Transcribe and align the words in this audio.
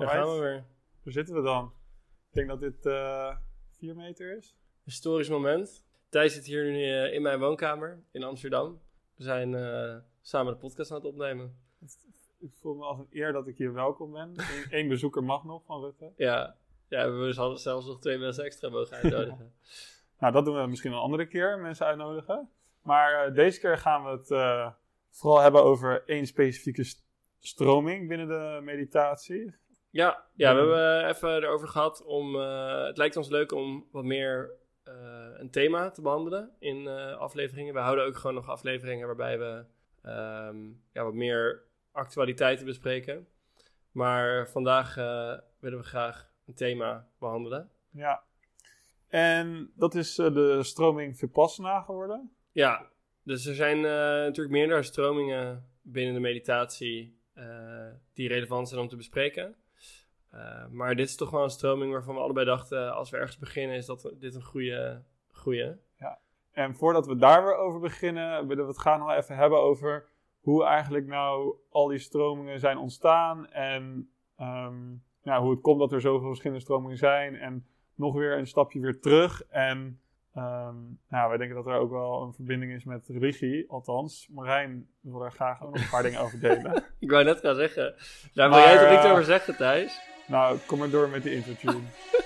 Daar 0.00 0.08
gaan 0.08 0.34
we 0.34 0.40
weer. 0.40 0.64
Waar 1.02 1.12
zitten 1.12 1.34
we 1.34 1.42
dan? 1.42 1.72
Ik 2.28 2.34
denk 2.34 2.48
dat 2.48 2.60
dit 2.60 2.86
uh, 2.86 3.36
vier 3.70 3.96
meter 3.96 4.36
is. 4.36 4.56
Historisch 4.84 5.28
moment. 5.28 5.84
Thijs 6.08 6.34
zit 6.34 6.44
hier 6.44 6.64
nu 6.64 6.78
uh, 6.78 7.12
in 7.14 7.22
mijn 7.22 7.38
woonkamer 7.38 8.02
in 8.10 8.22
Amsterdam. 8.22 8.80
We 9.14 9.22
zijn 9.22 9.52
uh, 9.52 9.96
samen 10.20 10.52
de 10.52 10.58
podcast 10.58 10.90
aan 10.90 10.96
het 10.96 11.06
opnemen. 11.06 11.56
Ik 12.38 12.52
voel 12.54 12.74
me 12.74 12.84
als 12.84 12.98
een 12.98 13.06
eer 13.10 13.32
dat 13.32 13.46
ik 13.46 13.56
hier 13.56 13.72
welkom 13.72 14.12
ben. 14.12 14.34
Eén 14.70 14.88
bezoeker 14.88 15.24
mag 15.24 15.44
nog 15.44 15.64
van 15.64 15.80
Rutte. 15.80 16.12
Ja, 16.16 16.56
ja 16.88 17.10
we 17.10 17.34
hadden 17.34 17.58
zelfs 17.58 17.86
nog 17.86 18.00
twee 18.00 18.18
mensen 18.18 18.44
extra 18.44 18.68
mogen 18.68 18.96
uitnodigen. 18.96 19.52
nou, 20.20 20.32
dat 20.32 20.44
doen 20.44 20.60
we 20.60 20.66
misschien 20.66 20.92
een 20.92 20.98
andere 20.98 21.26
keer, 21.26 21.58
mensen 21.58 21.86
uitnodigen. 21.86 22.50
Maar 22.82 23.34
deze 23.34 23.60
keer 23.60 23.78
gaan 23.78 24.04
we 24.04 24.10
het 24.10 24.28
vooral 25.10 25.40
hebben 25.40 25.62
over 25.62 26.02
één 26.06 26.26
specifieke 26.26 26.94
stroming 27.38 28.08
binnen 28.08 28.28
de 28.28 28.60
meditatie. 28.62 29.54
Ja, 29.90 30.24
ja 30.34 30.54
we 30.54 30.60
hebben 30.60 31.08
even 31.08 31.42
erover 31.42 31.68
gehad 31.68 32.04
om. 32.04 32.34
Uh, 32.34 32.84
het 32.84 32.96
lijkt 32.96 33.16
ons 33.16 33.28
leuk 33.28 33.52
om 33.52 33.86
wat 33.92 34.04
meer 34.04 34.50
uh, 34.88 34.94
een 35.32 35.50
thema 35.50 35.90
te 35.90 36.02
behandelen 36.02 36.50
in 36.58 36.76
uh, 36.76 37.16
afleveringen. 37.16 37.74
We 37.74 37.80
houden 37.80 38.04
ook 38.04 38.16
gewoon 38.16 38.34
nog 38.34 38.48
afleveringen 38.48 39.06
waarbij 39.06 39.38
we 39.38 39.64
um, 40.06 40.82
ja, 40.92 41.04
wat 41.04 41.14
meer 41.14 41.62
actualiteiten 41.92 42.66
bespreken. 42.66 43.26
Maar 43.90 44.48
vandaag 44.48 44.94
willen 45.58 45.78
we 45.78 45.82
graag 45.82 46.30
een 46.46 46.54
thema 46.54 47.08
behandelen. 47.18 47.70
Ja, 47.90 48.22
en 49.08 49.72
dat 49.74 49.94
is 49.94 50.14
de 50.14 50.58
stroming 50.62 51.18
Vipassana 51.18 51.80
geworden. 51.80 52.32
Ja, 52.52 52.86
dus 53.22 53.46
er 53.46 53.54
zijn 53.54 53.80
natuurlijk 53.80 54.50
meerdere 54.50 54.82
stromingen 54.82 55.68
binnen 55.82 56.14
de 56.14 56.20
meditatie 56.20 57.18
die 58.12 58.28
relevant 58.28 58.68
zijn 58.68 58.80
om 58.80 58.88
te 58.88 58.96
bespreken. 58.96 59.56
Uh, 60.34 60.66
maar 60.70 60.94
dit 60.94 61.08
is 61.08 61.16
toch 61.16 61.30
wel 61.30 61.42
een 61.42 61.50
stroming 61.50 61.92
waarvan 61.92 62.14
we 62.14 62.20
allebei 62.20 62.46
dachten, 62.46 62.94
als 62.94 63.10
we 63.10 63.16
ergens 63.16 63.38
beginnen, 63.38 63.76
is 63.76 63.86
dat 63.86 64.12
dit 64.18 64.34
een 64.34 64.42
goede. 64.42 65.02
goede. 65.32 65.78
Ja, 65.98 66.18
en 66.52 66.74
voordat 66.74 67.06
we 67.06 67.16
daar 67.16 67.44
weer 67.44 67.56
over 67.56 67.80
beginnen, 67.80 68.46
willen 68.46 68.64
we 68.64 68.70
het 68.70 68.80
gaan 68.80 68.98
nog 68.98 69.10
even 69.10 69.36
hebben 69.36 69.58
over 69.58 70.08
hoe 70.40 70.64
eigenlijk 70.64 71.06
nou 71.06 71.54
al 71.70 71.86
die 71.86 71.98
stromingen 71.98 72.60
zijn 72.60 72.78
ontstaan 72.78 73.50
en 73.50 74.10
um, 74.40 75.02
ja, 75.22 75.40
hoe 75.40 75.50
het 75.50 75.60
komt 75.60 75.78
dat 75.78 75.92
er 75.92 76.00
zoveel 76.00 76.28
verschillende 76.28 76.62
stromingen 76.62 76.96
zijn 76.96 77.36
en 77.36 77.66
nog 77.94 78.14
weer 78.14 78.38
een 78.38 78.46
stapje 78.46 78.80
weer 78.80 79.00
terug. 79.00 79.42
En 79.48 80.00
um, 80.36 80.98
nou, 81.08 81.28
wij 81.28 81.36
denken 81.36 81.56
dat 81.56 81.66
er 81.66 81.78
ook 81.78 81.90
wel 81.90 82.22
een 82.22 82.32
verbinding 82.32 82.72
is 82.72 82.84
met 82.84 83.08
religie, 83.08 83.70
althans. 83.70 84.28
Marijn 84.28 84.88
wil 85.00 85.18
daar 85.18 85.32
graag 85.32 85.62
ook 85.62 85.72
nog 85.72 85.82
een 85.82 85.90
paar 85.90 86.02
dingen 86.02 86.20
over 86.20 86.40
delen. 86.40 86.84
Ik 86.98 87.10
wou 87.10 87.24
net 87.24 87.40
gaan 87.40 87.54
zeggen, 87.54 87.94
daar 88.34 88.48
wil 88.48 88.58
jij 88.58 88.78
toch 88.78 89.02
niet 89.02 89.12
over 89.12 89.24
zeggen, 89.24 89.56
Thijs? 89.56 90.00
Nou, 90.30 90.58
kom 90.66 90.78
maar 90.78 90.90
door 90.90 91.08
met 91.08 91.22
de 91.22 91.34
intro 91.34 91.52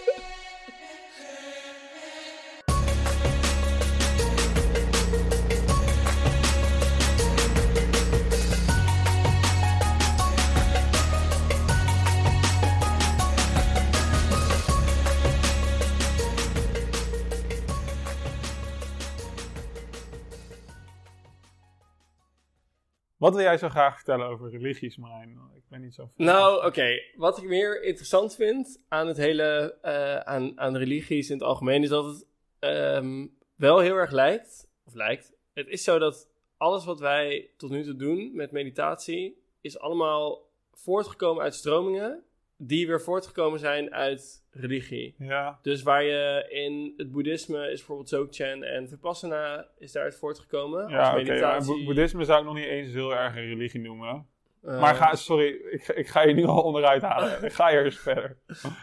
Wat 23.25 23.35
wil 23.35 23.43
jij 23.43 23.59
zo 23.59 23.69
graag 23.69 23.95
vertellen 23.95 24.27
over 24.27 24.51
religies, 24.51 24.97
Marijn? 24.97 25.39
Ik 25.55 25.63
ben 25.69 25.81
niet 25.81 25.95
zo... 25.95 26.11
Nou, 26.17 26.67
oké. 26.67 27.01
Wat 27.17 27.39
ik 27.39 27.45
meer 27.45 27.83
interessant 27.83 28.35
vind 28.35 28.83
aan 28.89 29.07
het 29.07 29.17
hele... 29.17 29.79
Uh, 29.83 30.17
aan, 30.17 30.61
aan 30.61 30.77
religies 30.77 31.31
in 31.31 31.37
het 31.37 31.47
algemeen... 31.47 31.83
is 31.83 31.89
dat 31.89 32.05
het 32.05 32.27
um, 32.61 33.37
wel 33.55 33.79
heel 33.79 33.95
erg 33.95 34.11
lijkt... 34.11 34.69
Of 34.85 34.95
lijkt... 34.95 35.33
Het 35.53 35.69
is 35.69 35.85
zo 35.85 35.99
dat 35.99 36.31
alles 36.57 36.85
wat 36.85 37.01
wij 37.01 37.51
tot 37.57 37.71
nu 37.71 37.85
toe 37.85 37.97
doen 37.97 38.31
met 38.35 38.53
meditatie... 38.53 39.43
is 39.61 39.79
allemaal 39.79 40.51
voortgekomen 40.73 41.43
uit 41.43 41.55
stromingen... 41.55 42.25
die 42.57 42.87
weer 42.87 43.01
voortgekomen 43.01 43.59
zijn 43.59 43.95
uit 43.95 44.45
religie. 44.51 45.15
Ja. 45.19 45.59
Dus 45.63 45.83
waar 45.83 46.05
je 46.05 46.47
in 46.49 46.95
het 46.97 47.13
boeddhisme 47.13 47.71
is 47.71 47.79
bijvoorbeeld 47.79 48.09
Dzogchen 48.09 48.63
en 48.63 48.89
Vipassana 48.89 49.69
is 49.79 49.93
daaruit 49.93 50.17
voortgekomen. 50.17 50.89
Ja, 50.89 51.11
als 51.11 51.23
meditatie. 51.23 51.73
Okay, 51.73 51.85
boeddhisme 51.85 52.25
zou 52.25 52.41
ik 52.41 52.47
nog 52.47 52.55
niet 52.55 52.65
eens 52.65 52.93
heel 52.93 53.15
erg 53.15 53.37
een 53.37 53.47
religie 53.47 53.81
noemen. 53.81 54.27
Uh, 54.65 54.81
maar 54.81 54.95
ga, 54.95 55.15
sorry, 55.15 55.47
ik, 55.71 55.89
ik, 55.89 56.09
ga 56.09 56.23
je 56.23 56.35
nu 56.35 56.45
al 56.45 56.63
onderuit 56.63 57.03
halen. 57.03 57.43
ik 57.45 57.53
ga 57.53 57.71
eens 57.71 57.99
verder. 57.99 58.37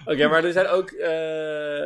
Oké, 0.05 0.27
maar 0.27 0.43
er 0.43 0.51
zijn 0.51 0.67
ook... 0.67 0.91
Uh, 0.91 1.81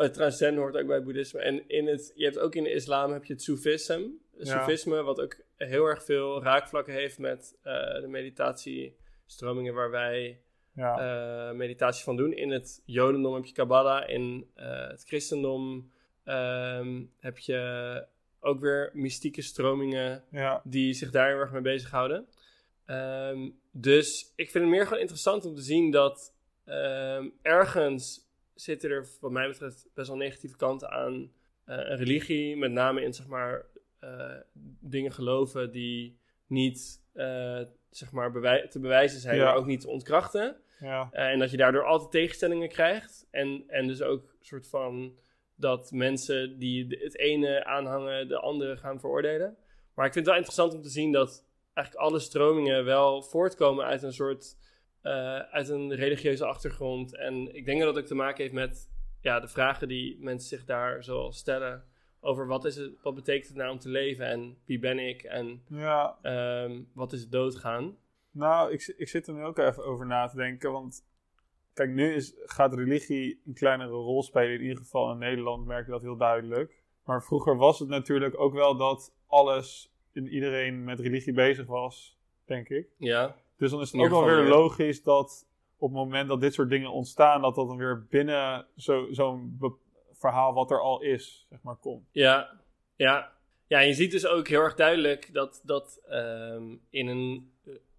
uh, 0.00 0.08
transcend 0.08 0.56
hoort 0.56 0.76
ook 0.76 0.86
bij 0.86 1.02
boeddhisme. 1.02 1.40
En 1.40 1.68
in 1.68 1.86
het, 1.86 2.12
je 2.14 2.24
hebt 2.24 2.38
ook 2.38 2.54
in 2.54 2.64
de 2.64 2.72
islam 2.72 3.12
heb 3.12 3.24
je 3.24 3.32
het 3.32 3.42
Soefisme. 3.42 4.10
Soefisme, 4.38 4.96
ja. 4.96 5.02
wat 5.02 5.20
ook 5.20 5.36
heel 5.56 5.84
erg 5.84 6.04
veel 6.04 6.42
raakvlakken 6.42 6.94
heeft 6.94 7.18
met 7.18 7.58
de 7.62 8.06
meditatiestromingen 8.08 9.74
waar 9.74 9.90
wij 9.90 10.40
ja. 10.74 11.50
uh, 11.50 11.56
meditatie 11.56 12.04
van 12.04 12.16
doen. 12.16 12.32
In 12.32 12.50
het 12.50 12.82
Jodendom 12.84 13.34
heb 13.34 13.44
je 13.44 13.52
Kabbalah, 13.52 14.08
in 14.08 14.46
uh, 14.56 14.88
het 14.88 15.04
christendom 15.04 15.90
um, 16.24 17.10
heb 17.18 17.38
je 17.38 18.06
ook 18.40 18.60
weer 18.60 18.90
mystieke 18.92 19.42
stromingen 19.42 20.24
ja. 20.30 20.60
die 20.64 20.92
zich 20.92 21.10
daar 21.10 21.28
heel 21.28 21.38
erg 21.38 21.52
mee 21.52 21.62
bezighouden. 21.62 22.26
Um, 22.86 23.58
dus 23.70 24.32
ik 24.36 24.50
vind 24.50 24.64
het 24.64 24.72
meer 24.72 24.84
gewoon 24.84 25.00
interessant 25.00 25.44
om 25.44 25.54
te 25.54 25.62
zien 25.62 25.90
dat 25.90 26.34
um, 26.64 27.32
ergens 27.42 28.30
zitten 28.54 28.90
er, 28.90 29.08
wat 29.20 29.30
mij 29.30 29.48
betreft, 29.48 29.88
best 29.94 30.08
wel 30.08 30.16
negatieve 30.16 30.56
kanten 30.56 30.90
aan 30.90 31.14
uh, 31.14 31.28
een 31.66 31.96
religie. 31.96 32.56
Met 32.56 32.70
name 32.70 33.02
in, 33.02 33.12
zeg 33.12 33.26
maar, 33.26 33.66
dingen 34.80 35.12
geloven 35.12 35.70
die 35.72 36.18
niet 36.52 37.00
zeg 37.90 38.12
maar, 38.12 38.32
bewij 38.32 38.68
te 38.68 38.80
bewijzen 38.80 39.20
zijn, 39.20 39.36
ja. 39.36 39.44
maar 39.44 39.54
ook 39.54 39.66
niet 39.66 39.80
te 39.80 39.88
ontkrachten. 39.88 40.56
Ja. 40.80 41.10
Uh, 41.12 41.28
en 41.28 41.38
dat 41.38 41.50
je 41.50 41.56
daardoor 41.56 41.84
altijd 41.84 42.10
tegenstellingen 42.10 42.68
krijgt. 42.68 43.26
En, 43.30 43.64
en 43.66 43.86
dus 43.86 44.02
ook 44.02 44.22
een 44.22 44.46
soort 44.46 44.68
van 44.68 45.18
dat 45.54 45.90
mensen 45.90 46.58
die 46.58 46.98
het 47.00 47.18
ene 47.18 47.64
aanhangen, 47.64 48.28
de 48.28 48.38
andere 48.38 48.76
gaan 48.76 49.00
veroordelen. 49.00 49.56
Maar 49.94 50.06
ik 50.06 50.12
vind 50.12 50.26
het 50.26 50.34
wel 50.34 50.44
interessant 50.44 50.74
om 50.74 50.82
te 50.82 50.88
zien 50.88 51.12
dat 51.12 51.44
eigenlijk 51.72 52.06
alle 52.06 52.18
stromingen 52.18 52.84
wel 52.84 53.22
voortkomen 53.22 53.84
uit 53.84 54.02
een 54.02 54.12
soort. 54.12 54.56
Uh, 55.02 55.38
uit 55.38 55.68
een 55.68 55.94
religieuze 55.94 56.44
achtergrond. 56.44 57.16
En 57.16 57.54
ik 57.54 57.64
denk 57.64 57.80
dat 57.80 57.94
dat 57.94 58.02
ook 58.02 58.08
te 58.08 58.14
maken 58.14 58.42
heeft 58.42 58.54
met 58.54 58.90
ja, 59.20 59.40
de 59.40 59.48
vragen 59.48 59.88
die 59.88 60.16
mensen 60.20 60.48
zich 60.48 60.64
daar 60.64 61.04
zo 61.04 61.30
stellen 61.30 61.84
over 62.24 62.46
wat, 62.46 62.64
is 62.64 62.76
het, 62.76 63.02
wat 63.02 63.14
betekent 63.14 63.48
het 63.48 63.56
nou 63.56 63.70
om 63.70 63.78
te 63.78 63.88
leven 63.88 64.26
en 64.26 64.56
wie 64.64 64.78
ben 64.78 64.98
ik 64.98 65.22
en 65.22 65.62
ja. 65.68 66.18
um, 66.64 66.88
wat 66.94 67.12
is 67.12 67.20
het 67.20 67.32
doodgaan. 67.32 67.96
Nou, 68.30 68.72
ik, 68.72 68.94
ik 68.96 69.08
zit 69.08 69.26
er 69.26 69.34
nu 69.34 69.44
ook 69.44 69.58
even 69.58 69.84
over 69.84 70.06
na 70.06 70.26
te 70.26 70.36
denken, 70.36 70.72
want 70.72 71.06
kijk, 71.72 71.90
nu 71.90 72.14
is, 72.14 72.34
gaat 72.44 72.74
religie 72.74 73.40
een 73.46 73.54
kleinere 73.54 73.90
rol 73.90 74.22
spelen, 74.22 74.54
in 74.54 74.62
ieder 74.62 74.76
geval 74.76 75.12
in 75.12 75.18
Nederland 75.18 75.66
merk 75.66 75.84
je 75.84 75.92
dat 75.92 76.02
heel 76.02 76.16
duidelijk. 76.16 76.82
Maar 77.04 77.22
vroeger 77.22 77.56
was 77.56 77.78
het 77.78 77.88
natuurlijk 77.88 78.40
ook 78.40 78.52
wel 78.52 78.76
dat 78.76 79.14
alles 79.26 79.94
en 80.12 80.28
iedereen 80.28 80.84
met 80.84 81.00
religie 81.00 81.32
bezig 81.32 81.66
was, 81.66 82.18
denk 82.44 82.68
ik. 82.68 82.88
Ja. 82.96 83.36
Dus 83.56 83.70
dan 83.70 83.80
is 83.80 83.92
het 83.92 84.00
ook 84.00 84.08
wel 84.08 84.24
weer 84.24 84.48
logisch 84.48 85.02
dat 85.02 85.46
op 85.76 85.88
het 85.88 85.98
moment 85.98 86.28
dat 86.28 86.40
dit 86.40 86.54
soort 86.54 86.70
dingen 86.70 86.92
ontstaan, 86.92 87.42
dat 87.42 87.54
dat 87.54 87.68
dan 87.68 87.76
weer 87.76 88.06
binnen 88.10 88.66
zo'n 88.74 89.14
zo 89.14 89.40
verhaal 90.22 90.52
wat 90.52 90.70
er 90.70 90.80
al 90.80 91.02
is, 91.02 91.46
zeg 91.48 91.62
maar, 91.62 91.76
komt. 91.76 92.08
Ja, 92.12 92.60
ja. 92.96 93.32
Ja, 93.66 93.78
je 93.78 93.94
ziet 93.94 94.10
dus 94.10 94.26
ook 94.26 94.48
heel 94.48 94.60
erg 94.60 94.74
duidelijk 94.74 95.28
dat, 95.32 95.60
dat 95.64 96.00
um, 96.10 96.80
in, 96.90 97.06
een, 97.06 97.52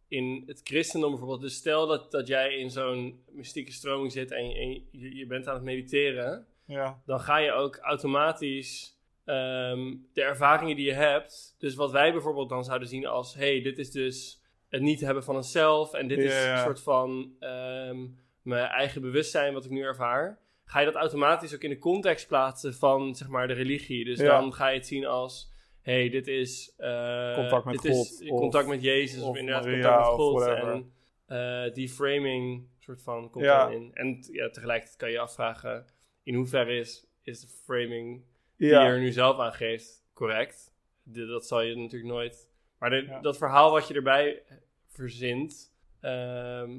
in 0.08 0.44
het 0.48 0.62
christendom 0.64 1.10
bijvoorbeeld, 1.10 1.42
dus 1.42 1.56
stel 1.56 1.88
dat, 1.88 2.12
dat 2.12 2.28
jij 2.28 2.56
in 2.56 2.70
zo'n 2.70 3.24
mystieke 3.32 3.72
stroming 3.72 4.12
zit 4.12 4.32
en, 4.32 4.46
en 4.46 4.72
je, 4.92 5.16
je, 5.16 5.26
bent 5.26 5.48
aan 5.48 5.54
het 5.54 5.64
mediteren, 5.64 6.46
ja. 6.66 7.02
dan 7.06 7.20
ga 7.20 7.38
je 7.38 7.52
ook 7.52 7.78
automatisch 7.78 8.98
um, 9.26 10.08
de 10.14 10.22
ervaringen 10.22 10.76
die 10.76 10.86
je 10.86 10.94
hebt, 10.94 11.56
dus 11.58 11.76
wat 11.76 11.92
wij 11.92 12.12
bijvoorbeeld 12.12 12.50
dan 12.50 12.64
zouden 12.64 12.88
zien 12.88 13.06
als, 13.06 13.34
hey, 13.34 13.62
dit 13.62 13.78
is 13.78 13.92
dus 13.92 14.42
het 14.70 14.82
niet 14.82 15.00
hebben 15.00 15.24
van 15.24 15.36
een 15.36 15.44
zelf 15.44 15.94
en 15.94 16.08
dit 16.08 16.18
Ja, 16.18 16.24
is 16.24 16.44
ja. 16.44 16.54
een 16.54 16.64
soort 16.64 16.82
van 16.82 17.10
um, 17.40 18.20
mijn 18.42 18.66
eigen 18.66 19.02
bewustzijn 19.02 19.54
wat 19.54 19.66
ik 19.66 19.72
nu 19.72 19.82
ervaar 19.82 20.42
ga 20.74 20.80
je 20.80 20.86
dat 20.86 20.96
automatisch 20.96 21.54
ook 21.56 21.62
in 21.62 21.70
de 21.70 21.78
context 21.80 22.28
plaatsen 22.28 22.74
van 22.74 23.16
zeg 23.16 23.28
maar 23.28 23.48
de 23.48 23.54
religie. 23.54 24.06
Dus 24.06 24.20
Ja. 24.20 24.40
dan 24.40 24.54
ga 24.54 24.68
je 24.68 24.78
het 24.78 24.88
zien 24.88 25.06
als 25.06 25.52
hey, 25.82 26.10
dit 26.10 26.28
is 26.28 26.74
eh, 26.78 27.34
Contact 27.36 27.66
met 27.66 27.82
dit 27.82 27.92
God, 27.92 28.06
is 28.22 28.30
of- 28.30 28.40
contact 28.40 28.68
met 28.68 28.82
Jezus 28.82 29.22
of, 29.22 29.30
of 29.30 29.38
inderdaad 29.38 29.64
Maria, 29.66 29.82
contact 29.82 30.08
met 30.08 30.18
God 30.18 30.48
en 30.48 30.92
eh, 31.26 31.74
die 31.74 31.90
framing 31.90 32.68
soort 32.80 33.02
van 33.02 33.30
komt 33.30 33.46
Ja. 33.46 33.70
in. 33.70 33.92
En 33.94 34.18
ja, 34.32 34.50
tegelijkertijd 34.50 34.98
kan 35.00 35.08
je 35.08 35.14
je 35.14 35.20
afvragen 35.22 35.86
in 36.24 36.36
hoeverre 36.36 36.78
is, 36.78 37.08
is 37.24 37.40
de 37.42 37.48
framing 37.48 38.24
die 38.58 38.68
Ja. 38.68 38.84
je 38.86 38.90
er 38.90 39.00
nu 39.00 39.12
zelf 39.12 39.38
aan 39.40 39.54
geeft 39.54 40.04
correct? 40.14 40.74
De- 41.04 41.26
dat 41.26 41.46
zal 41.48 41.62
je 41.62 41.76
natuurlijk 41.76 42.12
nooit. 42.14 42.50
Maar 42.80 42.90
de- 42.90 43.18
dat 43.22 43.38
verhaal 43.38 43.72
wat 43.72 43.88
je 43.88 43.94
erbij 43.94 44.44
verzint, 44.88 45.74
ehm, 46.02 46.72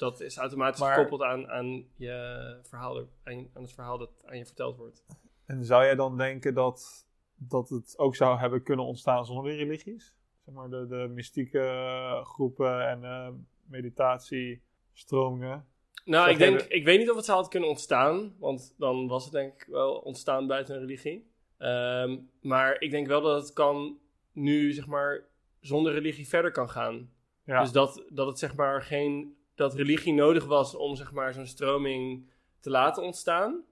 dat 0.00 0.20
is 0.20 0.36
automatisch 0.36 0.80
Maar- 0.80 0.94
gekoppeld 0.94 1.22
aan, 1.22 1.48
aan, 1.48 1.84
je 1.96 2.58
verhaal, 2.62 2.96
er- 2.98 3.08
aan, 3.24 3.48
aan 3.54 3.62
het 3.62 3.72
verhaal 3.72 3.98
dat 3.98 4.10
aan 4.26 4.38
je 4.38 4.46
verteld 4.46 4.76
wordt. 4.76 5.04
En 5.46 5.64
zou 5.64 5.84
jij 5.84 5.94
dan 5.94 6.16
denken 6.16 6.54
dat, 6.54 7.06
dat 7.36 7.68
het 7.68 7.94
ook 7.98 8.16
zou 8.16 8.38
hebben 8.38 8.62
kunnen 8.62 8.84
ontstaan 8.84 9.24
zonder 9.24 9.56
religies? 9.56 10.14
Zeg 10.44 10.54
maar 10.54 10.70
de, 10.70 10.86
de 10.86 11.10
mystieke 11.14 12.20
groepen 12.24 12.88
en 12.88 13.04
eh, 13.04 13.28
meditatiestromingen. 13.64 15.66
Nou, 16.04 16.30
ik 16.30 16.38
denk, 16.38 16.58
de- 16.58 16.68
ik 16.68 16.84
weet 16.84 16.98
niet 16.98 17.10
of 17.10 17.16
het 17.16 17.24
zou 17.24 17.38
had 17.38 17.48
kunnen 17.48 17.68
ontstaan, 17.68 18.34
want 18.38 18.74
dan 18.78 19.08
was 19.08 19.24
het 19.24 19.32
denk 19.32 19.52
ik 19.62 19.66
wel 19.70 19.94
ontstaan 19.98 20.46
buiten 20.46 20.74
een 20.74 20.80
religie. 20.80 21.30
Ehm, 21.58 22.18
maar 22.40 22.80
ik 22.80 22.90
denk 22.90 23.06
wel 23.06 23.20
dat 23.20 23.42
het 23.42 23.52
kan 23.52 23.98
nu, 24.32 24.72
zeg 24.72 24.86
maar, 24.86 25.24
zonder 25.60 25.92
religie 25.92 26.28
verder 26.28 26.50
kan 26.50 26.70
gaan. 26.70 27.10
Ja, 27.44 27.60
Dus 27.60 27.72
dat, 27.72 28.04
dat 28.08 28.26
het 28.26 28.38
zeg 28.38 28.54
maar 28.56 28.82
geen, 28.82 29.36
dat 29.60 29.74
religie 29.74 30.12
nodig 30.12 30.44
was 30.44 30.74
om 30.74 30.96
zeg 30.96 31.12
maar 31.12 31.32
zo'n 31.34 31.46
stroming 31.46 32.30
te 32.60 32.70
laten 32.70 33.02
ontstaan. 33.02 33.64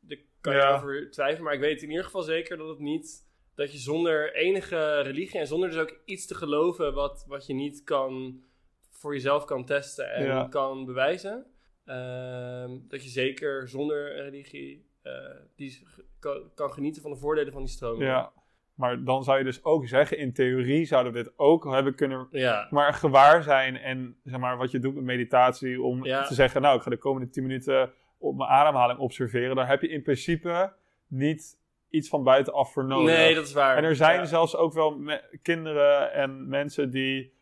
Daar 0.00 0.18
kan 0.40 0.52
je 0.54 0.58
Ja. 0.60 0.74
over 0.76 1.10
twijfelen, 1.10 1.42
maar 1.44 1.54
ik 1.54 1.60
weet 1.60 1.82
in 1.82 1.88
ieder 1.90 2.04
geval 2.04 2.22
zeker 2.22 2.56
dat 2.56 2.68
het 2.68 2.78
niet, 2.78 3.26
dat 3.54 3.72
je 3.72 3.78
zonder 3.78 4.34
enige 4.34 5.00
religie 5.00 5.40
en 5.40 5.46
zonder 5.46 5.68
dus 5.70 5.78
ook 5.78 5.98
iets 6.04 6.26
te 6.26 6.34
geloven 6.34 6.94
wat, 6.94 7.24
wat 7.28 7.46
je 7.46 7.54
niet 7.54 7.84
kan, 7.84 8.42
voor 8.90 9.12
jezelf 9.12 9.44
kan 9.44 9.64
testen 9.64 10.12
en 10.14 10.24
Ja. 10.24 10.46
kan 10.48 10.84
bewijzen, 10.84 11.46
ehm, 11.84 12.78
dat 12.88 13.02
je 13.02 13.08
zeker 13.08 13.68
zonder 13.68 14.14
religie 14.22 14.84
eh, 15.02 15.36
die 15.56 15.86
kan, 16.18 16.50
kan 16.54 16.72
genieten 16.72 17.02
van 17.02 17.10
de 17.10 17.16
voordelen 17.16 17.52
van 17.52 17.62
die 17.64 17.72
stroming. 17.72 18.02
ja. 18.10 18.32
Maar 18.76 19.04
dan 19.04 19.24
zou 19.24 19.38
je 19.38 19.44
dus 19.44 19.64
ook 19.64 19.86
zeggen, 19.88 20.18
in 20.18 20.32
theorie 20.32 20.84
zouden 20.84 21.12
we 21.12 21.22
dit 21.22 21.32
ook 21.36 21.64
hebben 21.72 21.94
kunnen 21.94 22.26
ja. 22.30 22.66
maar 22.70 22.92
gewaar 22.94 23.42
zijn 23.42 23.76
en 23.76 24.16
zeg 24.24 24.40
maar, 24.40 24.56
wat 24.56 24.70
je 24.70 24.78
doet 24.78 24.94
met 24.94 25.04
meditatie 25.04 25.82
om 25.82 26.04
Ja. 26.04 26.22
te 26.22 26.34
zeggen, 26.34 26.62
nou 26.62 26.76
ik 26.76 26.82
ga 26.82 26.90
de 26.90 26.96
komende 26.96 27.28
10 27.30 27.42
minuten 27.42 27.92
op 28.18 28.36
mijn 28.36 28.50
ademhaling 28.50 28.98
observeren. 28.98 29.56
Daar 29.56 29.68
heb 29.68 29.82
je 29.82 29.88
in 29.88 30.02
principe 30.02 30.72
niet 31.06 31.58
iets 31.90 32.08
van 32.08 32.22
buitenaf 32.22 32.72
voor 32.72 32.84
nodig. 32.84 33.14
Nee, 33.16 33.34
dat 33.34 33.46
is 33.46 33.52
waar. 33.52 33.76
En 33.76 33.84
er 33.84 33.96
zijn 33.96 34.18
Ja. 34.18 34.24
zelfs 34.24 34.56
ook 34.56 34.72
wel 34.72 35.00
kinderen 35.42 36.12
en 36.12 36.48
mensen 36.48 36.90
die 36.90 37.34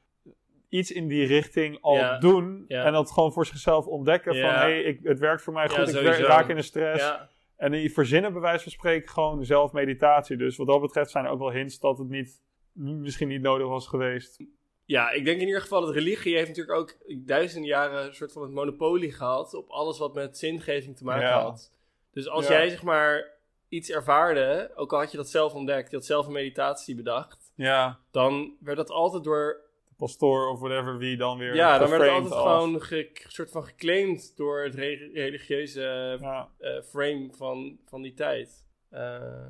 iets 0.69 0.93
in 0.93 1.09
die 1.09 1.27
richting 1.27 1.79
al 1.81 1.97
Ja. 1.97 2.19
doen. 2.19 2.65
Ja. 2.69 2.85
En 2.85 2.93
dat 2.93 3.11
gewoon 3.11 3.33
voor 3.33 3.47
zichzelf 3.47 3.87
ontdekken. 3.87 4.33
Van 4.41 4.51
hé, 4.51 4.55
hey, 4.83 4.99
het 5.03 5.19
werkt 5.19 5.43
voor 5.43 5.53
mij 5.53 5.69
goed. 5.69 5.95
ik 5.95 6.17
raak 6.19 6.49
in 6.49 6.57
de 6.57 6.63
stress. 6.63 7.13
En 7.57 7.73
die 7.73 7.93
verzinnen 7.93 8.33
bij 8.33 8.41
wijze 8.41 8.63
van 8.63 8.73
spreken 8.73 9.09
gewoon 9.09 9.45
zelf 9.45 9.73
meditatie. 9.73 10.37
Dus 10.37 10.57
wat 10.57 10.67
dat 10.67 10.81
betreft 10.81 11.11
zijn 11.11 11.25
er 11.25 11.31
ook 11.31 11.39
wel 11.39 11.53
hints 11.53 11.79
dat 11.81 11.99
het 11.99 12.09
niet, 12.09 12.43
misschien 12.73 13.29
niet 13.29 13.43
nodig 13.43 13.69
was 13.69 13.87
geweest. 13.89 14.45
Ja, 14.85 15.11
ik 15.11 15.25
denk 15.25 15.41
in 15.41 15.47
ieder 15.47 15.61
geval 15.63 15.81
dat 15.81 15.95
religie 15.95 16.35
heeft 16.37 16.49
natuurlijk 16.49 16.79
ook 16.79 16.97
duizenden 17.27 17.69
jaren 17.69 18.07
een 18.07 18.15
soort 18.15 18.33
van 18.33 18.43
het 18.43 18.51
monopolie 18.51 19.13
gehad 19.13 19.55
op 19.55 19.69
alles 19.71 19.99
wat 19.99 20.15
met 20.15 20.39
zingeving 20.39 20.97
te 20.97 21.05
maken 21.05 21.23
Ja. 21.29 21.43
had. 21.43 21.73
Dus 22.13 22.29
als 22.29 22.47
Ja. 22.47 22.53
jij 22.53 22.69
zeg 22.69 22.83
maar 22.83 23.33
iets 23.69 23.91
ervaarde, 23.91 24.71
ook 24.75 24.93
al 24.93 24.99
had 24.99 25.11
je 25.11 25.17
dat 25.17 25.29
zelf 25.31 25.55
ontdekt, 25.55 25.91
je 25.91 25.97
had 25.97 26.05
zelf 26.05 26.27
een 26.27 26.33
meditatie 26.33 26.95
bedacht, 26.95 27.53
Ja. 27.55 27.99
dan 28.11 28.57
werd 28.61 28.77
dat 28.77 28.91
altijd 28.91 29.25
door, 29.25 29.61
Pastoor 29.97 30.49
of 30.49 30.61
whatever 30.61 30.99
wie 30.99 31.17
dan 31.17 31.39
weer 31.39 31.55
ja, 31.55 31.79
dan 31.79 31.91
werd 31.91 32.03
het 32.03 32.11
altijd 32.11 32.33
als- 32.33 32.43
gewoon 32.43 32.81
ge- 32.83 33.11
soort 33.29 33.51
van 33.51 33.65
geclaimd 33.65 34.37
door 34.37 34.63
het 34.65 34.75
re- 34.75 35.11
religieuze 35.13 36.17
Ja. 36.21 36.49
eh, 36.59 36.83
frame 36.83 37.29
van, 37.33 37.79
van 37.85 38.03
die 38.03 38.15
tijd. 38.15 38.65
Eh, 38.91 39.47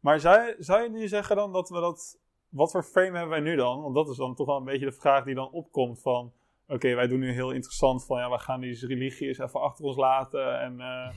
Maar 0.00 0.20
zou 0.20 0.40
je, 0.46 0.54
zou 0.58 0.82
je 0.82 0.90
nu 0.90 1.08
zeggen 1.08 1.36
dan 1.36 1.52
dat 1.52 1.68
we 1.68 1.80
dat... 1.80 2.18
Wat 2.48 2.70
voor 2.70 2.82
frame 2.82 3.10
hebben 3.10 3.28
wij 3.28 3.40
nu 3.40 3.56
dan? 3.56 3.82
Want 3.82 3.94
dat 3.94 4.08
is 4.08 4.16
dan 4.16 4.34
toch 4.34 4.46
wel 4.46 4.56
een 4.56 4.64
beetje 4.64 4.86
de 4.86 4.92
vraag 4.92 5.24
die 5.24 5.34
dan 5.34 5.50
opkomt 5.50 6.00
van... 6.02 6.32
Oké, 6.68 6.94
wij 6.94 7.06
doen 7.06 7.18
nu 7.20 7.32
heel 7.32 7.50
interessant 7.50 8.06
van... 8.06 8.18
Ja, 8.18 8.30
we 8.30 8.38
gaan 8.38 8.60
die 8.60 8.86
religie 8.86 9.28
eens 9.28 9.38
even 9.38 9.60
achter 9.60 9.84
ons 9.84 9.96
laten. 9.96 10.60
En, 10.60 10.80
eh, 10.80 11.08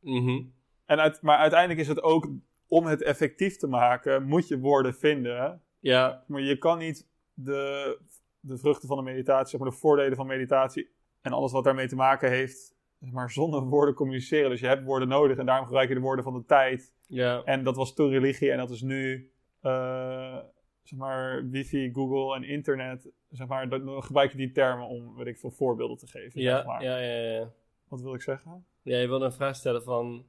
mhm. 0.16 0.42
en 0.86 1.00
uit, 1.00 1.22
maar 1.22 1.38
uiteindelijk 1.38 1.80
is 1.80 1.88
het 1.88 2.02
ook... 2.02 2.28
Om 2.68 2.86
het 2.86 3.02
effectief 3.02 3.56
te 3.56 3.66
maken, 3.66 4.22
moet 4.22 4.48
je 4.48 4.58
woorden 4.58 4.94
vinden. 4.94 5.62
Ja, 5.80 6.24
Maar 6.26 6.40
je 6.40 6.58
kan 6.58 6.78
niet 6.78 7.06
de, 7.34 7.98
de 8.40 8.58
vruchten 8.58 8.88
van 8.88 8.96
de 8.96 9.02
meditatie... 9.02 9.48
Zeg 9.48 9.60
maar 9.60 9.70
de 9.70 9.76
voordelen 9.76 10.16
van 10.16 10.26
meditatie... 10.26 10.92
En 11.20 11.32
alles 11.32 11.52
wat 11.52 11.64
daarmee 11.64 11.88
te 11.88 11.96
maken 11.96 12.30
heeft... 12.30 12.76
zeg 13.00 13.12
Maar 13.12 13.30
zonder 13.30 13.62
woorden 13.62 13.94
communiceren. 13.94 14.50
Dus 14.50 14.60
je 14.60 14.66
hebt 14.66 14.84
woorden 14.84 15.08
nodig. 15.08 15.38
En 15.38 15.46
daarom 15.46 15.66
gebruik 15.66 15.88
je 15.88 15.94
de 15.94 16.00
woorden 16.00 16.24
van 16.24 16.34
de 16.34 16.44
tijd. 16.44 16.92
ja, 17.06 17.42
En 17.44 17.64
dat 17.64 17.76
was 17.76 17.94
toen 17.94 18.10
religie 18.10 18.50
en 18.50 18.58
dat 18.58 18.70
is 18.70 18.82
nu, 18.82 19.30
eh, 19.60 20.38
zeg 20.82 20.98
maar, 20.98 21.48
wifi, 21.48 21.92
Google 21.92 22.36
en 22.36 22.42
internet. 22.42 23.08
Zeg 23.30 23.46
maar, 23.46 23.68
dan 23.68 24.02
gebruik 24.02 24.30
je 24.30 24.36
die 24.36 24.52
termen 24.52 24.86
om, 24.86 25.16
weet 25.16 25.26
ik 25.26 25.38
veel, 25.38 25.50
voorbeelden 25.50 25.96
te 25.96 26.06
geven. 26.06 26.32
zeg 26.32 26.42
ja, 26.42 26.62
maar. 26.64 26.82
ja, 26.82 26.98
ja, 26.98 27.20
ja. 27.20 27.52
Wat 27.88 28.00
wil 28.00 28.14
ik 28.14 28.22
zeggen? 28.22 28.66
Ja, 28.82 28.98
je 28.98 29.08
wilde 29.08 29.24
een 29.24 29.32
vraag 29.32 29.56
stellen 29.56 29.82
van 29.82 30.26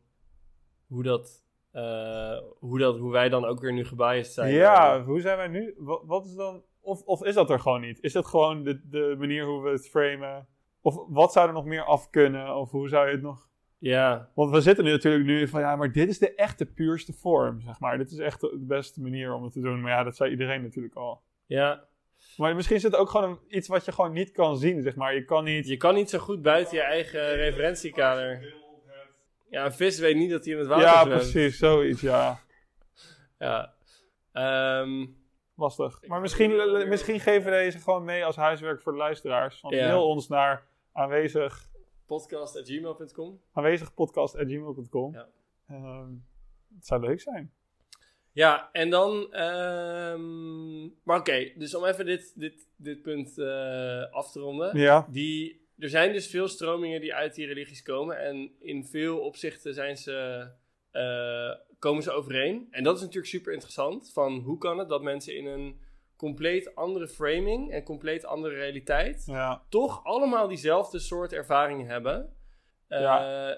hoe 0.88 1.04
dat, 1.04 1.44
eh, 1.72 2.38
hoe 2.60 2.80
dat, 2.80 2.98
hoe 2.98 3.12
wij 3.12 3.30
dan 3.30 3.46
ook 3.46 3.60
weer 3.60 3.74
nu 3.74 3.86
gebiased 3.86 4.34
zijn. 4.34 4.54
ja, 4.54 5.04
hoe 5.04 5.22
zijn 5.22 5.38
wij 5.38 5.48
nu? 5.48 5.74
Wat, 5.78 6.02
wat 6.06 6.26
is 6.26 6.36
dan, 6.36 6.64
of, 6.86 7.02
of 7.02 7.24
is 7.24 7.34
dat 7.34 7.50
er 7.50 7.60
gewoon 7.60 7.82
niet? 7.82 8.02
Is 8.02 8.14
dat 8.14 8.26
gewoon 8.26 8.64
de, 8.64 8.90
de 8.90 9.16
manier 9.18 9.46
hoe 9.46 9.64
we 9.64 9.70
het 9.70 9.90
framen? 9.90 10.48
Of 10.82 10.96
wat 11.08 11.32
zou 11.32 11.48
er 11.48 11.54
nog 11.54 11.66
meer 11.66 11.84
af 11.84 12.10
kunnen? 12.10 12.56
Of 12.56 12.72
hoe 12.72 12.90
zou 12.90 13.06
je 13.08 13.12
het 13.12 13.22
nog... 13.22 13.50
Ja, 13.78 14.30
Want 14.36 14.52
we 14.52 14.62
zitten 14.62 14.84
nu 14.84 14.92
natuurlijk 14.92 15.26
nu 15.26 15.48
van, 15.48 15.60
ja, 15.62 15.76
maar 15.76 15.92
dit 15.92 16.10
is 16.10 16.20
de 16.20 16.36
echte 16.36 16.66
puurste 16.66 17.14
vorm, 17.14 17.62
zeg 17.62 17.80
maar. 17.80 17.98
Dit 17.98 18.12
is 18.12 18.18
echt 18.18 18.42
de 18.42 18.58
beste 18.68 19.02
manier 19.02 19.34
om 19.34 19.44
het 19.44 19.54
te 19.54 19.62
doen. 19.62 19.82
Maar 19.82 19.92
ja, 19.92 20.04
dat 20.04 20.16
zei 20.16 20.32
iedereen 20.32 20.62
natuurlijk 20.62 20.96
al. 20.96 21.22
ja. 21.46 21.84
Maar 22.38 22.56
misschien 22.56 22.76
is 22.76 22.84
het 22.84 22.96
ook 22.96 23.10
gewoon 23.10 23.30
een- 23.30 23.40
iets 23.58 23.68
wat 23.68 23.86
je 23.86 23.92
gewoon 23.92 24.14
niet 24.14 24.32
kan 24.32 24.58
zien, 24.58 24.82
zeg 24.82 24.96
maar. 24.96 25.14
Je 25.16 25.26
kan 25.26 25.44
niet... 25.44 25.68
Je 25.68 25.78
kan 25.78 25.96
niet 25.96 26.10
zo 26.10 26.20
goed 26.20 26.42
buiten 26.42 26.76
je 26.78 26.84
eigen 26.84 27.36
referentiekader. 27.36 28.54
Ja, 29.50 29.66
een 29.66 29.74
vis 29.74 30.00
weet 30.00 30.16
niet 30.16 30.30
dat 30.30 30.46
hij 30.46 30.54
in 30.54 30.60
het 30.60 30.68
water 30.68 30.86
Ja, 30.86 31.02
zwemt. 31.04 31.16
precies, 31.20 31.58
zoiets, 31.58 32.02
ja. 32.02 32.40
Ja. 33.40 33.74
Ehm, 34.32 35.06
Lastig. 35.56 36.08
Maar 36.08 36.22
misschien, 36.22 36.56
misschien 36.90 37.20
geven 37.20 37.52
we 37.52 37.58
deze 37.58 37.80
gewoon 37.80 38.04
mee 38.04 38.26
als 38.26 38.36
huiswerk 38.36 38.82
voor 38.82 38.92
de 38.92 38.98
luisteraars. 38.98 39.62
Want 39.62 39.74
Ja. 39.76 39.88
mail 39.88 40.08
ons 40.08 40.28
naar 40.28 40.68
aanwezig, 40.92 41.70
podcast.gmail.com 42.06 43.40
aanwezigpodcast.gmail.com. 43.54 45.14
Ja. 45.14 45.28
Ehm, 45.68 46.10
het 46.76 46.86
zou 46.86 47.02
leuk 47.06 47.22
zijn. 47.22 47.54
Ja, 48.32 48.70
en 48.72 48.90
dan... 48.90 49.34
ehm, 49.34 50.82
maar 51.04 51.20
oké, 51.20 51.52
dus 51.56 51.76
om 51.76 51.86
even 51.86 52.06
dit, 52.06 52.34
dit, 52.40 52.68
dit 52.76 53.02
punt 53.02 53.38
eh, 53.38 54.12
af 54.12 54.32
te 54.32 54.40
ronden. 54.40 54.78
Ja, 54.78 55.08
Die, 55.10 55.68
er 55.80 55.90
zijn 55.90 56.12
dus 56.14 56.28
veel 56.28 56.48
stromingen 56.48 57.02
die 57.02 57.14
uit 57.14 57.36
die 57.36 57.46
religies 57.48 57.82
komen. 57.82 58.20
En 58.20 58.52
in 58.60 58.86
veel 58.86 59.20
opzichten 59.20 59.74
zijn 59.74 59.98
ze, 59.98 60.48
komen 61.80 62.04
ze 62.04 62.12
overeen. 62.12 62.68
En 62.72 62.84
dat 62.84 62.96
is 62.96 63.02
natuurlijk 63.02 63.28
super 63.28 63.54
interessant. 63.54 64.12
Van 64.14 64.40
hoe 64.40 64.58
kan 64.58 64.78
het 64.78 64.90
dat 64.90 65.02
mensen 65.02 65.36
in 65.36 65.46
een 65.46 65.80
compleet 66.18 66.76
andere 66.76 67.08
framing 67.08 67.72
en 67.72 67.84
compleet 67.84 68.26
andere 68.26 68.56
realiteit... 68.56 69.24
ja, 69.26 69.64
toch 69.70 70.04
allemaal 70.04 70.48
diezelfde 70.48 71.00
soort 71.00 71.34
ervaringen 71.34 71.88
hebben. 71.88 72.34
Eh, 72.88 73.52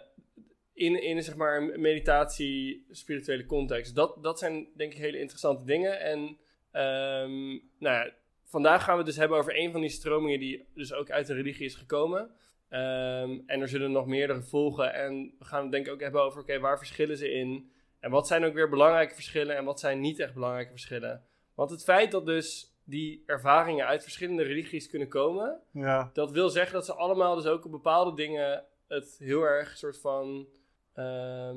in, 0.73 1.03
in 1.03 1.17
een 1.17 1.23
zeg 1.23 1.35
maar 1.35 1.57
een 1.57 1.81
meditatie, 1.81 2.85
spirituele 2.91 3.45
context. 3.45 3.95
Dat, 3.95 4.23
dat 4.23 4.39
zijn 4.39 4.67
denk 4.75 4.93
ik 4.93 4.97
hele 4.97 5.19
interessante 5.19 5.63
dingen. 5.63 5.99
En 5.99 6.37
ehm, 6.71 7.47
nou 7.79 7.95
ja, 7.95 8.11
vandaag 8.43 8.83
gaan 8.83 8.93
we 8.93 8.99
het 8.99 9.09
dus 9.09 9.17
hebben 9.17 9.37
over 9.37 9.59
een 9.59 9.71
van 9.71 9.81
die 9.81 9.89
stromingen 9.89 10.39
die 10.39 10.67
dus 10.73 10.93
ook 10.93 11.11
uit 11.11 11.27
de 11.27 11.33
religie 11.33 11.65
is 11.65 11.75
gekomen. 11.75 12.31
Ehm, 12.69 13.39
en 13.45 13.61
er 13.61 13.67
zullen 13.67 13.91
nog 13.91 14.05
meerdere 14.05 14.41
volgen. 14.41 14.93
En 14.93 15.33
we 15.39 15.45
gaan 15.45 15.61
het 15.61 15.71
denk 15.71 15.85
ik 15.85 15.93
ook 15.93 16.01
hebben 16.01 16.21
over, 16.21 16.41
oké, 16.41 16.59
waar 16.59 16.77
verschillen 16.77 17.17
ze 17.17 17.31
in? 17.31 17.71
En 17.99 18.11
wat 18.11 18.27
zijn 18.27 18.45
ook 18.45 18.53
weer 18.53 18.69
belangrijke 18.69 19.13
verschillen 19.13 19.55
en 19.55 19.65
wat 19.65 19.79
zijn 19.79 19.99
niet 19.99 20.19
echt 20.19 20.33
belangrijke 20.33 20.71
verschillen? 20.71 21.23
Want 21.55 21.69
het 21.69 21.83
feit 21.83 22.11
dat 22.11 22.25
dus 22.25 22.75
die 22.83 23.23
ervaringen 23.25 23.85
uit 23.85 24.03
verschillende 24.03 24.43
religies 24.43 24.89
kunnen 24.89 25.07
komen, 25.07 25.59
ja, 25.71 26.09
dat 26.13 26.31
wil 26.31 26.49
zeggen 26.49 26.73
dat 26.73 26.85
ze 26.85 26.93
allemaal 26.93 27.35
dus 27.35 27.45
ook 27.45 27.65
op 27.65 27.71
bepaalde 27.71 28.15
dingen 28.15 28.63
het 28.87 29.15
heel 29.19 29.41
erg 29.43 29.77
soort 29.77 29.99
van, 29.99 30.47
ehm, 30.93 31.55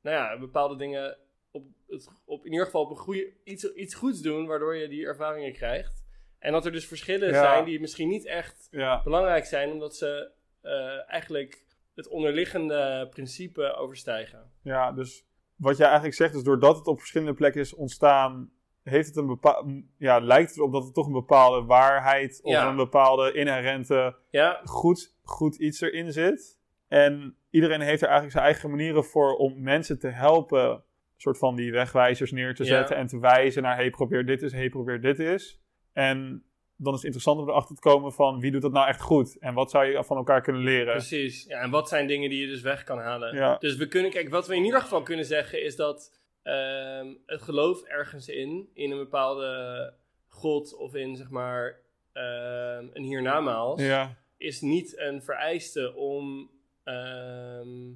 nou 0.00 0.16
ja, 0.16 0.38
bepaalde 0.38 0.76
dingen 0.76 1.16
op, 1.50 1.64
het, 1.88 2.08
op 2.24 2.44
in 2.44 2.50
ieder 2.50 2.66
geval 2.66 2.82
op 2.82 2.90
een 2.90 2.96
goede, 2.96 3.32
iets, 3.44 3.72
iets 3.72 3.94
goeds 3.94 4.20
doen, 4.20 4.46
waardoor 4.46 4.76
je 4.76 4.88
die 4.88 5.06
ervaringen 5.06 5.52
krijgt. 5.52 6.04
En 6.38 6.52
dat 6.52 6.64
er 6.66 6.72
dus 6.72 6.86
verschillen 6.86 7.28
Ja. 7.28 7.40
zijn 7.40 7.64
die 7.64 7.80
misschien 7.80 8.08
niet 8.08 8.26
echt 8.26 8.68
ja, 8.70 9.02
belangrijk 9.02 9.44
zijn, 9.44 9.70
omdat 9.72 9.96
ze 9.96 10.30
eh, 10.66 11.12
eigenlijk 11.12 11.64
het 11.94 12.08
onderliggende 12.08 13.06
principe 13.10 13.72
overstijgen. 13.74 14.50
ja. 14.62 14.92
Dus 14.92 15.24
wat 15.56 15.76
jij 15.76 15.86
eigenlijk 15.86 16.16
zegt 16.16 16.34
is, 16.34 16.42
doordat 16.42 16.76
het 16.76 16.86
op 16.86 16.98
verschillende 16.98 17.34
plekken 17.34 17.60
is 17.60 17.74
ontstaan, 17.74 18.50
heeft 18.82 19.06
het 19.06 19.16
een 19.16 19.26
bepaalde, 19.26 19.84
ja, 19.98 20.18
lijkt 20.20 20.48
het 20.48 20.58
erop 20.58 20.72
dat 20.72 20.86
er 20.86 20.92
toch 20.92 21.06
een 21.06 21.12
bepaalde 21.12 21.66
waarheid 21.66 22.40
of 22.42 22.52
Ja. 22.52 22.68
een 22.68 22.76
bepaalde 22.76 23.32
inherente 23.32 24.16
Ja, 24.30 24.60
goed, 24.64 25.14
goed 25.22 25.56
iets 25.56 25.80
erin 25.80 26.12
zit. 26.12 26.58
En 26.88 27.36
iedereen 27.50 27.80
heeft 27.80 28.00
er 28.02 28.08
eigenlijk 28.08 28.32
zijn 28.32 28.44
eigen 28.44 28.70
manieren 28.70 29.04
voor 29.04 29.36
om 29.36 29.62
mensen 29.62 29.98
te 29.98 30.08
helpen. 30.08 30.82
Soort 31.16 31.38
van 31.38 31.56
die 31.56 31.72
wegwijzers 31.72 32.32
neer 32.32 32.54
te 32.54 32.62
Ja. 32.64 32.68
zetten 32.68 32.96
en 32.96 33.06
te 33.06 33.18
wijzen 33.18 33.62
naar: 33.62 33.76
hey, 33.76 33.90
probeer 33.90 34.26
dit 34.26 34.42
is, 34.42 34.52
hey, 34.52 34.68
probeer 34.68 35.00
dit 35.00 35.18
is. 35.18 35.60
En 35.92 36.44
dan 36.76 36.94
is 36.94 37.02
het 37.02 37.04
interessant 37.04 37.40
om 37.40 37.48
erachter 37.48 37.74
te 37.74 37.80
komen 37.80 38.12
van 38.12 38.40
wie 38.40 38.50
doet 38.50 38.62
dat 38.62 38.72
nou 38.72 38.88
echt 38.88 39.00
goed 39.00 39.38
en 39.38 39.54
wat 39.54 39.70
zou 39.70 39.84
je 39.84 40.04
van 40.04 40.16
elkaar 40.16 40.42
kunnen 40.42 40.62
leren. 40.62 40.92
Precies. 40.92 41.44
Ja, 41.44 41.60
en 41.60 41.70
wat 41.70 41.88
zijn 41.88 42.06
dingen 42.06 42.30
die 42.30 42.40
je 42.40 42.46
dus 42.46 42.60
weg 42.60 42.84
kan 42.84 42.98
halen? 42.98 43.34
Ja. 43.34 43.56
Dus 43.58 43.76
we 43.76 43.88
kunnen, 43.88 44.10
kijk, 44.10 44.28
wat 44.28 44.46
we 44.46 44.56
in 44.56 44.64
ieder 44.64 44.80
geval 44.80 45.02
kunnen 45.02 45.24
zeggen 45.24 45.62
is 45.62 45.76
dat 45.76 46.18
ehm, 46.42 47.06
het 47.26 47.42
geloof 47.42 47.82
ergens 47.82 48.28
in, 48.28 48.68
in 48.74 48.90
een 48.90 48.98
bepaalde 48.98 49.92
god 50.28 50.76
of 50.76 50.94
in 50.94 51.16
zeg 51.16 51.30
maar 51.30 51.80
ehm, 52.12 52.86
een 52.92 53.02
hiernamaals, 53.02 53.82
Ja, 53.82 54.16
is 54.36 54.60
niet 54.60 54.98
een 54.98 55.22
vereiste 55.22 55.94
om, 55.94 56.50
ehm, 56.84 57.92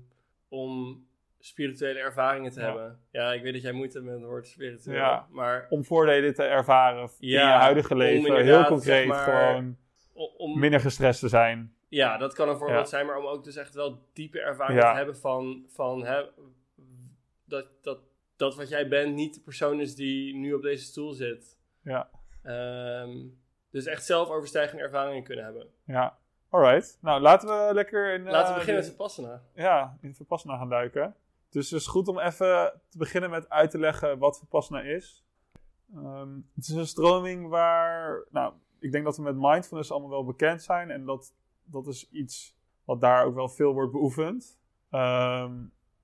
om 0.49 1.05
spirituele 1.41 1.99
ervaringen 1.99 2.51
te 2.51 2.61
Ja. 2.61 2.67
hebben. 2.67 3.01
Ja, 3.11 3.33
ik 3.33 3.43
weet 3.43 3.53
dat 3.53 3.63
jij 3.63 3.73
moeite 3.73 3.99
hebt 3.99 4.11
met 4.11 4.21
het 4.21 4.29
woord 4.29 4.47
spiritueel, 4.47 4.97
Ja. 4.97 5.27
maar 5.31 5.67
om 5.71 5.85
voordelen 5.85 6.35
te 6.35 6.43
ervaren 6.45 7.11
in 7.19 7.29
je 7.29 7.39
huidige 7.39 7.97
leven. 7.97 8.43
Heel 8.45 8.65
concreet, 8.65 8.97
zeg 8.97 9.07
maar, 9.07 9.25
gewoon 9.25 9.77
om, 10.37 10.59
minder 10.59 10.81
gestrest 10.81 11.21
te 11.21 11.29
zijn. 11.29 11.75
Ja, 11.89 12.17
dat 12.19 12.35
kan 12.35 12.49
een 12.49 12.57
voorbeeld 12.57 12.89
zijn, 12.89 13.07
maar 13.07 13.17
om 13.19 13.27
ook 13.27 13.45
dus 13.45 13.57
echt 13.57 13.75
wel 13.75 13.99
diepe 14.13 14.41
ervaring 14.41 14.81
Ja. 14.81 14.91
te 14.91 14.97
hebben 14.97 15.17
van, 15.17 15.65
van 15.69 16.05
hè, 16.05 16.23
dat, 17.45 17.67
dat, 17.83 17.99
dat 18.37 18.57
wat 18.57 18.69
jij 18.69 18.89
bent 18.89 19.15
niet 19.15 19.35
de 19.35 19.41
persoon 19.41 19.81
is 19.81 19.95
die 19.95 20.35
nu 20.35 20.53
op 20.55 20.63
deze 20.63 20.85
stoel 20.85 21.13
zit. 21.13 21.59
Ja. 21.83 22.09
Ehm, 22.43 23.17
dus 23.71 23.87
echt 23.87 24.05
zelfoverstijgende 24.05 24.83
ervaringen 24.83 25.23
kunnen 25.25 25.45
hebben. 25.45 25.67
Ja, 25.85 26.17
alright. 26.49 26.99
Nou, 27.01 27.21
laten 27.21 27.49
we 27.49 27.75
lekker 27.75 28.15
in, 28.15 28.23
Laten 28.23 28.39
we 28.41 28.47
eh, 28.53 28.55
beginnen 28.55 28.83
de- 28.83 28.89
met 28.89 28.97
Vipassana. 28.97 29.43
ja, 29.55 29.97
in 30.01 30.15
Vipassana 30.15 30.57
gaan 30.57 30.69
duiken. 30.69 31.15
Dus 31.51 31.71
het 31.71 31.81
is 31.81 31.87
goed 31.87 32.09
om 32.09 32.19
even 32.19 32.81
te 32.89 32.99
beginnen 32.99 33.31
met 33.31 33.49
uit 33.49 33.71
te 33.71 33.79
leggen 33.79 34.19
wat 34.19 34.39
Vipassana 34.39 34.81
is. 34.81 35.25
Ehm, 35.95 36.35
het 36.55 36.69
is 36.69 36.75
een 36.75 36.87
stroming 36.87 37.49
waar, 37.49 38.25
nou, 38.31 38.53
ik 38.79 38.93
denk 38.93 39.05
dat 39.05 39.17
we 39.17 39.23
met 39.23 39.37
mindfulness 39.37 39.91
allemaal 39.91 40.11
wel 40.11 40.25
bekend 40.25 40.63
zijn. 40.63 40.91
En 40.91 41.05
dat, 41.05 41.35
dat 41.65 41.87
is 41.87 42.11
iets 42.11 42.57
wat 42.85 43.01
daar 43.01 43.25
ook 43.25 43.35
wel 43.35 43.49
veel 43.49 43.73
wordt 43.73 43.93
beoefend. 43.93 44.59
Ehm, 44.91 45.53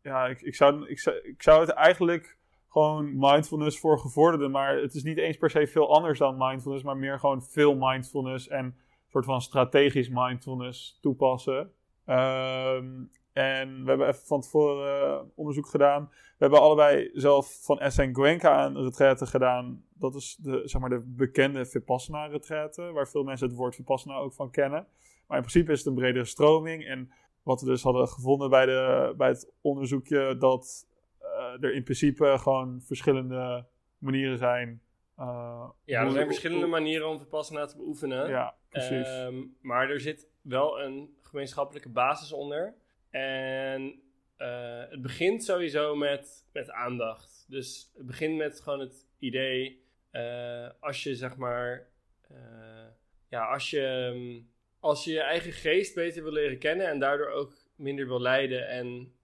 ja, 0.03 0.27
ik, 0.27 0.43
ik, 0.43 0.55
zou, 0.55 0.89
ik, 0.89 1.43
zou, 1.43 1.61
het 1.61 1.71
eigenlijk 1.71 2.39
gewoon 2.69 3.19
mindfulness 3.19 3.79
voor 3.79 3.99
gevorderden, 3.99 4.51
maar 4.51 4.77
het 4.77 4.95
is 4.95 5.03
niet 5.03 5.19
eens 5.19 5.37
per 5.37 5.51
se 5.51 5.67
veel 5.67 5.95
anders 5.95 6.19
dan 6.19 6.37
mindfulness, 6.39 6.85
maar 6.85 6.97
meer 6.97 7.19
gewoon 7.19 7.43
veel 7.43 7.75
mindfulness 7.75 8.49
en 8.49 8.65
een 8.65 8.75
soort 9.09 9.25
van 9.25 9.41
strategisch 9.41 10.09
mindfulness 10.09 10.99
toepassen. 11.01 11.73
Ehm, 12.05 13.05
en 13.37 13.83
we 13.83 13.89
hebben 13.89 14.09
even 14.09 14.27
van 14.27 14.41
tevoren 14.41 15.03
eh, 15.03 15.21
onderzoek 15.35 15.67
gedaan. 15.67 16.09
We 16.11 16.35
hebben 16.39 16.61
allebei 16.61 17.11
zelf 17.13 17.59
van 17.63 17.91
SN 17.91 18.13
Goenka 18.15 18.67
een 18.67 18.83
retraite 18.83 19.27
gedaan. 19.27 19.85
Dat 19.95 20.15
is 20.15 20.37
de, 20.41 20.63
zeg 20.65 20.81
maar 20.81 20.91
de 20.91 21.03
bekende 21.07 21.67
Vipassana 21.67 22.27
retraite, 22.27 22.83
waar 22.93 23.09
veel 23.09 23.25
mensen 23.25 23.47
het 23.49 23.57
woord 23.57 23.75
Vipassana 23.75 24.17
ook 24.17 24.33
van 24.33 24.51
kennen. 24.51 24.87
Maar 25.27 25.37
in 25.39 25.43
principe 25.45 25.73
is 25.73 25.79
het 25.79 25.87
een 25.89 25.95
bredere 25.95 26.25
stroming. 26.25 26.85
En 26.87 27.11
wat 27.43 27.61
we 27.61 27.67
dus 27.67 27.83
hadden 27.83 28.09
gevonden 28.09 28.51
bij, 28.51 28.67
de, 28.67 29.15
bij 29.17 29.29
het 29.29 29.53
onderzoekje, 29.61 30.37
dat 30.39 30.87
eh, 31.19 31.63
er 31.65 31.75
in 31.75 31.83
principe 31.83 32.35
gewoon 32.39 32.81
verschillende 32.83 33.67
manieren 33.99 34.39
zijn. 34.39 34.81
eh, 35.17 35.69
Ja, 35.85 36.03
er 36.05 36.11
zijn 36.11 36.27
verschillende 36.27 36.67
manieren 36.67 37.09
om 37.09 37.19
Vipassana 37.19 37.67
te 37.67 37.77
beoefenen. 37.77 38.29
Ja, 38.29 38.55
precies. 38.69 39.09
Ehm, 39.09 39.35
maar 39.61 39.91
er 39.91 40.01
zit 40.01 40.29
wel 40.43 40.81
een 40.81 41.17
gemeenschappelijke 41.23 41.89
basis 41.89 42.33
onder. 42.33 42.75
En 43.11 44.03
eh, 44.37 44.83
het 44.89 45.03
begint 45.03 45.45
sowieso 45.45 45.97
met, 45.97 46.45
met 46.53 46.71
aandacht. 46.71 47.45
Dus 47.49 47.93
het 47.97 48.07
begint 48.07 48.37
met 48.37 48.61
gewoon 48.61 48.81
het 48.81 49.07
idee, 49.19 49.85
eh, 50.11 50.69
als 50.81 51.03
je 51.03 51.15
zeg 51.15 51.37
maar, 51.37 51.89
eh, 52.29 52.87
ja, 53.29 53.53
als 53.53 53.71
je, 53.71 53.87
ehm, 53.87 54.41
als 54.81 55.05
je 55.05 55.13
je 55.13 55.21
eigen 55.21 55.53
geest 55.53 55.95
beter 55.95 56.23
wil 56.23 56.33
leren 56.33 56.59
kennen 56.59 56.87
en 56.87 56.99
daardoor 56.99 57.31
ook 57.31 57.53
minder 57.77 58.07
wil 58.07 58.21
lijden 58.21 58.69
en 58.69 59.15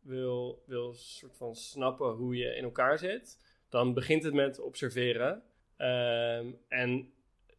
wil, 0.00 0.62
wil 0.66 0.94
soort 0.94 1.36
van 1.36 1.54
snappen 1.54 2.10
hoe 2.10 2.36
je 2.36 2.56
in 2.56 2.64
elkaar 2.64 2.98
zit, 2.98 3.38
dan 3.68 3.94
begint 3.94 4.22
het 4.22 4.34
met 4.34 4.60
observeren. 4.60 5.42
Ehm, 5.76 6.52
en 6.68 7.12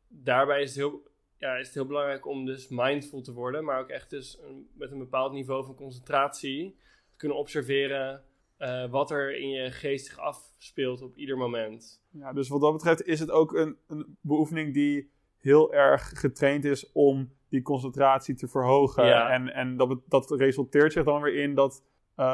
daarbij 0.07 0.61
is 0.61 0.69
het, 0.69 0.77
heel, 0.77 1.07
ja, 1.37 1.55
is 1.55 1.65
het 1.65 1.75
heel 1.75 1.85
belangrijk 1.85 2.25
om 2.27 2.45
dus 2.45 2.67
mindful 2.69 3.21
te 3.21 3.33
worden, 3.33 3.63
maar 3.63 3.79
ook 3.79 3.89
echt 3.89 4.09
dus 4.09 4.39
een- 4.43 4.67
met 4.73 4.91
een 4.91 4.97
bepaald 4.97 5.31
niveau 5.31 5.65
van 5.65 5.75
concentratie 5.75 6.75
te 7.09 7.15
kunnen 7.17 7.37
observeren 7.37 8.23
eh, 8.57 8.89
wat 8.89 9.11
er 9.11 9.37
in 9.37 9.49
je 9.49 9.71
geest 9.71 10.05
zich 10.05 10.17
afspeelt 10.17 11.01
op 11.01 11.15
ieder 11.15 11.37
moment. 11.37 12.01
Ja, 12.09 12.33
dus 12.33 12.49
wat 12.49 12.61
dat 12.61 12.73
betreft 12.73 13.03
is 13.03 13.19
het 13.19 13.31
ook 13.31 13.53
een, 13.53 13.77
een 13.87 14.17
beoefening 14.21 14.73
die 14.73 15.11
heel 15.37 15.73
erg 15.73 16.19
getraind 16.19 16.65
is 16.65 16.91
om 16.91 17.33
die 17.49 17.61
concentratie 17.61 18.35
te 18.35 18.47
verhogen. 18.47 19.05
Ja. 19.05 19.29
En, 19.29 19.53
en 19.53 19.77
dat, 19.77 19.99
dat 20.07 20.31
resulteert 20.31 20.93
zich 20.93 21.03
dan 21.03 21.21
weer 21.21 21.35
in 21.35 21.55
dat 21.55 21.83
eh, 22.15 22.25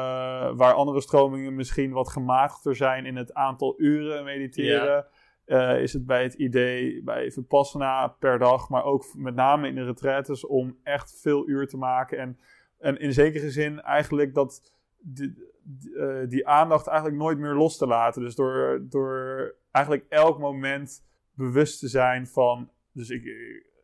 waar 0.54 0.72
andere 0.72 1.00
stromingen 1.00 1.54
misschien 1.54 1.92
wat 1.92 2.08
gematigder 2.08 2.76
zijn 2.76 3.06
in 3.06 3.16
het 3.16 3.34
aantal 3.34 3.74
uren 3.76 4.24
mediteren, 4.24 5.06
eh, 5.44 5.82
is 5.82 5.92
het 5.92 6.06
bij 6.06 6.22
het 6.22 6.34
idee 6.34 7.02
bij 7.02 7.30
Vipassana 7.30 8.08
per 8.08 8.38
dag, 8.38 8.68
maar 8.68 8.84
ook 8.84 9.04
met 9.14 9.34
name 9.34 9.68
in 9.68 9.74
de 9.74 9.84
retraites 9.84 10.46
om 10.46 10.78
echt 10.82 11.20
veel 11.20 11.48
uur 11.48 11.66
te 11.66 11.76
maken. 11.76 12.18
En, 12.18 12.38
en 12.78 12.98
in 12.98 13.12
zekere 13.12 13.50
zin 13.50 13.80
eigenlijk 13.80 14.34
dat 14.34 14.72
die, 14.98 15.34
die, 15.62 15.96
eh, 15.96 16.28
die 16.28 16.46
aandacht 16.46 16.86
eigenlijk 16.86 17.18
nooit 17.18 17.38
meer 17.38 17.54
los 17.54 17.76
te 17.76 17.86
laten. 17.86 18.22
Dus 18.22 18.34
door, 18.34 18.80
door 18.88 19.54
eigenlijk 19.70 20.06
elk 20.08 20.38
moment 20.38 21.04
bewust 21.34 21.78
te 21.78 21.88
zijn 21.88 22.26
van. 22.26 22.70
Dus 22.92 23.10
ik, 23.10 23.24
eh, 23.24 23.32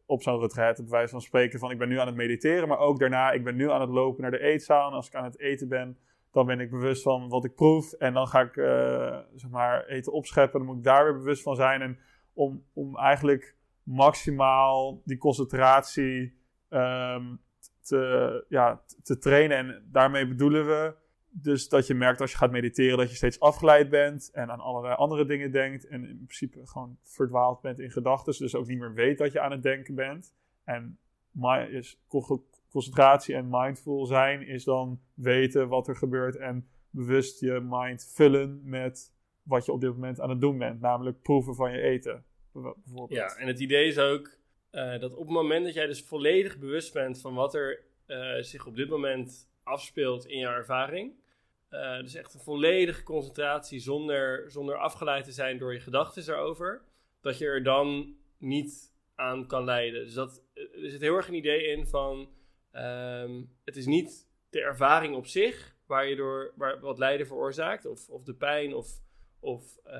op 0.06 0.22
zo'n 0.22 0.40
retraite, 0.40 0.82
bij 0.82 0.90
wijze 0.90 1.10
van 1.12 1.20
spreken, 1.20 1.58
van 1.58 1.70
ik 1.70 1.78
ben 1.78 1.88
nu 1.88 1.98
aan 1.98 2.06
het 2.06 2.16
mediteren, 2.16 2.68
maar 2.68 2.78
ook 2.78 2.98
daarna, 2.98 3.30
ik 3.30 3.44
ben 3.44 3.56
nu 3.56 3.70
aan 3.70 3.80
het 3.80 3.90
lopen 3.90 4.22
naar 4.22 4.30
de 4.30 4.40
eetzaal. 4.40 4.88
En 4.88 4.94
als 4.94 5.06
ik 5.06 5.14
aan 5.14 5.24
het 5.24 5.38
eten 5.38 5.68
ben, 5.68 5.98
dan 6.30 6.47
ben 6.47 6.61
ik 6.61 6.70
bewust 6.70 7.02
van 7.02 7.28
wat 7.28 7.44
ik 7.44 7.54
proef. 7.54 7.92
En 7.92 8.14
dan 8.14 8.26
ga 8.26 8.40
ik, 8.40 8.56
eh, 8.56 9.18
zeg 9.35 9.50
maar, 9.50 9.87
eten 9.87 10.12
opscheppen. 10.12 10.58
Dan 10.58 10.68
moet 10.68 10.78
ik 10.78 10.85
daar 10.85 11.04
weer 11.04 11.16
bewust 11.16 11.42
van 11.42 11.56
zijn. 11.56 11.80
En 11.80 11.99
om, 12.32 12.64
om 12.73 12.97
eigenlijk 12.97 13.56
maximaal 13.82 15.02
die 15.04 15.18
concentratie 15.18 16.37
ehm, 16.68 17.35
te, 17.80 18.44
ja, 18.49 18.82
te 19.02 19.18
trainen. 19.18 19.56
En 19.56 19.88
daarmee 19.92 20.28
bedoelen 20.28 20.66
we 20.66 20.94
dus 21.30 21.68
dat 21.68 21.87
je 21.87 21.94
merkt 21.94 22.20
als 22.20 22.30
je 22.30 22.37
gaat 22.37 22.50
mediteren 22.50 22.99
dat 22.99 23.11
je 23.11 23.16
steeds 23.16 23.40
afgeleid 23.40 23.90
bent 23.90 24.30
en 24.32 24.50
aan 24.50 24.61
allerlei 24.61 24.94
andere 24.94 25.25
dingen 25.25 25.52
denkt. 25.52 25.87
En 25.87 26.08
in 26.08 26.16
principe 26.16 26.66
gewoon 26.66 26.99
verdwaald 27.02 27.61
bent 27.61 27.78
in 27.78 27.90
gedachten. 27.90 28.38
Dus 28.38 28.54
ook 28.54 28.66
niet 28.66 28.78
meer 28.78 28.94
weet 28.94 29.18
dat 29.18 29.32
je 29.32 29.40
aan 29.40 29.50
het 29.50 29.62
denken 29.62 29.94
bent. 29.94 30.35
En 30.64 30.99
mi- 31.30 31.68
is 31.70 32.00
concentratie 32.70 33.34
en 33.34 33.48
mindful 33.50 34.06
zijn 34.06 34.46
is 34.46 34.64
dan 34.64 35.00
weten 35.14 35.68
wat 35.68 35.88
er 35.88 35.96
gebeurt 35.96 36.37
en 36.37 36.68
bewust 36.90 37.40
je 37.40 37.60
mind 37.62 38.12
vullen 38.14 38.60
met 38.64 39.12
wat 39.42 39.64
je 39.64 39.72
op 39.72 39.80
dit 39.80 39.90
moment 39.90 40.20
aan 40.20 40.30
het 40.30 40.40
doen 40.40 40.58
bent. 40.58 40.80
Namelijk 40.80 41.22
proeven 41.22 41.54
van 41.54 41.72
je 41.72 41.80
eten. 41.80 42.25
Ja, 43.08 43.37
en 43.37 43.46
het 43.46 43.60
idee 43.60 43.87
is 43.87 43.98
ook 43.98 44.38
eh, 44.70 44.98
dat 45.00 45.12
op 45.12 45.26
het 45.26 45.37
moment 45.37 45.64
dat 45.64 45.75
jij 45.75 45.87
dus 45.87 46.02
volledig 46.02 46.58
bewust 46.58 46.92
bent 46.92 47.20
van 47.20 47.34
wat 47.34 47.54
er 47.54 47.84
eh, 48.06 48.37
zich 48.40 48.66
op 48.66 48.76
dit 48.76 48.88
moment 48.88 49.50
afspeelt 49.62 50.26
in 50.26 50.38
jouw 50.38 50.52
ervaring. 50.52 51.12
eh, 51.68 51.98
dus 51.98 52.14
echt 52.14 52.34
een 52.34 52.40
volledige 52.40 53.02
concentratie 53.02 53.80
zonder, 53.80 54.50
zonder 54.50 54.76
afgeleid 54.76 55.25
te 55.25 55.32
zijn 55.32 55.58
door 55.58 55.72
je 55.72 55.80
gedachten 55.80 56.22
erover. 56.22 56.82
Dat 57.20 57.38
je 57.38 57.46
er 57.46 57.62
dan 57.62 58.16
niet 58.38 58.92
aan 59.14 59.46
kan 59.46 59.64
leiden. 59.64 60.04
Dus 60.04 60.14
dat, 60.14 60.42
er 60.54 60.90
zit 60.90 61.00
heel 61.00 61.16
erg 61.16 61.28
een 61.28 61.34
idee 61.34 61.66
in 61.66 61.87
van... 61.87 62.28
ehm, 62.78 63.42
het 63.64 63.76
is 63.76 63.87
niet 63.87 64.28
de 64.50 64.61
ervaring 64.61 65.14
op 65.14 65.26
zich 65.26 65.76
waar 65.87 66.06
je 66.06 66.16
door 66.16 66.52
waar, 66.56 66.80
wat 66.80 66.99
lijden 66.99 67.26
veroorzaakt. 67.26 67.87
Of, 67.87 68.08
of 68.08 68.23
de 68.23 68.35
pijn 68.35 68.75
of, 68.75 69.00
of 69.40 69.76
eh, 69.85 69.92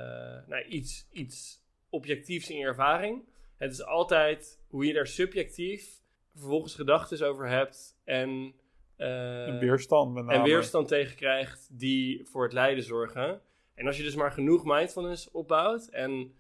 nou, 0.47 0.65
iets, 0.65 1.09
iets 1.13 1.65
objectiefs 1.91 2.51
in 2.51 2.59
je 2.59 2.65
ervaring. 2.65 3.29
Het 3.57 3.73
is 3.73 3.85
altijd 3.85 4.61
hoe 4.69 4.87
je 4.87 4.93
daar 4.93 5.07
subjectief 5.07 6.01
vervolgens 6.35 6.75
gedachten 6.75 7.27
over 7.27 7.49
hebt 7.49 7.99
en, 8.05 8.55
eh, 8.97 9.47
En 9.47 9.59
weerstand 9.59 10.15
met 10.15 10.25
name. 10.25 10.39
en 10.39 10.45
weerstand 10.45 10.89
tegen 10.89 11.17
krijgt 11.17 11.69
die 11.79 12.25
voor 12.25 12.43
het 12.43 12.53
lijden 12.53 12.85
zorgen. 12.85 13.41
En 13.75 13.87
als 13.87 13.97
je 13.97 14.03
dus 14.03 14.15
maar 14.15 14.33
genoeg 14.33 14.65
mindfulness 14.65 15.31
opbouwt 15.31 15.89
en 15.89 16.35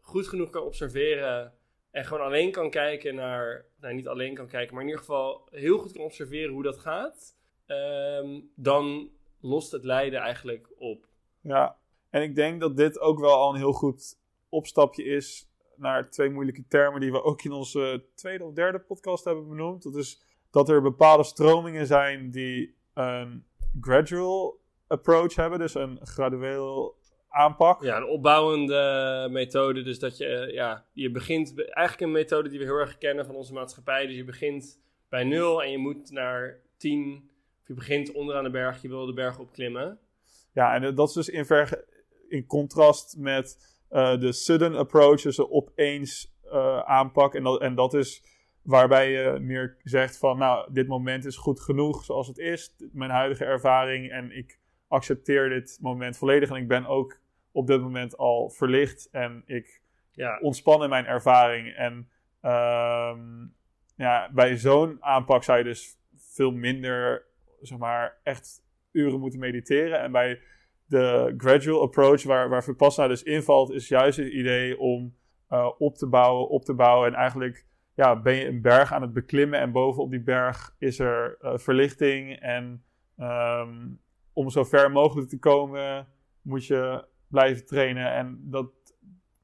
goed 0.00 0.28
genoeg 0.28 0.50
kan 0.50 0.62
observeren 0.62 1.52
en 1.92 2.04
gewoon 2.04 2.24
alleen 2.24 2.52
kan 2.52 2.70
kijken 2.70 3.14
naar, 3.14 3.64
nou 3.80 3.94
niet 3.94 4.08
alleen 4.08 4.34
kan 4.34 4.48
kijken, 4.48 4.74
maar 4.74 4.82
in 4.82 4.88
ieder 4.88 5.04
geval 5.04 5.48
heel 5.50 5.78
goed 5.78 5.92
kan 5.92 6.04
observeren 6.04 6.52
hoe 6.52 6.62
dat 6.62 6.78
gaat, 6.78 7.36
ehm, 7.66 8.40
dan 8.54 9.10
lost 9.40 9.72
het 9.72 9.84
lijden 9.84 10.20
eigenlijk 10.20 10.68
op. 10.76 11.06
Ja, 11.40 11.76
en 12.10 12.22
ik 12.22 12.34
denk 12.34 12.60
dat 12.60 12.76
dit 12.76 13.00
ook 13.00 13.20
wel 13.20 13.34
al 13.34 13.50
een 13.50 13.58
heel 13.58 13.72
goed 13.72 14.18
opstapje 14.48 15.04
is 15.04 15.50
naar 15.76 16.10
twee 16.10 16.30
moeilijke 16.30 16.64
termen 16.68 17.00
die 17.00 17.12
we 17.12 17.22
ook 17.22 17.42
in 17.42 17.52
onze 17.52 18.04
tweede 18.14 18.44
of 18.44 18.52
derde 18.52 18.78
podcast 18.78 19.24
hebben 19.24 19.48
benoemd. 19.48 19.82
Dat 19.82 19.94
is 19.94 20.22
dat 20.50 20.68
er 20.68 20.82
bepaalde 20.82 21.24
stromingen 21.24 21.86
zijn 21.86 22.30
die 22.30 22.74
een 22.94 23.44
gradual 23.80 24.60
approach 24.86 25.34
hebben, 25.34 25.58
dus 25.58 25.74
een 25.74 25.98
gradueel 26.02 26.96
aanpak. 27.32 27.82
Ja, 27.82 27.96
een 27.96 28.08
opbouwende 28.08 29.28
methode. 29.30 29.82
Dus 29.82 29.98
dat 29.98 30.16
je, 30.16 30.26
eh, 30.26 30.54
ja, 30.54 30.84
je 30.92 31.10
begint... 31.10 31.64
Eigenlijk 31.64 32.00
een 32.00 32.12
methode 32.20 32.48
die 32.48 32.58
we 32.58 32.64
heel 32.64 32.76
erg 32.76 32.98
kennen 32.98 33.26
van 33.26 33.34
onze 33.34 33.52
maatschappij. 33.52 34.06
Dus 34.06 34.16
je 34.16 34.24
begint 34.24 34.80
bij 35.08 35.24
nul 35.24 35.62
en 35.62 35.70
je 35.70 35.78
moet 35.78 36.10
naar 36.10 36.60
tien... 36.76 37.30
Of 37.60 37.68
je 37.68 37.74
begint 37.74 38.12
onderaan 38.12 38.44
de 38.44 38.50
berg, 38.50 38.82
je 38.82 38.88
wil 38.88 39.06
de 39.06 39.14
berg 39.14 39.38
opklimmen. 39.38 39.98
Ja, 40.52 40.74
en 40.74 40.94
dat 40.94 41.08
is 41.08 41.14
dus 41.14 41.28
in, 41.28 41.44
verge- 41.44 41.84
in 42.28 42.46
contrast 42.46 43.16
met 43.18 43.76
eh, 43.88 44.20
de 44.20 44.32
sudden 44.32 44.74
approach, 44.74 45.22
dus 45.22 45.36
de 45.36 45.50
opeens 45.50 46.34
eh, 46.50 46.78
aanpak. 46.78 47.34
En 47.34 47.42
dat, 47.42 47.60
en 47.60 47.74
dat 47.74 47.94
is 47.94 48.24
waarbij 48.62 49.10
je 49.10 49.38
meer 49.40 49.76
zegt 49.82 50.18
van, 50.18 50.38
nou, 50.38 50.72
dit 50.72 50.86
moment 50.86 51.24
is 51.24 51.36
goed 51.36 51.60
genoeg 51.60 52.04
zoals 52.04 52.28
het 52.28 52.38
is. 52.38 52.74
Mijn 52.92 53.10
huidige 53.10 53.44
ervaring 53.44 54.10
en 54.10 54.36
ik 54.36 54.60
accepteer 54.88 55.48
dit 55.48 55.78
moment 55.80 56.16
volledig. 56.16 56.50
En 56.50 56.56
ik 56.56 56.68
ben 56.68 56.86
ook 56.86 57.20
op 57.52 57.66
dit 57.66 57.80
moment 57.80 58.16
al 58.16 58.50
verlicht 58.50 59.08
en 59.10 59.42
ik 59.46 59.80
Ja, 60.14 60.38
ontspan 60.40 60.82
in 60.82 60.88
mijn 60.88 61.06
ervaring. 61.06 61.74
En 61.74 62.08
ehm, 62.40 63.46
ja, 63.96 64.30
bij 64.32 64.56
zo'n 64.56 64.96
aanpak 65.00 65.44
zou 65.44 65.58
je 65.58 65.64
dus 65.64 65.96
veel 66.16 66.50
minder, 66.50 67.24
zeg 67.60 67.78
maar, 67.78 68.16
echt 68.22 68.64
uren 68.92 69.20
moeten 69.20 69.38
mediteren. 69.38 70.00
En 70.00 70.12
bij 70.12 70.40
de 70.86 71.34
gradual 71.36 71.82
approach, 71.82 72.22
waar, 72.22 72.48
waar 72.48 72.64
Vipassana 72.64 73.08
dus 73.08 73.22
invalt, 73.22 73.70
is 73.70 73.88
juist 73.88 74.18
het 74.18 74.32
idee 74.32 74.78
om 74.78 75.16
eh, 75.48 75.70
op 75.78 75.96
te 75.96 76.06
bouwen, 76.06 76.48
op 76.48 76.64
te 76.64 76.74
bouwen. 76.74 77.08
En 77.08 77.14
eigenlijk 77.14 77.66
ja, 77.94 78.20
ben 78.20 78.34
je 78.34 78.46
een 78.46 78.62
berg 78.62 78.92
aan 78.92 79.02
het 79.02 79.12
beklimmen 79.12 79.60
en 79.60 79.72
bovenop 79.72 80.10
die 80.10 80.22
berg 80.22 80.74
is 80.78 80.98
er 80.98 81.36
eh, 81.40 81.58
verlichting. 81.58 82.40
En 82.40 82.84
ehm, 83.16 83.88
om 84.32 84.50
zo 84.50 84.64
ver 84.64 84.90
mogelijk 84.90 85.28
te 85.28 85.38
komen, 85.38 86.06
moet 86.42 86.66
je 86.66 87.04
blijven 87.32 87.66
trainen 87.66 88.12
en 88.12 88.38
dat 88.50 88.70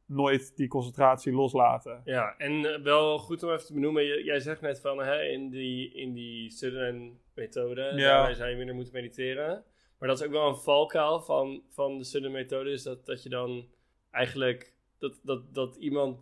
nooit 0.07 0.57
die 0.57 0.68
concentratie 0.68 1.33
loslaten. 1.33 2.00
ja. 2.04 2.35
en 2.38 2.75
eh, 2.75 2.83
wel 2.83 3.18
goed 3.18 3.42
om 3.42 3.50
even 3.50 3.66
te 3.66 3.73
benoemen. 3.73 4.25
jij 4.25 4.40
zegt 4.40 4.61
net 4.61 4.80
van, 4.80 4.99
hè, 4.99 5.23
in 5.23 5.50
die, 5.50 5.92
in 5.95 6.12
die 6.12 6.50
Sutherland-methode, 6.50 7.83
Ja. 7.83 7.95
daarbij 7.97 8.35
zou 8.35 8.50
je 8.50 8.57
minder 8.57 8.75
moeten 8.75 8.95
mediteren. 8.95 9.64
Maar 9.99 10.09
dat 10.09 10.21
is 10.21 10.26
ook 10.26 10.33
wel 10.33 10.49
een 10.49 10.57
valkuil 10.57 11.21
van, 11.21 11.62
van 11.68 11.99
de 11.99 12.04
Sutherland-methode. 12.04 12.71
Is 12.71 12.83
dat, 12.83 13.07
dat 13.07 13.23
je 13.23 13.28
dan 13.28 13.68
eigenlijk, 14.11 14.73
dat, 14.99 15.21
dat, 15.23 15.54
dat 15.54 15.76
iemand, 15.76 16.18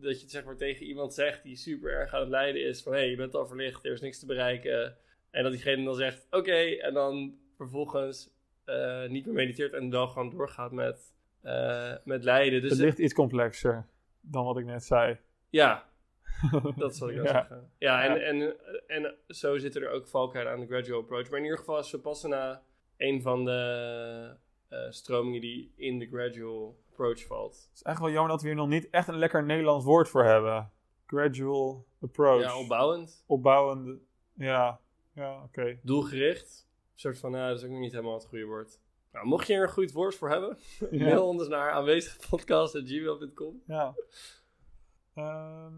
dat 0.00 0.16
je 0.16 0.20
het 0.22 0.30
zeg 0.30 0.44
maar 0.44 0.56
tegen 0.56 0.86
iemand 0.86 1.14
zegt 1.14 1.42
die 1.42 1.56
super 1.56 1.92
erg 1.92 2.14
aan 2.14 2.20
het 2.20 2.28
lijden 2.28 2.62
is. 2.66 2.82
Van, 2.82 2.92
hé, 2.92 2.98
hey, 2.98 3.10
je 3.10 3.16
bent 3.16 3.34
al 3.34 3.46
verlicht, 3.46 3.84
er 3.84 3.92
is 3.92 4.00
niks 4.00 4.18
te 4.18 4.26
bereiken. 4.26 4.96
En 5.30 5.42
dat 5.42 5.52
diegene 5.52 5.84
dan 5.84 5.94
zegt, 5.94 6.26
oké, 6.30 6.56
en 6.58 6.94
dan 6.94 7.38
vervolgens 7.56 8.36
eh, 8.68 9.08
niet 9.08 9.26
meer 9.26 9.34
mediteert 9.34 9.72
en 9.72 9.90
dan 9.90 10.08
gewoon 10.08 10.30
doorgaat 10.30 10.72
met, 10.72 11.14
eh, 11.40 11.92
met 12.04 12.24
lijden. 12.24 12.60
Dus 12.60 12.70
het 12.70 12.80
ligt 12.80 12.98
iets 12.98 13.14
complexer 13.14 13.86
dan 14.20 14.44
wat 14.44 14.58
ik 14.58 14.64
net 14.64 14.84
zei. 14.84 15.18
ja, 15.50 15.86
dat 16.76 16.98
wat 16.98 17.08
ik 17.10 17.16
Ja. 17.16 17.22
zeggen. 17.26 17.70
Ja, 17.78 18.04
en, 18.04 18.14
Ja. 18.18 18.20
En, 18.20 18.54
en 18.86 19.14
zo 19.28 19.58
zitten 19.58 19.82
er 19.82 19.90
ook 19.90 20.08
valkuilen 20.08 20.52
aan 20.52 20.60
de 20.60 20.66
gradual 20.66 21.00
approach. 21.00 21.28
Maar 21.30 21.38
in 21.38 21.44
ieder 21.44 21.58
geval 21.58 21.78
is 21.78 21.88
Vipassana 21.90 22.62
een 22.96 23.22
van 23.22 23.44
de 23.44 24.36
eh, 24.68 24.78
stromingen 24.90 25.40
die 25.40 25.72
in 25.76 25.98
de 25.98 26.06
gradual 26.06 26.78
approach 26.90 27.26
valt. 27.26 27.52
Het 27.54 27.70
is 27.74 27.82
echt 27.82 27.98
wel 28.00 28.10
jammer 28.10 28.30
dat 28.30 28.42
we 28.42 28.46
hier 28.48 28.56
nog 28.56 28.68
niet 28.68 28.90
echt 28.90 29.08
een 29.08 29.18
lekker 29.18 29.44
Nederlands 29.44 29.84
woord 29.84 30.08
voor 30.08 30.24
hebben. 30.24 30.70
Gradual 31.06 31.86
approach. 32.00 32.42
Ja, 32.42 32.58
opbouwend, 32.58 33.24
Opbouwende. 33.26 33.98
Ja, 34.34 34.80
ja 35.14 35.42
oké. 35.42 35.78
doelgericht. 35.82 36.67
Een 36.98 37.04
soort 37.04 37.18
van, 37.18 37.30
nou, 37.30 37.48
dat 37.48 37.58
is 37.58 37.64
ook 37.64 37.70
nog 37.70 37.80
niet 37.80 37.92
helemaal 37.92 38.14
het 38.14 38.24
goede 38.26 38.44
woord. 38.44 38.78
Nou, 39.12 39.26
mocht 39.26 39.46
je 39.46 39.54
er 39.54 39.62
een 39.62 39.68
goed 39.68 39.92
woord 39.92 40.14
voor 40.14 40.30
hebben, 40.30 40.58
Ja. 40.90 41.04
mail 41.04 41.26
ons 41.28 41.48
naar 41.48 41.70
aanwezigpodcast.gmail.com. 41.70 43.62
Ja. 43.66 43.94
Ehm, 45.14 45.72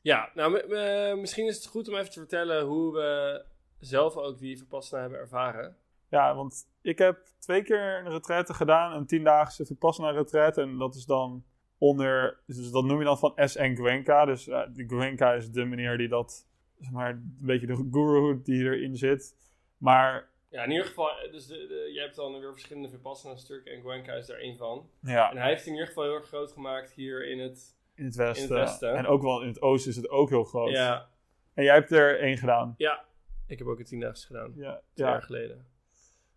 Ja, 0.00 0.30
nou, 0.34 0.52
m- 0.52 1.20
misschien 1.20 1.46
is 1.46 1.56
het 1.56 1.66
goed 1.66 1.88
om 1.88 1.94
even 1.94 2.10
te 2.10 2.18
vertellen 2.18 2.64
hoe 2.64 2.92
we 2.92 3.44
zelf 3.78 4.16
ook 4.16 4.38
die 4.38 4.58
Vipassana 4.58 5.02
hebben 5.02 5.18
ervaren. 5.20 5.76
ja, 6.08 6.34
want 6.34 6.66
ik 6.80 6.98
heb 6.98 7.26
twee 7.38 7.62
keer 7.62 7.98
een 8.04 8.10
retraite 8.10 8.54
gedaan. 8.54 8.92
Een 8.96 9.06
tiendaagse 9.06 9.66
Vipassana 9.66 10.10
retraite. 10.10 10.60
En 10.60 10.78
dat 10.78 10.94
is 10.94 11.04
dan 11.04 11.44
onder... 11.78 12.40
Dus 12.46 12.70
dat 12.70 12.84
noem 12.84 12.98
je 12.98 13.04
dan 13.04 13.18
van 13.18 13.32
SN 13.36 13.74
Gwenka. 13.74 14.24
Dus 14.24 14.48
eh, 14.48 14.62
de 14.72 14.84
Gwenka 14.84 15.32
is 15.32 15.50
de 15.50 15.64
meneer 15.64 15.96
die 15.98 16.08
dat... 16.08 16.46
Zeg 16.80 16.90
maar, 16.90 17.10
een 17.10 17.36
beetje 17.40 17.66
de 17.66 17.88
guruhood 17.90 18.44
die 18.44 18.64
erin 18.64 18.96
zit. 18.96 19.36
Maar 19.76 20.28
Ja, 20.52 20.64
in 20.64 20.70
ieder 20.70 20.86
geval, 20.86 21.08
dus 21.30 21.46
de, 21.46 21.66
de, 21.66 21.90
je 21.94 22.00
hebt 22.00 22.16
dan 22.16 22.40
weer 22.40 22.52
verschillende 22.52 22.88
Vipassana-stukken 22.88 23.72
en 23.72 23.80
Gwenka 23.80 24.12
is 24.12 24.26
daar 24.26 24.38
één 24.38 24.56
van. 24.56 24.90
ja, 25.00 25.30
En 25.30 25.36
hij 25.36 25.46
heeft 25.46 25.58
het 25.58 25.66
in 25.66 25.72
ieder 25.72 25.86
geval 25.88 26.04
heel 26.04 26.14
erg 26.14 26.26
groot 26.26 26.52
gemaakt 26.52 26.90
hier 26.92 27.26
in 27.26 27.38
het... 27.38 27.76
in 27.94 28.04
het 28.04 28.14
westen. 28.14 28.44
In 28.48 28.50
het 28.54 28.58
westen. 28.68 28.94
En 28.96 29.06
ook 29.06 29.22
wel 29.22 29.42
in 29.42 29.48
het 29.48 29.62
oosten 29.62 29.90
is 29.90 29.96
het 29.96 30.08
ook 30.08 30.28
heel 30.28 30.44
groot. 30.44 30.70
Ja, 30.70 31.08
En 31.54 31.64
jij 31.64 31.74
hebt 31.74 31.90
er 31.90 32.20
één 32.20 32.36
gedaan. 32.38 32.74
ja, 32.76 33.04
ik 33.46 33.58
heb 33.58 33.66
ook 33.68 33.78
een 33.78 33.84
tiendaagse 33.84 34.26
gedaan. 34.26 34.52
Ja, 34.56 34.82
Twee 34.94 35.06
ja. 35.06 35.12
jaar 35.12 35.22
geleden. 35.22 35.66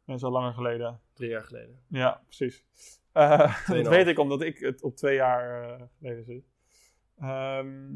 dat 0.06 0.16
is 0.16 0.24
al 0.24 0.32
langer 0.32 0.54
geleden. 0.54 1.02
Drie 1.14 1.30
jaar 1.30 1.44
geleden. 1.44 1.80
Ja, 1.88 2.22
precies. 2.26 2.66
Eh, 3.12 3.68
dat 3.68 3.88
weet 3.88 4.08
ik 4.08 4.20
omdat 4.20 4.42
ik 4.42 4.58
het 4.60 4.84
op 4.84 4.96
twee 4.96 5.16
jaar 5.16 5.70
eh, 5.80 5.82
geleden 5.98 6.24
zit. 6.24 6.44
Ehm, 7.20 7.88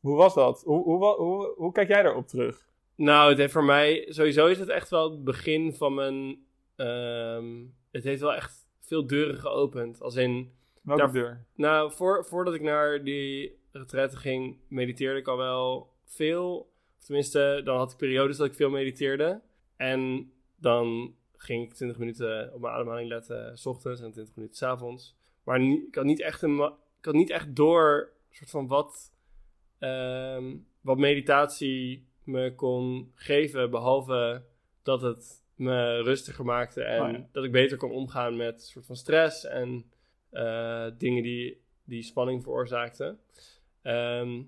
hoe 0.00 0.16
was 0.16 0.34
dat? 0.34 0.62
Hoe, 0.62 0.82
hoe, 0.82 1.14
hoe, 1.14 1.54
hoe 1.56 1.72
kijk 1.72 1.88
jij 1.88 2.02
daarop 2.02 2.26
terug? 2.28 2.68
Nou, 2.96 3.28
het 3.28 3.38
heeft 3.38 3.52
voor 3.52 3.64
mij... 3.64 4.06
Sowieso 4.08 4.46
is 4.46 4.58
het 4.58 4.68
echt 4.68 4.90
wel 4.90 5.10
het 5.10 5.24
begin 5.24 5.72
van 5.74 5.94
mijn... 5.94 6.38
ehm, 6.76 7.64
het 7.90 8.04
heeft 8.04 8.20
wel 8.20 8.34
echt 8.34 8.68
veel 8.80 9.06
deuren 9.06 9.38
geopend. 9.38 10.00
Als 10.00 10.16
in... 10.16 10.52
Welke 10.82 11.02
Daar- 11.02 11.12
deur? 11.12 11.44
Nou, 11.54 11.92
voor, 11.92 12.24
voordat 12.24 12.54
ik 12.54 12.60
naar 12.62 13.04
die 13.04 13.58
retraite 13.72 14.16
ging, 14.16 14.58
mediteerde 14.68 15.18
ik 15.18 15.28
al 15.28 15.36
wel 15.36 15.92
veel. 16.04 16.70
Tenminste, 16.98 17.60
dan 17.64 17.76
had 17.76 17.90
ik 17.92 17.96
periodes 17.96 18.36
dat 18.36 18.46
ik 18.46 18.54
veel 18.54 18.70
mediteerde. 18.70 19.40
En 19.76 20.32
dan 20.56 21.14
ging 21.36 21.64
ik 21.64 21.74
20 21.74 21.98
minuten 21.98 22.50
op 22.54 22.60
mijn 22.60 22.74
ademhaling 22.74 23.08
letten, 23.08 23.58
s 23.58 23.66
ochtends 23.66 24.00
en 24.00 24.12
20 24.12 24.34
minuten 24.34 24.56
s 24.56 24.62
avonds. 24.62 25.16
Maar 25.44 25.60
ik 25.60 25.94
had 25.94 26.04
niet 26.04 26.20
echt, 26.20 26.42
een, 26.42 26.58
ik 26.98 27.04
had 27.04 27.14
niet 27.14 27.30
echt 27.30 27.56
door 27.56 28.12
soort 28.30 28.50
van 28.50 28.66
wat, 28.66 29.12
ehm, 29.78 30.56
wat 30.80 30.98
meditatie 30.98 32.06
me 32.26 32.54
kon 32.54 33.12
geven. 33.14 33.70
Behalve 33.70 34.42
dat 34.82 35.02
het 35.02 35.44
me 35.54 36.02
rustiger 36.02 36.44
maakte 36.44 36.82
en 36.82 37.02
Oh 37.02 37.12
ja. 37.12 37.28
dat 37.32 37.44
ik 37.44 37.52
beter 37.52 37.76
kon 37.76 37.90
omgaan 37.90 38.36
met 38.36 38.62
soort 38.62 38.86
van 38.86 38.96
stress 38.96 39.44
en 39.44 39.90
eh, 40.30 40.86
dingen 40.98 41.22
die, 41.22 41.60
die 41.84 42.02
spanning 42.02 42.42
veroorzaakten. 42.42 43.18
Ehm, 43.82 44.42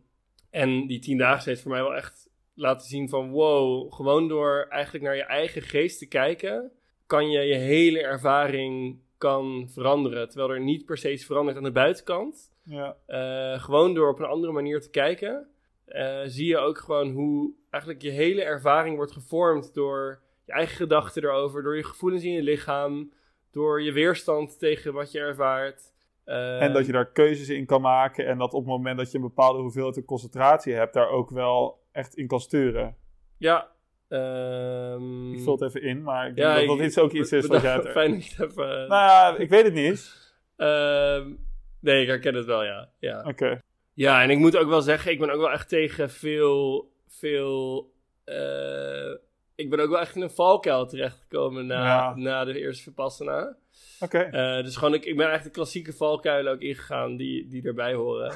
en 0.50 0.86
die 0.86 0.98
tien 0.98 1.18
dagen 1.18 1.48
heeft 1.48 1.62
voor 1.62 1.70
mij 1.70 1.82
wel 1.82 1.94
echt 1.94 2.30
laten 2.54 2.88
zien 2.88 3.08
van 3.08 3.30
wow, 3.30 3.92
gewoon 3.92 4.28
door 4.28 4.66
eigenlijk 4.68 5.04
naar 5.04 5.16
je 5.16 5.22
eigen 5.22 5.62
geest 5.62 5.98
te 5.98 6.06
kijken, 6.06 6.72
kan 7.06 7.30
je 7.30 7.40
je 7.40 7.54
hele 7.54 8.02
ervaring 8.02 8.98
kan 9.18 9.68
veranderen. 9.70 10.28
Terwijl 10.28 10.50
er 10.50 10.60
niet 10.60 10.84
per 10.84 10.98
se 10.98 11.12
iets 11.12 11.24
verandert 11.24 11.56
aan 11.56 11.62
de 11.62 11.72
buitenkant. 11.72 12.52
Ja. 12.62 12.96
Eh, 13.06 13.62
gewoon 13.62 13.94
door 13.94 14.10
op 14.10 14.18
een 14.18 14.24
andere 14.24 14.52
manier 14.52 14.80
te 14.80 14.90
kijken, 14.90 15.48
eh, 15.88 16.20
zie 16.24 16.46
je 16.46 16.58
ook 16.58 16.78
gewoon 16.78 17.10
hoe 17.10 17.52
eigenlijk 17.70 18.02
je 18.02 18.10
hele 18.10 18.42
ervaring 18.42 18.96
wordt 18.96 19.12
gevormd 19.12 19.74
door 19.74 20.20
je 20.44 20.52
eigen 20.52 20.76
gedachten 20.76 21.22
erover, 21.24 21.62
door 21.62 21.76
je 21.76 21.84
gevoelens 21.84 22.24
in 22.24 22.32
je 22.32 22.42
lichaam, 22.42 23.12
door 23.50 23.82
je 23.82 23.92
weerstand 23.92 24.58
tegen 24.58 24.92
wat 24.92 25.12
je 25.12 25.18
ervaart. 25.18 25.82
Eh, 26.24 26.62
En 26.62 26.72
dat 26.72 26.86
je 26.86 26.92
daar 26.92 27.10
keuzes 27.12 27.48
in 27.48 27.66
kan 27.66 27.80
maken. 27.80 28.26
En 28.26 28.38
dat 28.38 28.52
op 28.52 28.60
het 28.60 28.68
moment 28.70 28.98
dat 28.98 29.10
je 29.10 29.16
een 29.16 29.22
bepaalde 29.24 29.58
hoeveelheid 29.60 30.04
concentratie 30.04 30.74
hebt, 30.74 30.94
daar 30.94 31.08
ook 31.08 31.30
wel 31.30 31.82
echt 31.92 32.14
in 32.14 32.26
kan 32.26 32.40
sturen. 32.40 32.96
Ja. 33.38 33.70
ehm, 34.08 35.32
Ik 35.32 35.40
vul 35.40 35.52
het 35.52 35.62
even 35.62 35.82
in, 35.82 36.02
maar 36.02 36.28
ik 36.28 36.34
denk 36.36 36.48
ja, 36.48 36.54
dat 36.54 36.62
ik- 36.62 36.68
dat 36.68 36.78
iets 36.86 36.98
ook 36.98 37.12
iets 37.12 37.32
is 37.32 37.46
wat 37.46 37.62
jij 37.62 37.72
hebt. 37.72 37.88
Fijn 37.88 38.10
dat 38.12 38.26
je 38.26 38.42
het 38.42 38.50
even... 38.50 38.66
Nou 38.66 38.88
ja, 38.88 39.36
ik 39.36 39.48
weet 39.48 39.64
het 39.64 39.74
niet. 39.74 40.16
ehm, 40.56 41.32
nee, 41.80 42.00
ik 42.02 42.06
herken 42.06 42.34
het 42.34 42.44
wel, 42.46 42.64
ja. 42.64 42.88
ja. 42.98 43.24
Oké. 43.26 43.62
Ja, 43.98 44.22
en 44.22 44.30
ik 44.30 44.38
moet 44.38 44.56
ook 44.56 44.68
wel 44.68 44.80
zeggen, 44.80 45.12
ik 45.12 45.18
ben 45.18 45.30
ook 45.30 45.40
wel 45.40 45.50
echt 45.50 45.68
tegen 45.68 46.10
veel, 46.10 46.90
veel... 47.08 47.92
eh, 48.24 49.10
ik 49.54 49.70
ben 49.70 49.80
ook 49.80 49.90
wel 49.90 50.00
echt 50.00 50.14
in 50.16 50.22
een 50.22 50.30
valkuil 50.30 50.86
terechtgekomen 50.86 51.66
na, 51.66 51.84
Ja. 51.84 52.14
na 52.16 52.44
de 52.44 52.58
eerste 52.58 52.82
Vipassana. 52.82 53.56
Oké. 54.00 54.18
Eh, 54.18 54.64
dus 54.64 54.76
gewoon, 54.76 54.94
ik, 54.94 55.04
ik 55.04 55.16
ben 55.16 55.32
echt 55.32 55.44
de 55.44 55.50
klassieke 55.50 55.92
valkuilen 55.92 56.52
ook 56.52 56.60
ingegaan 56.60 57.16
die, 57.16 57.48
die 57.48 57.66
erbij 57.66 57.94
horen. 57.94 58.32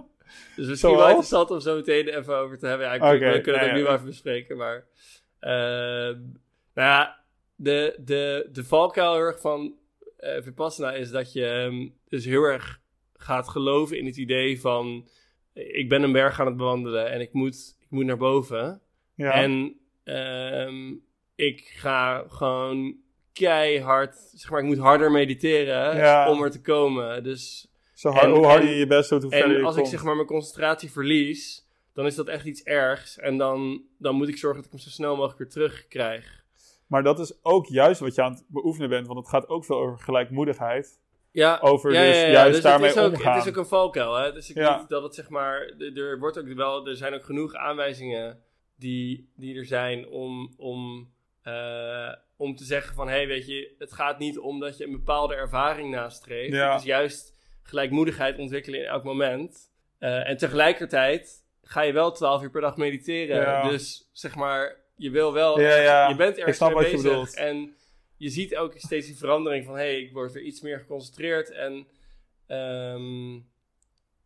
dus 0.56 0.66
misschien 0.66 0.96
wel 0.96 1.06
interessant 1.08 1.50
om 1.50 1.60
zo 1.60 1.74
meteen 1.76 2.08
even 2.08 2.36
over 2.36 2.58
te 2.58 2.66
hebben. 2.66 2.86
Ja, 2.86 2.92
ik, 2.92 3.00
we 3.02 3.18
kunnen 3.18 3.42
het 3.42 3.46
nee, 3.46 3.68
ook 3.70 3.76
nu 3.76 3.82
wel 3.82 3.92
even 3.94 4.06
bespreken, 4.06 4.56
maar... 4.56 4.86
ehm, 5.38 6.18
nou 6.74 6.88
ja, 6.88 7.20
de, 7.54 7.96
de, 7.98 8.48
de 8.52 8.64
valkuil 8.64 9.12
heel 9.14 9.22
erg 9.22 9.40
van 9.40 9.74
eh 10.16 10.42
Vipassana 10.42 10.92
is 10.92 11.10
dat 11.10 11.32
je 11.32 11.46
ehm, 11.46 11.88
dus 12.08 12.24
heel 12.24 12.42
erg 12.42 12.80
gaat 13.18 13.48
geloven 13.48 13.98
in 13.98 14.06
het 14.06 14.16
idee 14.16 14.60
van... 14.60 15.08
Ik 15.52 15.88
ben 15.88 16.02
een 16.02 16.12
berg 16.12 16.40
aan 16.40 16.46
het 16.46 16.56
bewandelen 16.56 17.10
en 17.10 17.20
ik 17.20 17.32
moet, 17.32 17.76
ik 17.80 17.90
moet 17.90 18.04
naar 18.04 18.16
boven. 18.16 18.80
Ja. 19.14 19.32
En 19.32 19.76
ehm, 20.04 20.94
ik 21.34 21.60
ga 21.60 22.24
gewoon 22.28 22.96
keihard, 23.32 24.14
zeg 24.34 24.50
maar, 24.50 24.60
ik 24.60 24.66
moet 24.66 24.78
harder 24.78 25.10
mediteren 25.10 25.96
Ja. 25.96 26.30
om 26.30 26.42
er 26.42 26.50
te 26.50 26.60
komen. 26.60 27.22
Dus 27.24 27.70
Zo 27.94 28.08
hard, 28.10 28.24
En- 28.24 28.30
hoe 28.30 28.44
harder 28.46 28.66
en- 28.68 28.72
je 28.72 28.78
je 28.78 28.86
best 28.86 29.10
doet, 29.10 29.22
hoe 29.22 29.30
verder 29.30 29.50
En 29.50 29.58
je 29.60 29.64
als 29.66 29.76
ik 29.76 29.86
zeg 29.86 30.02
maar 30.04 30.14
mijn 30.14 30.26
concentratie 30.26 30.90
verlies, 30.90 31.66
dan 31.94 32.06
is 32.06 32.14
dat 32.14 32.28
echt 32.28 32.44
iets 32.44 32.62
ergs. 32.62 33.18
En 33.18 33.36
dan, 33.38 33.82
dan 33.98 34.14
moet 34.14 34.28
ik 34.28 34.36
zorgen 34.36 34.62
dat 34.62 34.66
ik 34.72 34.76
hem 34.78 34.86
zo 34.88 34.90
snel 34.94 35.16
mogelijk 35.16 35.38
weer 35.38 35.48
terugkrijg. 35.48 36.44
Maar 36.86 37.02
dat 37.02 37.18
is 37.18 37.38
ook 37.42 37.66
juist 37.66 38.00
wat 38.00 38.14
je 38.14 38.22
aan 38.22 38.32
het 38.32 38.44
beoefenen 38.48 38.88
bent, 38.88 39.06
want 39.06 39.18
het 39.18 39.28
gaat 39.28 39.48
ook 39.48 39.64
veel 39.64 39.76
over 39.78 39.98
gelijkmoedigheid. 39.98 41.00
Ja, 41.36 41.58
Over 41.60 41.92
ja, 41.92 42.02
dus 42.02 42.30
juist 42.30 42.52
Dus 42.54 42.62
daarmee 42.62 42.88
het 42.88 42.96
is 42.96 43.02
ook, 43.02 43.12
omgaan. 43.12 43.34
Het 43.34 43.42
is 43.42 43.48
ook 43.48 43.56
een 43.56 43.66
valkuil, 43.66 44.14
hè. 44.14 44.32
Dus 44.32 44.50
ik 44.50 44.56
niet 44.56 44.88
dat 44.88 45.02
het 45.02 45.14
zeg 45.14 45.28
maar... 45.28 45.72
Er 45.94 46.18
wordt 46.18 46.38
ook 46.38 46.52
wel... 46.52 46.88
Er 46.88 46.96
zijn 46.96 47.14
ook 47.14 47.24
genoeg 47.24 47.54
aanwijzingen 47.54 48.42
die, 48.76 49.32
die 49.36 49.56
er 49.56 49.64
zijn 49.64 50.08
om... 50.08 50.54
om 50.56 51.10
eh, 51.42 52.12
om 52.36 52.56
te 52.56 52.64
zeggen 52.64 52.94
van, 52.94 53.08
hé, 53.08 53.14
hey, 53.14 53.26
weet 53.26 53.46
je, 53.46 53.74
het 53.78 53.92
gaat 53.92 54.18
niet 54.18 54.38
om 54.38 54.60
dat 54.60 54.76
je 54.76 54.84
een 54.84 54.92
bepaalde 54.92 55.34
ervaring 55.34 55.90
nastreeft. 55.90 56.52
Ja. 56.52 56.70
Het 56.70 56.80
is 56.80 56.86
juist 56.86 57.38
gelijkmoedigheid 57.62 58.38
ontwikkelen 58.38 58.80
in 58.80 58.86
elk 58.86 59.04
moment. 59.04 59.70
Eh, 59.98 60.28
en 60.28 60.36
tegelijkertijd 60.36 61.44
ga 61.62 61.80
je 61.80 61.92
wel 61.92 62.12
12 62.12 62.42
uur 62.42 62.50
per 62.50 62.60
dag 62.60 62.76
mediteren. 62.76 63.36
Ja. 63.36 63.68
Dus 63.68 64.10
zeg 64.12 64.34
maar, 64.34 64.76
je 64.96 65.10
wil 65.10 65.32
wel, 65.32 65.60
Ja, 65.60 66.08
je 66.08 66.16
bent 66.16 66.38
ergens 66.38 66.60
mee 66.60 66.74
bezig. 66.74 67.32
En 67.32 67.75
je 68.16 68.28
ziet 68.28 68.56
ook 68.56 68.72
steeds 68.76 69.06
die 69.06 69.16
verandering 69.16 69.64
van, 69.64 69.74
hé, 69.74 69.80
hey, 69.80 70.00
ik 70.00 70.12
word 70.12 70.32
weer 70.32 70.42
iets 70.42 70.60
meer 70.60 70.78
geconcentreerd. 70.78 71.50
En 71.50 71.86
ehm, 72.46 73.34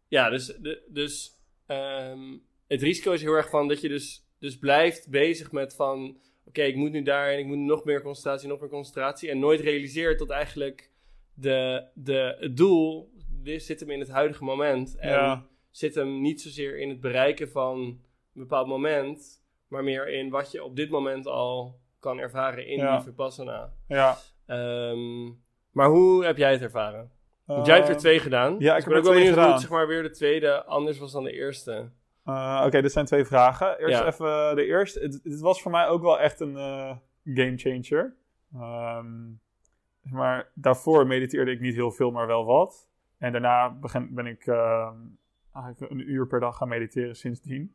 ja, 0.08 0.30
dus, 0.30 0.46
de, 0.46 0.82
dus 0.88 1.32
ehm, 1.66 2.36
het 2.66 2.82
risico 2.82 3.12
is 3.12 3.22
heel 3.22 3.32
erg 3.32 3.50
van 3.50 3.68
dat 3.68 3.80
je 3.80 3.88
dus, 3.88 4.24
dus 4.38 4.58
blijft 4.58 5.08
bezig 5.08 5.52
met 5.52 5.74
van, 5.74 6.20
oké, 6.44 6.62
ik 6.62 6.76
moet 6.76 6.90
nu 6.92 7.02
daar 7.02 7.32
en 7.32 7.38
ik 7.38 7.46
moet 7.46 7.58
nog 7.58 7.84
meer 7.84 8.02
concentratie, 8.02 8.48
nog 8.48 8.60
meer 8.60 8.68
concentratie. 8.68 9.30
En 9.30 9.38
nooit 9.38 9.60
realiseert 9.60 10.18
dat 10.18 10.30
eigenlijk 10.30 10.90
de, 11.34 11.86
de, 11.94 12.36
het 12.38 12.56
doel 12.56 13.12
zit 13.44 13.80
hem 13.80 13.90
in 13.90 14.00
het 14.00 14.08
huidige 14.08 14.44
moment. 14.44 14.96
En 14.96 15.10
Ja. 15.10 15.46
zit 15.70 15.94
hem 15.94 16.20
niet 16.20 16.40
zozeer 16.40 16.78
in 16.78 16.88
het 16.88 17.00
bereiken 17.00 17.48
van 17.50 17.78
een 18.34 18.40
bepaald 18.40 18.66
moment, 18.66 19.42
maar 19.68 19.84
meer 19.84 20.08
in 20.08 20.30
wat 20.30 20.50
je 20.50 20.64
op 20.64 20.76
dit 20.76 20.90
moment 20.90 21.26
al 21.26 21.80
kan 22.00 22.18
ervaren 22.18 22.66
in 22.66 22.78
Ja. 22.78 22.94
die 22.96 23.04
Vipassana. 23.04 23.70
Ja. 23.88 24.16
Ehm, 24.46 25.24
maar 25.70 25.88
hoe 25.88 26.24
heb 26.24 26.36
jij 26.36 26.52
het 26.52 26.62
ervaren? 26.62 27.10
Want 27.44 27.66
jij 27.66 27.74
hebt 27.74 27.86
er 27.88 27.94
Ehm, 27.94 28.02
twee 28.02 28.18
gedaan. 28.18 28.56
ja, 28.58 28.76
ik 28.76 28.84
Dus 28.84 28.84
heb 28.84 28.94
er 28.94 29.02
twee 29.02 29.14
benieuwd 29.14 29.34
gedaan. 29.38 29.58
zeg 29.58 29.70
maar, 29.70 29.86
weer 29.86 30.02
de 30.02 30.10
tweede 30.10 30.64
anders 30.64 30.98
was 30.98 31.12
dan 31.12 31.24
de 31.24 31.32
eerste. 31.32 31.90
Eh, 32.24 32.62
Oké, 32.66 32.80
dit 32.82 32.92
zijn 32.92 33.04
twee 33.06 33.24
vragen. 33.24 33.78
Eerst 33.78 33.98
Ja. 33.98 34.06
even 34.06 34.56
de 34.56 34.64
eerste. 34.64 35.00
Het, 35.00 35.20
het 35.22 35.40
was 35.40 35.62
voor 35.62 35.70
mij 35.70 35.88
ook 35.88 36.02
wel 36.02 36.20
echt 36.20 36.40
een 36.40 36.56
eh 36.56 36.96
game 37.24 37.56
changer. 37.56 38.16
Ehm, 38.54 39.06
maar 40.02 40.50
daarvoor 40.54 41.06
mediteerde 41.06 41.50
ik 41.50 41.60
niet 41.60 41.74
heel 41.74 41.90
veel, 41.90 42.10
maar 42.10 42.26
wel 42.26 42.44
wat. 42.44 42.88
En 43.18 43.32
daarna 43.32 43.70
begin, 43.70 44.14
ben 44.14 44.26
ik 44.26 44.46
eigenlijk 45.54 45.90
een 45.92 46.10
uur 46.10 46.26
per 46.26 46.40
dag 46.40 46.56
gaan 46.56 46.68
mediteren 46.68 47.16
sindsdien. 47.16 47.74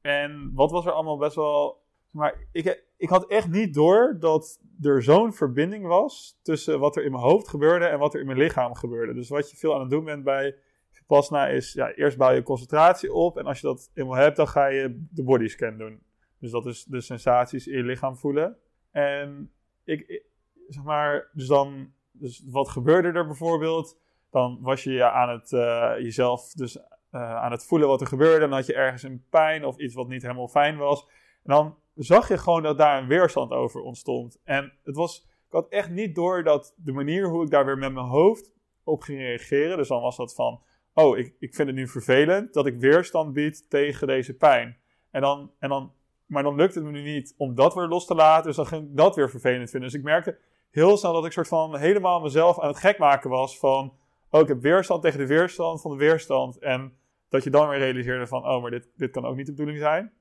En 0.00 0.50
wat 0.54 0.70
was 0.70 0.86
er 0.86 0.92
allemaal 0.92 1.16
best 1.18 1.36
wel... 1.36 1.82
Maar 2.14 2.46
ik, 2.52 2.84
ik 2.96 3.08
had 3.08 3.26
echt 3.26 3.48
niet 3.48 3.74
door 3.74 4.16
dat 4.20 4.60
er 4.82 5.02
zo'n 5.02 5.32
verbinding 5.32 5.86
was 5.86 6.38
tussen 6.42 6.78
wat 6.78 6.96
er 6.96 7.04
in 7.04 7.10
mijn 7.10 7.22
hoofd 7.22 7.48
gebeurde 7.48 7.84
en 7.86 7.98
wat 7.98 8.14
er 8.14 8.20
in 8.20 8.26
mijn 8.26 8.38
lichaam 8.38 8.74
gebeurde. 8.74 9.14
Dus 9.14 9.28
wat 9.28 9.50
je 9.50 9.56
veel 9.56 9.74
aan 9.74 9.80
het 9.80 9.90
doen 9.90 10.04
bent 10.04 10.24
bij 10.24 10.56
Vipassana 10.90 11.46
is, 11.46 11.72
ja, 11.72 11.92
eerst 11.92 12.16
bouw 12.16 12.30
je 12.30 12.42
concentratie 12.42 13.12
op. 13.12 13.38
En 13.38 13.44
als 13.44 13.60
je 13.60 13.66
dat 13.66 13.90
eenmaal 13.94 14.16
hebt, 14.16 14.36
dan 14.36 14.48
ga 14.48 14.66
je 14.66 15.06
de 15.10 15.22
bodyscan 15.22 15.76
doen. 15.78 16.02
Dus 16.38 16.50
dat 16.50 16.66
is 16.66 16.84
de 16.84 17.00
sensaties 17.00 17.66
in 17.66 17.76
je 17.76 17.82
lichaam 17.82 18.16
voelen. 18.16 18.56
En 18.90 19.50
ik, 19.84 20.00
ik- 20.00 20.24
zeg 20.68 20.84
maar, 20.84 21.28
dus 21.32 21.46
dan, 21.46 21.92
dus 22.12 22.44
wat 22.50 22.68
gebeurde 22.68 23.08
er 23.18 23.26
bijvoorbeeld? 23.26 23.98
Dan 24.30 24.58
was 24.60 24.84
je 24.84 24.92
ja, 24.92 25.10
aan 25.10 25.28
het, 25.28 25.52
eh, 25.52 25.92
jezelf 25.98 26.52
dus 26.52 26.76
eh, 27.10 27.36
aan 27.36 27.50
het 27.52 27.64
voelen 27.66 27.88
wat 27.88 28.00
er 28.00 28.06
gebeurde. 28.06 28.40
Dan 28.40 28.52
had 28.52 28.66
je 28.66 28.74
ergens 28.74 29.02
een 29.02 29.24
pijn 29.30 29.64
of 29.64 29.78
iets 29.78 29.94
wat 29.94 30.08
niet 30.08 30.22
helemaal 30.22 30.48
fijn 30.48 30.76
was. 30.76 31.00
En 31.42 31.54
dan 31.54 31.78
zag 31.94 32.28
je 32.28 32.38
gewoon 32.38 32.62
dat 32.62 32.78
daar 32.78 33.02
een 33.02 33.08
weerstand 33.08 33.50
over 33.50 33.80
ontstond. 33.80 34.40
En 34.44 34.72
het 34.82 34.96
was, 34.96 35.26
ik 35.46 35.52
had 35.52 35.68
echt 35.68 35.90
niet 35.90 36.14
door 36.14 36.42
dat 36.42 36.74
de 36.76 36.92
manier 36.92 37.28
hoe 37.28 37.44
ik 37.44 37.50
daar 37.50 37.64
weer 37.64 37.78
met 37.78 37.92
mijn 37.92 38.06
hoofd 38.06 38.52
op 38.84 39.02
ging 39.02 39.18
reageren. 39.18 39.76
Dus 39.76 39.88
dan 39.88 40.02
was 40.02 40.16
dat 40.16 40.34
van, 40.34 40.60
oh, 40.94 41.18
ik, 41.18 41.34
ik 41.38 41.54
vind 41.54 41.68
het 41.68 41.76
nu 41.76 41.88
vervelend 41.88 42.52
dat 42.52 42.66
ik 42.66 42.78
weerstand 42.78 43.32
bied 43.32 43.70
tegen 43.70 44.06
deze 44.06 44.34
pijn. 44.34 44.76
En 45.10 45.20
dan, 45.20 45.50
en 45.58 45.68
dan, 45.68 45.92
maar 46.26 46.42
dan 46.42 46.54
lukt 46.54 46.74
het 46.74 46.84
me 46.84 46.90
nu 46.90 47.02
niet 47.02 47.34
om 47.36 47.54
dat 47.54 47.74
weer 47.74 47.86
los 47.86 48.06
te 48.06 48.14
laten. 48.14 48.46
Dus 48.46 48.56
dan 48.56 48.66
ging 48.66 48.82
ik 48.82 48.96
dat 48.96 49.16
weer 49.16 49.30
vervelend 49.30 49.70
vinden. 49.70 49.90
Dus 49.90 49.98
ik 49.98 50.04
merkte 50.04 50.38
heel 50.70 50.96
snel 50.96 51.12
dat 51.12 51.24
ik 51.24 51.32
soort 51.32 51.48
van 51.48 51.76
helemaal 51.76 52.20
mezelf 52.20 52.60
aan 52.60 52.68
het 52.68 52.78
gek 52.78 52.98
maken 52.98 53.30
was 53.30 53.58
van, 53.58 53.92
oh, 54.30 54.40
ik 54.40 54.48
heb 54.48 54.60
weerstand 54.60 55.02
tegen 55.02 55.18
de 55.18 55.26
weerstand 55.26 55.80
van 55.80 55.90
de 55.90 55.96
weerstand. 55.96 56.58
En 56.58 56.96
dat 57.28 57.44
je 57.44 57.50
dan 57.50 57.68
weer 57.68 57.78
realiseerde 57.78 58.26
van, 58.26 58.46
oh, 58.48 58.62
maar 58.62 58.70
dit, 58.70 58.88
dit 58.96 59.10
kan 59.10 59.24
ook 59.24 59.36
niet 59.36 59.46
de 59.46 59.52
bedoeling 59.52 59.78
zijn. 59.78 60.12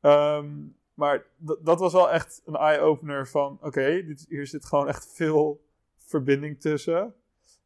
Ehm, 0.00 0.46
maar 0.94 1.26
dat 1.60 1.78
was 1.78 1.92
wel 1.92 2.10
echt 2.10 2.42
een 2.44 2.56
eye-opener 2.56 3.28
van, 3.28 3.58
oké, 3.62 4.04
hier 4.28 4.46
zit 4.46 4.66
gewoon 4.66 4.88
echt 4.88 5.12
veel 5.14 5.64
verbinding 5.98 6.60
tussen. 6.60 7.14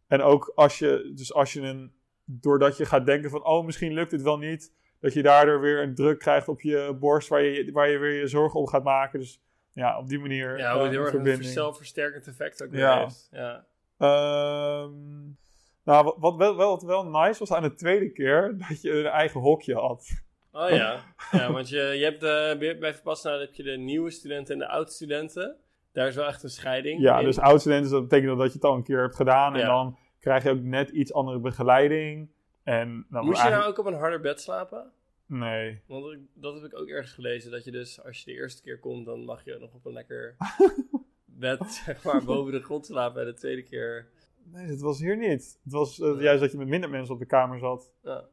En 0.07 0.23
ook 0.23 0.53
als 0.55 0.79
je, 0.79 1.13
dus 1.15 1.35
als 1.35 1.53
je 1.53 1.61
een, 1.61 1.93
doordat 2.25 2.77
je 2.77 2.85
gaat 2.87 3.07
denken 3.07 3.31
van, 3.31 3.45
oh, 3.45 3.65
misschien 3.65 3.93
lukt 3.93 4.13
het 4.13 4.23
wel 4.23 4.39
niet, 4.39 4.73
dat 5.01 5.13
je 5.13 5.23
daardoor 5.23 5.61
weer 5.61 5.83
een 5.83 5.95
druk 5.95 6.19
krijgt 6.19 6.49
op 6.49 6.61
je 6.61 6.97
borst 7.01 7.29
waar 7.29 7.43
je, 7.43 7.73
waar 7.73 7.89
je 7.89 7.99
weer 7.99 8.21
je 8.21 8.27
zorgen 8.27 8.61
om 8.61 8.67
gaat 8.67 8.85
maken. 8.85 9.19
Dus 9.19 9.41
ja, 9.73 9.99
op 9.99 10.09
die 10.09 10.19
manier 10.19 10.59
Ja, 10.59 10.79
wat 10.79 10.91
heel 10.91 11.05
erg 11.05 11.15
een 11.15 11.45
zelfversterkend 11.45 12.27
effect 12.27 12.63
ook 12.63 12.71
weer 12.71 12.81
Ja. 12.81 13.01
heeft. 13.01 13.29
Ja. 13.31 13.67
Ehm, 13.99 14.93
nou, 15.85 16.15
wat, 16.19 16.37
wel, 16.37 16.87
wel 16.87 17.07
nice 17.07 17.39
was 17.39 17.53
aan 17.53 17.63
de 17.63 17.75
tweede 17.75 18.11
keer, 18.13 18.57
dat 18.69 18.83
je 18.83 18.91
een 18.91 19.07
eigen 19.07 19.41
hokje 19.41 19.75
had. 19.75 20.09
Oh 20.53 20.69
ja, 20.71 21.05
ja 21.31 21.53
want 21.53 21.69
je, 21.69 21.77
je 21.79 22.05
hebt 22.05 22.23
eh, 22.23 22.79
bij 22.81 22.95
Vipassana 22.95 23.39
heb 23.39 23.55
je 23.55 23.63
de 23.63 23.77
nieuwe 23.77 24.11
studenten 24.11 24.53
en 24.55 24.59
de 24.61 24.69
oud-studenten. 24.69 25.57
Daar 25.93 26.07
is 26.07 26.15
wel 26.15 26.27
echt 26.27 26.43
een 26.43 26.49
scheiding 26.51 27.01
Ja, 27.01 27.19
in. 27.19 27.25
dus 27.25 27.39
oud-studenten, 27.39 27.91
dat 27.91 28.09
betekent 28.09 28.39
dat 28.39 28.47
je 28.47 28.53
het 28.53 28.65
al 28.65 28.75
een 28.75 28.83
keer 28.83 29.01
hebt 29.01 29.17
gedaan. 29.17 29.55
En 29.55 29.61
Ja. 29.61 29.67
dan 29.67 29.99
krijg 30.21 30.43
je 30.43 30.51
ook 30.51 30.61
net 30.63 30.91
iets 30.91 31.13
andere 31.13 31.39
begeleiding. 31.39 32.29
En 32.63 33.07
Moest 33.09 33.43
je 33.43 33.49
nou 33.51 33.65
ook 33.65 33.79
op 33.79 33.87
een 33.87 33.95
harder 33.95 34.21
bed 34.21 34.41
slapen? 34.41 34.91
Nee. 35.27 35.81
Want 35.87 36.13
ik- 36.13 36.19
dat 36.35 36.55
heb 36.55 36.65
ik 36.73 36.79
ook 36.79 36.89
ergens 36.89 37.13
gelezen. 37.13 37.51
Dat 37.51 37.65
je 37.65 37.71
dus, 37.71 38.05
als 38.05 38.19
je 38.19 38.25
de 38.25 38.33
eerste 38.37 38.63
keer 38.63 38.79
komt, 38.79 39.07
dan 39.07 39.25
mag 39.25 39.45
je 39.45 39.57
nog 39.61 39.75
op 39.75 39.85
een 39.87 39.93
lekker 39.93 40.37
bed, 41.25 41.65
zeg 41.73 42.05
maar, 42.05 42.25
boven 42.25 42.53
de 42.53 42.63
grond 42.63 42.87
slapen. 42.87 43.21
En 43.21 43.27
de 43.27 43.35
tweede 43.35 43.63
keer... 43.63 44.09
Nee, 44.45 44.67
dat 44.67 44.81
was 44.81 44.99
hier 45.01 45.17
niet. 45.17 45.59
Het 45.65 45.73
was 45.73 46.01
eh, 46.01 46.21
juist 46.21 46.41
dat 46.41 46.53
je 46.53 46.59
met 46.59 46.69
minder 46.69 46.91
mensen 46.91 47.15
op 47.15 47.21
de 47.21 47.27
kamer 47.27 47.59
zat. 47.59 47.93
Ja. 48.03 48.25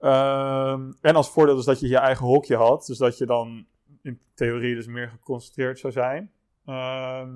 Ehm, 0.00 0.92
en 1.00 1.14
als 1.16 1.30
voordeel 1.30 1.58
is 1.58 1.64
dat 1.64 1.80
je 1.80 1.88
je 1.88 1.98
eigen 1.98 2.26
hokje 2.26 2.56
had. 2.56 2.86
Dus 2.86 2.98
dat 2.98 3.18
je 3.18 3.26
dan 3.26 3.66
in 4.02 4.20
theorie 4.34 4.74
dus 4.74 4.86
meer 4.86 5.08
geconcentreerd 5.08 5.78
zou 5.78 5.92
zijn. 5.92 6.32
Ehm, 6.66 7.30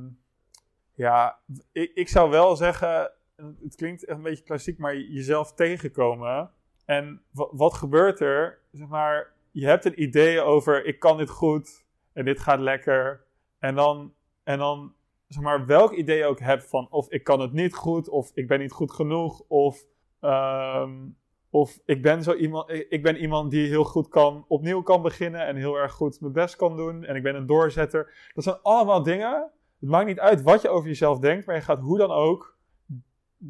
ja, 0.94 1.38
ik, 1.72 1.90
ik 1.94 2.08
zou 2.08 2.30
wel 2.30 2.56
zeggen... 2.56 3.10
Het 3.62 3.74
klinkt 3.76 4.08
een 4.08 4.22
beetje 4.22 4.44
klassiek, 4.44 4.78
maar 4.78 4.96
jezelf 4.96 5.52
tegenkomen. 5.54 6.50
En 6.84 7.22
wa- 7.30 7.48
wat 7.50 7.74
gebeurt 7.74 8.20
er? 8.20 8.58
Zeg 8.72 8.88
maar, 8.88 9.32
je 9.50 9.66
hebt 9.66 9.84
een 9.84 10.02
idee 10.02 10.40
over... 10.40 10.84
Ik 10.84 10.98
kan 10.98 11.16
dit 11.16 11.30
goed 11.30 11.84
en 12.12 12.24
dit 12.24 12.40
gaat 12.40 12.60
lekker. 12.60 13.24
En 13.58 13.74
dan... 13.74 14.14
En 14.42 14.58
dan 14.58 14.94
zeg 15.28 15.42
maar, 15.42 15.66
welk 15.66 15.92
idee 15.92 16.18
je 16.18 16.24
ook 16.26 16.40
hebt 16.40 16.64
van 16.68 16.86
of 16.90 17.10
ik 17.10 17.24
kan 17.24 17.40
het 17.40 17.52
niet 17.52 17.74
goed, 17.74 18.08
of 18.08 18.30
ik 18.34 18.48
ben 18.48 18.58
niet 18.58 18.72
goed 18.72 18.92
genoeg, 18.92 19.40
of, 19.48 19.84
ehm, 20.20 20.92
of 21.54 21.80
ik, 21.84 22.02
ben 22.02 22.22
zo 22.22 22.34
iemand, 22.34 22.70
ik 22.88 23.02
ben 23.02 23.16
iemand 23.16 23.50
die 23.50 23.68
heel 23.68 23.84
goed 23.84 24.08
kan, 24.08 24.44
opnieuw 24.48 24.82
kan 24.82 25.02
beginnen 25.02 25.46
en 25.46 25.56
heel 25.56 25.76
erg 25.76 25.92
goed 25.92 26.20
mijn 26.20 26.32
best 26.32 26.56
kan 26.56 26.76
doen 26.76 27.04
en 27.04 27.16
ik 27.16 27.22
ben 27.22 27.34
een 27.34 27.46
doorzetter. 27.46 28.30
Dat 28.32 28.44
zijn 28.44 28.56
allemaal 28.62 29.02
dingen. 29.02 29.50
Het 29.80 29.88
maakt 29.88 30.06
niet 30.06 30.20
uit 30.20 30.42
wat 30.42 30.62
je 30.62 30.68
over 30.68 30.88
jezelf 30.88 31.18
denkt, 31.18 31.46
maar 31.46 31.54
je 31.54 31.60
gaat 31.60 31.80
hoe 31.80 31.98
dan 31.98 32.10
ook, 32.10 32.56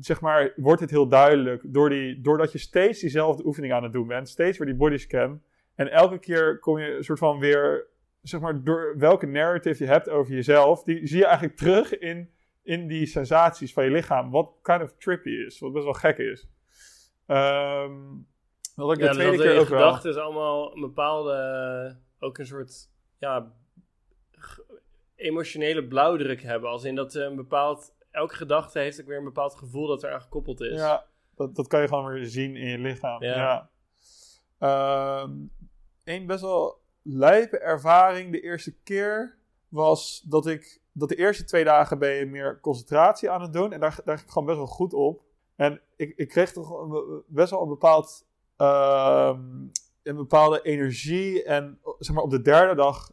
zeg 0.01 0.21
maar, 0.21 0.53
wordt 0.57 0.81
het 0.81 0.91
heel 0.91 1.09
duidelijk 1.09 1.63
door 1.67 1.89
die, 1.89 2.21
doordat 2.21 2.53
je 2.53 2.59
steeds 2.59 3.01
diezelfde 3.01 3.47
oefening 3.47 3.73
aan 3.73 3.83
het 3.83 3.93
doen 3.93 4.07
bent, 4.07 4.29
steeds 4.29 4.59
weer 4.59 4.67
die 4.67 4.77
bodyscan. 4.77 5.43
En 5.75 5.91
elke 5.91 6.19
keer 6.19 6.59
kom 6.59 6.79
je 6.79 6.97
een 6.97 7.05
soort 7.05 7.19
van 7.19 7.39
weer 7.39 7.87
zeg 8.23 8.41
maar, 8.41 8.65
door 8.65 8.95
welke 8.99 9.27
narrative 9.27 9.85
je 9.85 9.91
hebt 9.91 10.09
over 10.09 10.35
jezelf, 10.35 10.83
die 10.83 11.07
zie 11.07 11.19
je 11.19 11.27
eigenlijk 11.27 11.57
terug 11.57 11.99
in, 11.99 12.31
in 12.63 12.87
die 12.87 13.07
sensaties 13.07 13.73
van 13.73 13.85
je 13.85 13.91
lichaam. 13.91 14.31
Wat 14.31 14.51
kind 14.63 14.83
of 14.83 14.95
trippy 14.99 15.31
is, 15.31 15.59
wat 15.59 15.73
best 15.73 15.85
wel 15.85 15.95
gek 15.95 16.19
is. 16.19 16.49
Ehm 17.27 17.93
ik 18.77 18.81
Ja, 18.83 18.95
de 18.95 18.97
dus 18.97 19.13
tweede 19.17 19.37
dat 19.37 19.47
keer 19.47 19.55
je 19.55 19.61
ook 19.61 19.69
wel. 19.69 19.79
gedachten 19.79 20.11
is 20.11 20.17
allemaal 20.17 20.75
een 20.75 20.81
bepaalde, 20.81 21.97
ook 22.19 22.39
een 22.39 22.47
soort, 22.47 22.89
ja, 23.19 23.53
emotionele 25.17 25.85
blauwdruk 25.85 26.43
hebben. 26.43 26.71
Als 26.71 26.85
in 26.85 26.95
dat 26.95 27.13
ze 27.13 27.23
een 27.23 27.37
bepaald, 27.37 27.95
elke 28.11 28.35
gedachte 28.35 28.79
heeft 28.79 29.01
ook 29.01 29.07
weer 29.07 29.19
een 29.19 29.25
bepaald 29.25 29.55
gevoel 29.55 29.87
dat 29.87 30.03
eraan 30.03 30.23
gekoppeld 30.23 30.61
is. 30.61 30.81
Ja, 30.81 31.05
dat, 31.37 31.55
dat 31.55 31.67
kan 31.67 31.81
je 31.81 31.89
gewoon 31.89 32.13
weer 32.13 32.27
zien 32.27 32.57
in 32.57 32.69
je 32.69 32.79
lichaam. 32.79 33.23
Ja. 33.23 33.37
Ja. 33.37 33.71
Ehm, 34.59 35.31
een 36.05 36.27
best 36.27 36.41
wel 36.41 36.83
lijpe 37.03 37.59
ervaring 37.59 38.33
de 38.33 38.41
eerste 38.41 38.75
keer 38.83 39.39
was 39.69 40.21
dat 40.21 40.47
ik 40.47 40.83
dat 40.93 41.09
de 41.09 41.17
eerste 41.17 41.45
twee 41.45 41.65
dagen 41.65 41.99
ben 41.99 42.15
je 42.15 42.27
meer 42.27 42.61
concentratie 42.61 43.31
aan 43.31 43.43
het 43.43 43.53
doen. 43.53 43.73
En 43.73 43.81
daar, 43.81 44.01
daar 44.05 44.17
ging 44.17 44.27
ik 44.29 44.33
gewoon 44.33 44.47
best 44.47 44.59
wel 44.59 44.67
goed 44.67 44.93
op. 44.93 45.23
En 45.57 45.81
ik, 45.97 46.13
ik 46.17 46.29
kreeg 46.29 46.53
toch 46.53 46.87
best 47.27 47.51
wel 47.51 47.63
een 47.63 47.69
bepaald 47.69 48.27
ehm, 48.57 49.41
een 50.05 50.17
bepaalde 50.17 50.63
energie. 50.63 51.45
En 51.45 51.79
zeg 51.99 52.15
maar 52.15 52.25
op 52.25 52.31
de 52.31 52.43
derde 52.43 52.75
dag 52.75 53.11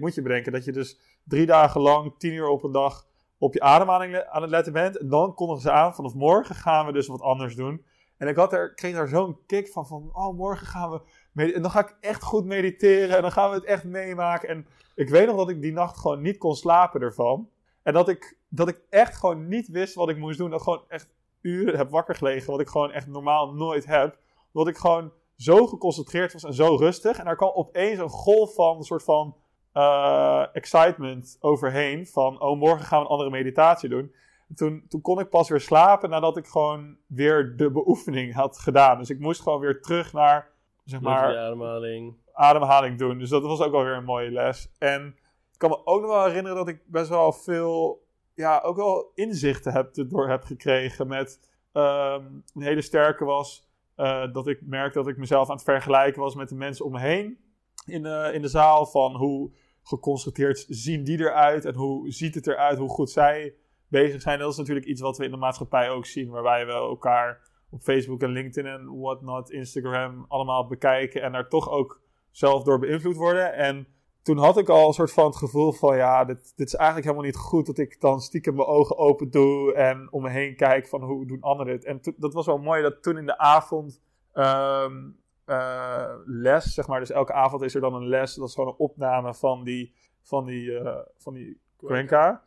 moet 0.00 0.14
je 0.14 0.22
bedenken 0.22 0.52
dat 0.52 0.64
je 0.64 0.72
dus 0.72 0.98
drie 1.24 1.46
dagen 1.46 1.80
lang, 1.80 2.14
tien 2.18 2.32
uur 2.32 2.48
op 2.48 2.62
een 2.62 2.72
dag, 2.72 3.06
op 3.38 3.54
je 3.54 3.60
ademhaling 3.60 4.24
aan 4.24 4.42
het 4.42 4.50
letten 4.50 4.72
bent. 4.72 4.98
En 4.98 5.08
dan 5.08 5.34
kondigen 5.34 5.62
ze 5.62 5.70
aan, 5.70 5.94
vanaf 5.94 6.14
morgen 6.14 6.54
gaan 6.54 6.86
we 6.86 6.92
dus 6.92 7.06
wat 7.06 7.20
anders 7.20 7.56
doen. 7.56 7.84
En 8.16 8.28
ik 8.28 8.36
had 8.36 8.52
er, 8.52 8.74
kreeg 8.74 8.94
daar 8.94 9.08
zo'n 9.08 9.38
kick 9.46 9.68
van, 9.68 9.86
van, 9.86 10.10
oh 10.12 10.36
morgen 10.36 10.66
gaan 10.66 10.90
we, 10.90 11.52
en 11.52 11.62
dan 11.62 11.70
ga 11.70 11.80
ik 11.80 11.96
echt 12.00 12.22
goed 12.22 12.44
mediteren 12.44 13.16
en 13.16 13.22
dan 13.22 13.32
gaan 13.32 13.50
we 13.50 13.56
het 13.56 13.64
echt 13.64 13.84
meemaken. 13.84 14.48
En 14.48 14.66
ik 14.94 15.08
weet 15.08 15.26
nog 15.26 15.36
dat 15.36 15.48
ik 15.48 15.62
die 15.62 15.72
nacht 15.72 15.98
gewoon 15.98 16.20
niet 16.20 16.38
kon 16.38 16.54
slapen 16.54 17.00
ervan. 17.00 17.48
En 17.82 17.92
dat 17.92 18.08
ik, 18.08 18.38
dat 18.48 18.68
ik 18.68 18.80
echt 18.90 19.16
gewoon 19.16 19.48
niet 19.48 19.68
wist 19.68 19.94
wat 19.94 20.08
ik 20.08 20.18
moest 20.18 20.38
doen. 20.38 20.50
Dat 20.50 20.62
gewoon 20.62 20.84
echt 20.88 21.08
uren 21.42 21.76
heb 21.76 21.90
wakker 21.90 22.14
gelegen, 22.14 22.50
wat 22.50 22.60
ik 22.60 22.68
gewoon 22.68 22.92
echt 22.92 23.06
normaal 23.06 23.52
nooit 23.52 23.86
heb. 23.86 24.18
Omdat 24.52 24.72
ik 24.74 24.80
gewoon 24.80 25.12
zo 25.36 25.66
geconcentreerd 25.66 26.32
was 26.32 26.44
en 26.44 26.54
zo 26.54 26.76
rustig. 26.76 27.18
En 27.18 27.24
daar 27.24 27.36
kwam 27.36 27.52
opeens 27.54 27.98
een 27.98 28.08
golf 28.08 28.54
van 28.54 28.76
een 28.76 28.82
soort 28.82 29.02
van 29.04 29.36
eh, 29.72 30.44
excitement 30.52 31.36
overheen. 31.40 32.06
Van, 32.06 32.40
oh, 32.40 32.58
morgen 32.58 32.86
gaan 32.86 32.98
we 32.98 33.04
een 33.04 33.10
andere 33.10 33.30
meditatie 33.30 33.88
doen. 33.88 34.14
En 34.48 34.54
Toen, 34.54 34.84
toen 34.88 35.00
kon 35.00 35.20
ik 35.20 35.28
pas 35.28 35.48
weer 35.48 35.60
slapen 35.60 36.10
nadat 36.10 36.36
ik 36.36 36.46
gewoon 36.46 36.96
weer 37.06 37.56
de 37.56 37.70
beoefening 37.70 38.34
had 38.34 38.58
gedaan. 38.58 38.98
Dus 38.98 39.10
ik 39.10 39.18
moest 39.20 39.42
gewoon 39.42 39.60
weer 39.60 39.80
terug 39.80 40.12
naar, 40.12 40.48
zeg 40.84 41.00
Maar, 41.00 41.38
ademhaling. 41.38 42.16
ademhaling 42.32 42.98
doen. 42.98 43.18
Dus 43.18 43.28
dat 43.30 43.42
was 43.42 43.60
ook 43.60 43.72
wel 43.72 43.84
weer 43.84 43.94
een 43.96 44.04
mooie 44.04 44.30
les. 44.30 44.72
En 44.78 45.06
ik 45.52 45.58
kan 45.58 45.70
me 45.70 45.86
ook 45.86 46.00
nog 46.00 46.10
wel 46.10 46.24
herinneren 46.24 46.56
dat 46.56 46.68
ik 46.68 46.80
best 46.86 47.08
wel 47.08 47.32
veel, 47.32 48.02
ja, 48.40 48.60
ook 48.60 48.76
wel 48.76 49.10
inzichten 49.14 49.72
heb, 49.72 49.94
door 50.08 50.28
heb 50.28 50.42
gekregen 50.42 51.06
met 51.06 51.40
ehm, 51.72 52.24
een 52.54 52.62
hele 52.62 52.82
sterke 52.82 53.24
was. 53.24 53.68
eh, 53.96 54.32
dat 54.32 54.46
ik 54.46 54.60
merkte 54.66 54.98
dat 54.98 55.08
ik 55.08 55.16
mezelf 55.16 55.48
aan 55.48 55.56
het 55.56 55.64
vergelijken 55.64 56.22
was 56.22 56.34
met 56.34 56.48
de 56.48 56.54
mensen 56.54 56.84
om 56.84 56.92
me 56.92 57.00
heen 57.00 57.38
in 57.86 58.02
de, 58.02 58.30
in 58.32 58.42
de 58.42 58.48
zaal. 58.48 58.86
Van 58.86 59.16
hoe 59.16 59.50
geconstateerd 59.82 60.66
zien 60.68 61.04
die 61.04 61.18
eruit 61.18 61.64
en 61.64 61.74
hoe 61.74 62.10
ziet 62.10 62.34
het 62.34 62.46
eruit, 62.46 62.78
hoe 62.78 62.88
goed 62.88 63.10
zij 63.10 63.54
bezig 63.88 64.22
zijn. 64.22 64.38
Dat 64.38 64.52
is 64.52 64.56
natuurlijk 64.58 64.86
iets 64.86 65.00
wat 65.00 65.18
we 65.18 65.24
in 65.24 65.30
de 65.30 65.36
maatschappij 65.36 65.90
ook 65.90 66.06
zien, 66.06 66.30
waarbij 66.30 66.66
we 66.66 66.72
elkaar 66.72 67.48
op 67.70 67.82
Facebook 67.82 68.22
en 68.22 68.30
LinkedIn 68.30 68.72
en 68.72 69.00
whatnot, 69.00 69.50
Instagram 69.50 70.24
allemaal 70.28 70.66
bekijken 70.66 71.22
en 71.22 71.32
daar 71.32 71.48
toch 71.48 71.70
ook 71.70 72.00
zelf 72.30 72.62
door 72.62 72.78
beïnvloed 72.78 73.16
worden. 73.16 73.54
En 73.54 73.86
toen 74.22 74.38
had 74.38 74.58
ik 74.58 74.68
al 74.68 74.86
een 74.86 74.92
soort 74.92 75.12
van 75.12 75.24
het 75.24 75.36
gevoel 75.36 75.72
van 75.72 75.96
ja, 75.96 76.24
dit, 76.24 76.52
dit 76.56 76.66
is 76.66 76.74
eigenlijk 76.74 77.06
helemaal 77.06 77.26
niet 77.26 77.36
goed 77.36 77.66
dat 77.66 77.78
ik 77.78 78.00
dan 78.00 78.20
stiekem 78.20 78.54
mijn 78.54 78.68
ogen 78.68 78.96
open 78.98 79.30
doe 79.30 79.74
en 79.74 80.08
om 80.12 80.22
me 80.22 80.30
heen 80.30 80.56
kijk 80.56 80.88
van 80.88 81.02
hoe 81.02 81.26
doen 81.26 81.40
anderen 81.40 81.72
het. 81.72 81.84
En 81.84 82.00
to- 82.00 82.12
dat 82.16 82.34
was 82.34 82.46
wel 82.46 82.58
mooi 82.58 82.82
dat 82.82 83.02
toen 83.02 83.18
in 83.18 83.26
de 83.26 83.38
avond 83.38 84.00
ehm, 84.32 85.10
eh, 85.44 86.14
les, 86.24 86.74
zeg 86.74 86.86
maar, 86.86 87.00
dus 87.00 87.10
elke 87.10 87.32
avond 87.32 87.62
is 87.62 87.74
er 87.74 87.80
dan 87.80 87.94
een 87.94 88.08
les, 88.08 88.34
dat 88.34 88.48
is 88.48 88.54
gewoon 88.54 88.68
een 88.68 88.78
opname 88.78 89.34
van 89.34 89.64
die, 89.64 89.94
van 90.22 90.44
die, 90.44 90.78
eh, 90.78 90.98
van 91.16 91.34
die 91.34 91.60
Cuenca. 91.78 92.42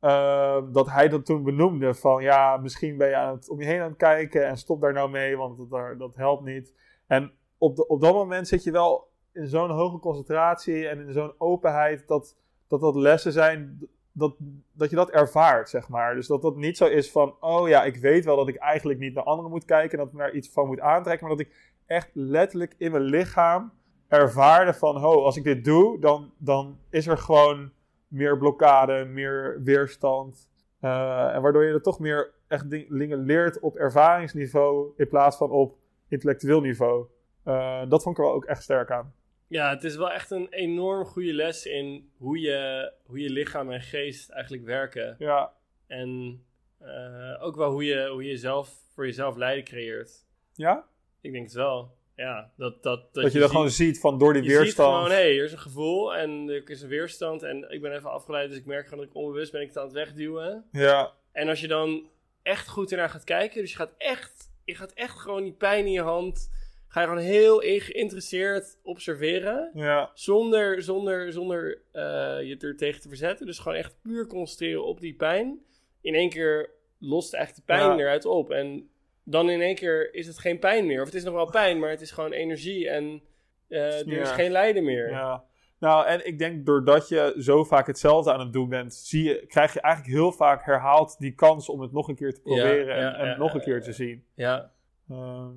Ehm, 0.00 0.72
dat 0.72 0.90
hij 0.90 1.08
dat 1.08 1.26
toen 1.26 1.42
benoemde 1.42 1.94
van 1.94 2.22
ja, 2.22 2.56
misschien 2.56 2.96
ben 2.96 3.08
je 3.08 3.16
aan 3.16 3.34
het, 3.34 3.48
om 3.48 3.60
je 3.60 3.66
heen 3.66 3.80
aan 3.80 3.88
het 3.88 3.96
kijken 3.96 4.46
en 4.46 4.56
stop 4.56 4.80
daar 4.80 4.92
nou 4.92 5.10
mee, 5.10 5.36
want 5.36 5.70
dat, 5.70 5.98
dat 5.98 6.16
helpt 6.16 6.44
niet. 6.44 6.74
En 7.06 7.32
op, 7.58 7.76
de, 7.76 7.86
op 7.86 8.00
dat 8.00 8.14
moment 8.14 8.48
zit 8.48 8.62
je 8.62 8.70
wel 8.70 9.08
in 9.36 9.46
zo'n 9.48 9.70
hoge 9.70 9.98
concentratie 9.98 10.88
en 10.88 11.06
in 11.06 11.12
zo'n 11.12 11.32
openheid 11.38 12.06
dat, 12.06 12.36
dat 12.68 12.80
dat 12.80 12.94
lessen 12.94 13.32
zijn, 13.32 13.88
dat, 14.12 14.36
dat 14.72 14.90
je 14.90 14.96
dat 14.96 15.10
ervaart, 15.10 15.68
zeg 15.68 15.88
maar. 15.88 16.14
Dus 16.14 16.26
dat 16.26 16.42
dat 16.42 16.56
niet 16.56 16.76
zo 16.76 16.86
is 16.86 17.10
van, 17.10 17.34
oh 17.40 17.68
ja, 17.68 17.84
ik 17.84 17.96
weet 17.96 18.24
wel 18.24 18.36
dat 18.36 18.48
ik 18.48 18.56
eigenlijk 18.56 18.98
niet 18.98 19.14
naar 19.14 19.24
anderen 19.24 19.50
moet 19.50 19.64
kijken 19.64 19.98
en 19.98 20.04
dat 20.04 20.12
ik 20.12 20.18
daar 20.18 20.32
iets 20.32 20.50
van 20.52 20.66
moet 20.66 20.80
aantrekken, 20.80 21.26
maar 21.26 21.36
dat 21.36 21.46
ik 21.46 21.74
echt 21.86 22.10
letterlijk 22.12 22.74
in 22.78 22.90
mijn 22.90 23.02
lichaam 23.02 23.72
ervaarde 24.08 24.74
van, 24.74 24.96
oh, 24.96 25.24
als 25.24 25.36
ik 25.36 25.44
dit 25.44 25.64
doe, 25.64 26.00
dan, 26.00 26.32
dan 26.38 26.78
is 26.90 27.06
er 27.06 27.18
gewoon 27.18 27.70
meer 28.08 28.38
blokkade, 28.38 29.04
meer 29.04 29.60
weerstand. 29.62 30.50
Eh, 30.80 31.34
en 31.34 31.42
waardoor 31.42 31.64
je 31.64 31.72
er 31.72 31.82
toch 31.82 31.98
meer 31.98 32.34
echt 32.48 32.70
ding- 32.70 32.98
dingen 32.98 33.18
leert 33.18 33.60
op 33.60 33.76
ervaringsniveau 33.76 34.92
in 34.96 35.08
plaats 35.08 35.36
van 35.36 35.50
op 35.50 35.74
intellectueel 36.08 36.60
niveau. 36.60 37.06
Eh, 37.42 37.82
dat 37.88 38.02
vond 38.02 38.18
ik 38.18 38.22
er 38.24 38.28
wel 38.28 38.36
ook 38.38 38.44
echt 38.44 38.62
sterk 38.62 38.90
aan. 38.90 39.14
Ja, 39.48 39.70
het 39.70 39.84
is 39.84 39.96
wel 39.96 40.10
echt 40.10 40.30
een 40.30 40.46
enorm 40.50 41.04
goede 41.04 41.32
les 41.32 41.66
in 41.66 42.10
hoe 42.16 42.40
je, 42.40 42.92
hoe 43.04 43.18
je 43.18 43.30
lichaam 43.30 43.70
en 43.70 43.80
geest 43.80 44.30
eigenlijk 44.30 44.64
werken. 44.64 45.16
Ja, 45.18 45.52
En 45.86 46.42
eh, 46.78 47.36
ook 47.40 47.56
wel 47.56 47.70
hoe 47.70 47.84
je, 47.84 48.08
hoe 48.08 48.24
je 48.24 48.36
zelf 48.36 48.74
voor 48.94 49.06
jezelf 49.06 49.36
lijden 49.36 49.64
creëert. 49.64 50.24
ja? 50.54 50.86
Ik 51.20 51.32
denk 51.32 51.44
het 51.44 51.54
wel. 51.54 51.94
Ja, 52.16 52.52
dat, 52.56 52.82
dat, 52.82 53.14
Dat, 53.14 53.32
je 53.32 53.38
dan 53.38 53.48
gewoon 53.48 53.70
ziet 53.70 54.00
van 54.00 54.18
door 54.18 54.32
die 54.32 54.42
je 54.42 54.48
ziet 54.50 54.58
weerstand. 54.58 54.94
gewoon, 54.94 55.10
hé, 55.10 55.16
hey, 55.16 55.30
hier 55.32 55.44
is 55.44 55.52
een 55.52 55.58
gevoel 55.58 56.14
en 56.14 56.48
er 56.48 56.70
is 56.70 56.82
een 56.82 56.88
weerstand 56.88 57.42
en 57.42 57.70
ik 57.70 57.80
ben 57.80 57.92
even 57.92 58.10
afgeleid, 58.10 58.48
dus 58.48 58.58
ik 58.58 58.66
merk 58.66 58.84
gewoon 58.84 58.98
dat 58.98 59.08
ik 59.08 59.16
onbewust 59.16 59.52
ben 59.52 59.60
ik 59.60 59.68
het 59.68 59.76
aan 59.76 59.84
het 59.84 59.92
wegduwen. 59.92 60.64
Ja, 60.72 61.12
En 61.32 61.48
als 61.48 61.60
je 61.60 61.68
dan 61.68 62.10
echt 62.42 62.68
goed 62.68 62.90
ernaar 62.90 63.10
gaat 63.10 63.24
kijken, 63.24 63.60
dus 63.60 63.70
je 63.70 63.76
gaat 63.76 63.94
echt, 63.98 64.50
je 64.64 64.74
gaat 64.74 64.92
echt 64.92 65.18
gewoon 65.18 65.42
die 65.42 65.52
pijn 65.52 65.86
in 65.86 65.92
je 65.92 66.00
hand, 66.00 66.50
ga 66.96 67.02
je 67.02 67.08
gewoon 67.08 67.24
heel 67.24 67.58
geïnteresseerd 67.60 68.78
observeren. 68.82 69.70
ja, 69.74 70.10
Zonder, 70.14 70.82
zonder, 70.82 71.32
zonder 71.32 71.78
eh, 71.92 72.02
je 72.42 72.56
er 72.60 72.76
tegen 72.76 73.00
te 73.00 73.08
verzetten. 73.08 73.46
Dus 73.46 73.58
gewoon 73.58 73.78
echt 73.78 73.96
puur 74.02 74.26
concentreren 74.26 74.84
op 74.84 75.00
die 75.00 75.14
pijn. 75.14 75.58
In 76.00 76.14
één 76.14 76.30
keer 76.30 76.70
lost 76.98 77.34
eigenlijk 77.34 77.66
de 77.66 77.72
pijn 77.74 77.90
Ja. 77.90 78.02
eruit 78.02 78.24
op. 78.24 78.50
En 78.50 78.88
dan 79.24 79.50
in 79.50 79.60
één 79.60 79.74
keer 79.74 80.14
is 80.14 80.26
het 80.26 80.38
geen 80.38 80.58
pijn 80.58 80.86
meer. 80.86 81.00
Of 81.00 81.06
het 81.06 81.14
is 81.14 81.24
nog 81.24 81.34
wel 81.34 81.50
pijn, 81.50 81.78
maar 81.78 81.90
het 81.90 82.00
is 82.00 82.10
gewoon 82.10 82.32
energie. 82.32 82.88
En 82.88 83.22
eh, 83.68 84.06
er 84.06 84.20
is 84.20 84.30
geen 84.30 84.50
lijden 84.50 84.84
meer. 84.84 85.10
ja. 85.10 85.44
Nou, 85.78 86.06
en 86.06 86.26
ik 86.26 86.38
denk 86.38 86.66
doordat 86.66 87.08
je 87.08 87.34
zo 87.38 87.64
vaak 87.64 87.86
hetzelfde 87.86 88.32
aan 88.32 88.40
het 88.40 88.52
doen 88.52 88.68
bent, 88.68 88.94
zie 88.94 89.24
je, 89.24 89.46
krijg 89.46 89.72
je 89.72 89.80
eigenlijk 89.80 90.14
heel 90.14 90.32
vaak 90.32 90.64
herhaald 90.64 91.18
die 91.18 91.34
kans 91.34 91.68
om 91.68 91.80
het 91.80 91.92
nog 91.92 92.08
een 92.08 92.14
keer 92.16 92.34
te 92.34 92.40
proberen 92.40 93.16
en, 93.16 93.38
nog 93.38 93.54
een 93.54 93.60
keer 93.60 93.82
te 93.82 93.92
zien. 93.92 94.24
Ja. 94.34 94.72
Ehm, 95.10 95.50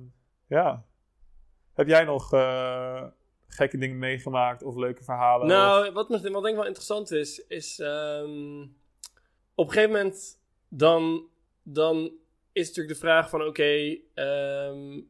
ja. 0.46 0.84
Heb 1.74 1.88
jij 1.88 2.04
nog 2.04 2.32
eh, 2.32 3.04
gekke 3.48 3.78
dingen 3.78 3.98
meegemaakt 3.98 4.62
of 4.62 4.76
leuke 4.76 5.04
verhalen? 5.04 5.46
Of- 5.46 5.52
Nou, 5.52 5.92
wat, 5.92 6.08
denk 6.08 6.24
ik 6.46 6.54
wel 6.54 6.64
interessant 6.66 7.10
is, 7.10 7.44
is 7.46 7.78
ehm, 7.78 8.62
op 9.54 9.66
een 9.66 9.72
gegeven 9.72 9.90
moment 9.96 10.38
dan, 10.68 11.26
dan 11.62 12.12
is 12.52 12.66
natuurlijk 12.68 12.94
de 12.94 13.00
vraag 13.00 13.30
van 13.30 13.42
oké, 13.42 13.96
ehm, 14.14 15.00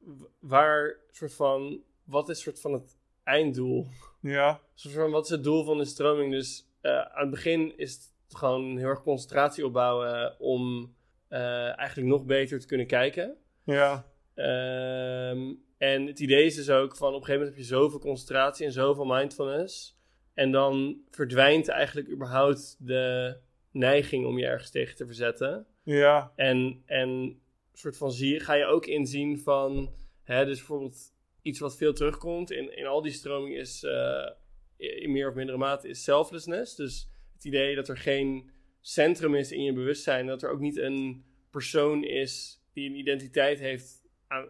w- 0.00 0.24
waar 0.40 0.96
soort 1.10 1.34
van, 1.34 1.80
wat 2.04 2.28
is 2.28 2.40
soort 2.40 2.60
van 2.60 2.72
het 2.72 2.96
einddoel? 3.24 3.86
ja, 4.20 4.60
soort 4.74 4.94
van, 4.94 5.10
wat 5.10 5.24
is 5.24 5.30
het 5.30 5.44
doel 5.44 5.64
van 5.64 5.78
de 5.78 5.84
stroming? 5.84 6.32
Dus 6.32 6.68
eh, 6.80 6.98
aan 7.00 7.20
het 7.20 7.30
begin 7.30 7.78
is 7.78 7.92
het 7.92 8.12
gewoon 8.38 8.76
heel 8.76 8.88
erg 8.88 9.02
concentratie 9.02 9.66
opbouwen 9.66 10.40
om 10.40 10.94
eh, 11.28 11.78
eigenlijk 11.78 12.08
nog 12.08 12.24
beter 12.24 12.60
te 12.60 12.66
kunnen 12.66 12.86
kijken. 12.86 13.36
ja, 13.64 14.06
Ehm, 14.34 15.52
en 15.78 16.06
het 16.06 16.20
idee 16.20 16.44
is 16.44 16.54
dus 16.54 16.70
ook 16.70 16.96
van 16.96 17.08
op 17.08 17.14
een 17.14 17.26
gegeven 17.26 17.38
moment 17.38 17.56
heb 17.56 17.66
je 17.66 17.74
zoveel 17.74 17.98
concentratie 17.98 18.66
en 18.66 18.72
zoveel 18.72 19.04
mindfulness. 19.04 19.98
En 20.34 20.52
dan 20.52 21.00
verdwijnt 21.10 21.68
eigenlijk 21.68 22.08
überhaupt 22.08 22.76
de 22.78 23.36
neiging 23.70 24.26
om 24.26 24.38
je 24.38 24.46
ergens 24.46 24.70
tegen 24.70 24.96
te 24.96 25.06
verzetten. 25.06 25.66
ja, 25.82 26.32
En, 26.36 26.82
en 26.86 27.40
soort 27.72 27.96
van 27.96 28.12
zie, 28.12 28.40
ga 28.40 28.54
je 28.54 28.64
ook 28.64 28.86
inzien 28.86 29.38
van, 29.38 29.94
hè, 30.22 30.44
dus 30.44 30.58
bijvoorbeeld 30.58 31.14
iets 31.42 31.58
wat 31.58 31.76
veel 31.76 31.92
terugkomt 31.92 32.50
in, 32.50 32.76
in 32.76 32.86
al 32.86 33.02
die 33.02 33.12
stroming 33.12 33.56
is, 33.56 33.82
eh, 33.82 34.30
in 34.76 35.12
meer 35.12 35.28
of 35.28 35.34
mindere 35.34 35.58
mate, 35.58 35.88
is 35.88 36.04
selflessness. 36.04 36.74
Dus 36.74 37.10
het 37.32 37.44
idee 37.44 37.74
dat 37.74 37.88
er 37.88 37.98
geen 37.98 38.50
centrum 38.80 39.34
is 39.34 39.52
in 39.52 39.62
je 39.62 39.72
bewustzijn, 39.72 40.26
dat 40.26 40.42
er 40.42 40.50
ook 40.50 40.60
niet 40.60 40.76
een 40.76 41.24
persoon 41.50 42.04
is 42.04 42.60
die 42.72 42.88
een 42.88 42.98
identiteit 42.98 43.58
heeft, 43.58 44.02
aan, 44.26 44.48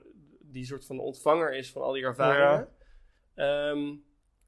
die 0.57 0.65
soort 0.67 0.87
van 0.87 0.99
ontvanger 0.99 1.55
is 1.55 1.71
van 1.71 1.83
al 1.83 1.93
die 1.93 2.03
ervaringen. 2.03 2.69
Ehm, 3.35 3.95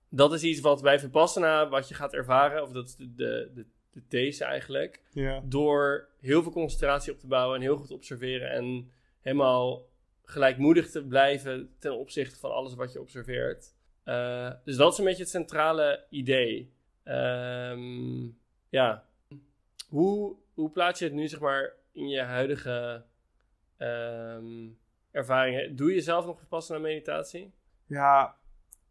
dat 0.08 0.32
is 0.32 0.42
iets 0.42 0.60
wat 0.60 0.82
bij 0.82 0.98
Vipassana, 0.98 1.68
wat 1.68 1.88
je 1.88 1.94
gaat 1.94 2.14
ervaren, 2.14 2.62
of 2.62 2.72
dat 2.72 2.88
is 2.88 2.96
de, 2.96 3.14
de, 3.14 3.50
de, 3.54 3.66
de 3.92 4.02
these 4.08 4.44
eigenlijk 4.44 5.02
ja, 5.12 5.40
door 5.44 6.08
heel 6.20 6.42
veel 6.42 6.52
concentratie 6.52 7.12
op 7.12 7.18
te 7.18 7.26
bouwen 7.26 7.56
en 7.56 7.62
heel 7.62 7.76
goed 7.76 7.86
te 7.86 7.94
observeren 7.94 8.50
en 8.50 8.90
helemaal 9.20 9.86
gelijkmoedig 10.24 10.90
te 10.90 11.04
blijven 11.06 11.74
ten 11.78 11.98
opzichte 11.98 12.38
van 12.38 12.52
alles 12.52 12.74
wat 12.74 12.92
je 12.92 13.00
observeert. 13.00 13.74
Eh, 14.04 14.50
dus 14.64 14.76
dat 14.76 14.92
is 14.92 14.98
een 14.98 15.04
beetje 15.04 15.22
het 15.22 15.30
centrale 15.30 16.06
idee. 16.10 16.72
Ehm, 17.04 18.28
ja. 18.68 19.04
Hoe, 19.88 20.36
hoe 20.54 20.70
plaats 20.70 20.98
je 20.98 21.04
het 21.04 21.14
nu 21.14 21.28
zeg 21.28 21.40
maar 21.40 21.72
in 21.92 22.08
je 22.08 22.20
huidige 22.20 23.04
ehm, 23.76 24.68
ervaringen? 25.10 25.76
Doe 25.76 25.94
je 25.94 26.00
zelf 26.00 26.26
nog 26.26 26.38
Vipassana 26.38 26.80
meditatie? 26.80 27.52
ja. 27.86 28.36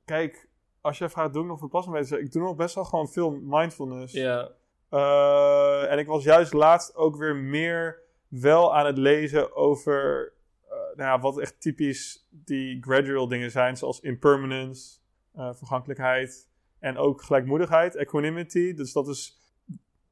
Kijk, 0.05 0.49
als 0.81 0.97
je 0.97 1.09
vraagt, 1.09 1.33
doe 1.33 1.41
ik 1.41 1.47
nog 1.47 1.59
verpassing 1.59 1.95
weten? 1.95 2.21
Ik 2.21 2.31
doe 2.31 2.41
nog 2.41 2.55
best 2.55 2.75
wel 2.75 2.83
gewoon 2.83 3.09
veel 3.09 3.31
mindfulness. 3.31 4.13
Ja. 4.13 4.51
Uh, 4.91 5.91
en 5.91 5.99
ik 5.99 6.07
was 6.07 6.23
juist 6.23 6.53
laatst 6.53 6.95
ook 6.95 7.17
weer 7.17 7.35
meer 7.35 7.99
wel 8.27 8.75
aan 8.75 8.85
het 8.85 8.97
lezen 8.97 9.55
over 9.55 10.33
uh, 10.65 10.71
nou 10.71 11.09
ja, 11.09 11.19
wat 11.19 11.39
echt 11.39 11.61
typisch 11.61 12.27
die 12.29 12.83
gradual 12.83 13.27
dingen 13.27 13.51
zijn, 13.51 13.77
zoals 13.77 13.99
impermanence, 13.99 14.99
uh, 15.35 15.53
vergankelijkheid 15.53 16.49
en 16.79 16.97
ook 16.97 17.21
gelijkmoedigheid, 17.21 17.95
equanimity. 17.95 18.73
Dus 18.73 18.93
dat 18.93 19.07
is. 19.07 19.36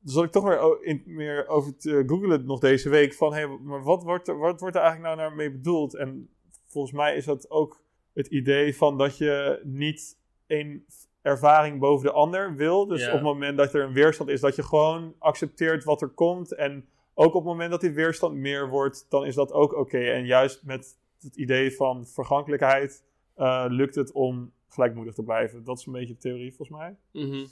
Zal 0.05 0.23
ik 0.23 0.31
toch 0.31 0.43
weer 0.43 0.83
in, 0.83 1.03
meer 1.05 1.47
over 1.47 1.77
te 1.77 2.03
googlen 2.07 2.45
nog 2.45 2.59
deze 2.59 2.89
week. 2.89 3.13
Van 3.13 3.33
hé, 3.33 3.47
hey, 3.47 3.57
maar 3.57 3.83
wat 3.83 4.03
wordt, 4.03 4.27
er, 4.27 4.37
wat 4.37 4.59
wordt 4.59 4.75
er 4.75 4.81
eigenlijk 4.81 5.15
nou 5.15 5.27
naar 5.27 5.37
mee 5.37 5.51
bedoeld? 5.51 5.95
En 5.95 6.29
volgens 6.65 6.93
mij 6.93 7.15
is 7.15 7.25
dat 7.25 7.49
ook 7.49 7.81
het 8.13 8.27
idee 8.27 8.75
van 8.75 8.97
dat 8.97 9.17
je 9.17 9.61
niet 9.63 10.17
één 10.47 10.85
ervaring 11.21 11.79
boven 11.79 12.05
de 12.05 12.11
ander 12.11 12.55
wil. 12.55 12.85
Dus 12.85 13.07
op 13.07 13.13
het 13.13 13.21
moment 13.21 13.57
dat 13.57 13.73
er 13.73 13.83
een 13.83 13.93
weerstand 13.93 14.29
is, 14.29 14.41
dat 14.41 14.55
je 14.55 14.63
gewoon 14.63 15.15
accepteert 15.19 15.83
wat 15.83 16.01
er 16.01 16.09
komt. 16.09 16.53
En 16.53 16.87
ook 17.13 17.33
op 17.33 17.33
het 17.33 17.51
moment 17.51 17.71
dat 17.71 17.81
die 17.81 17.91
weerstand 17.91 18.35
meer 18.35 18.69
wordt, 18.69 19.05
dan 19.09 19.25
is 19.25 19.35
dat 19.35 19.51
ook 19.51 19.75
oké. 19.75 19.99
En 19.99 20.25
juist 20.25 20.63
met 20.63 20.97
het 21.19 21.35
idee 21.35 21.75
van 21.75 22.07
vergankelijkheid 22.07 23.03
eh, 23.35 23.65
lukt 23.67 23.95
het 23.95 24.11
om 24.11 24.51
gelijkmoedig 24.67 25.13
te 25.13 25.23
blijven. 25.23 25.63
Dat 25.63 25.79
is 25.79 25.85
een 25.85 25.93
beetje 25.93 26.13
de 26.13 26.19
theorie 26.19 26.53
volgens 26.53 26.77
mij. 26.77 26.95
Mhm. 27.11 27.33
Eh, 27.33 27.47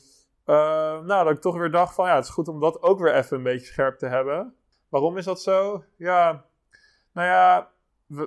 nou, 0.45 1.23
dat 1.23 1.29
ik 1.29 1.41
toch 1.41 1.57
weer 1.57 1.71
dacht 1.71 1.95
van 1.95 2.07
ja, 2.07 2.15
het 2.15 2.23
is 2.23 2.29
goed 2.29 2.47
om 2.47 2.59
dat 2.59 2.81
ook 2.81 2.99
weer 2.99 3.15
even 3.15 3.37
een 3.37 3.43
beetje 3.43 3.65
scherp 3.65 3.97
te 3.97 4.05
hebben. 4.05 4.55
Waarom 4.89 5.17
is 5.17 5.25
dat 5.25 5.41
zo? 5.41 5.83
Ja, 5.97 6.45
nou 7.13 7.27
ja, 7.27 7.71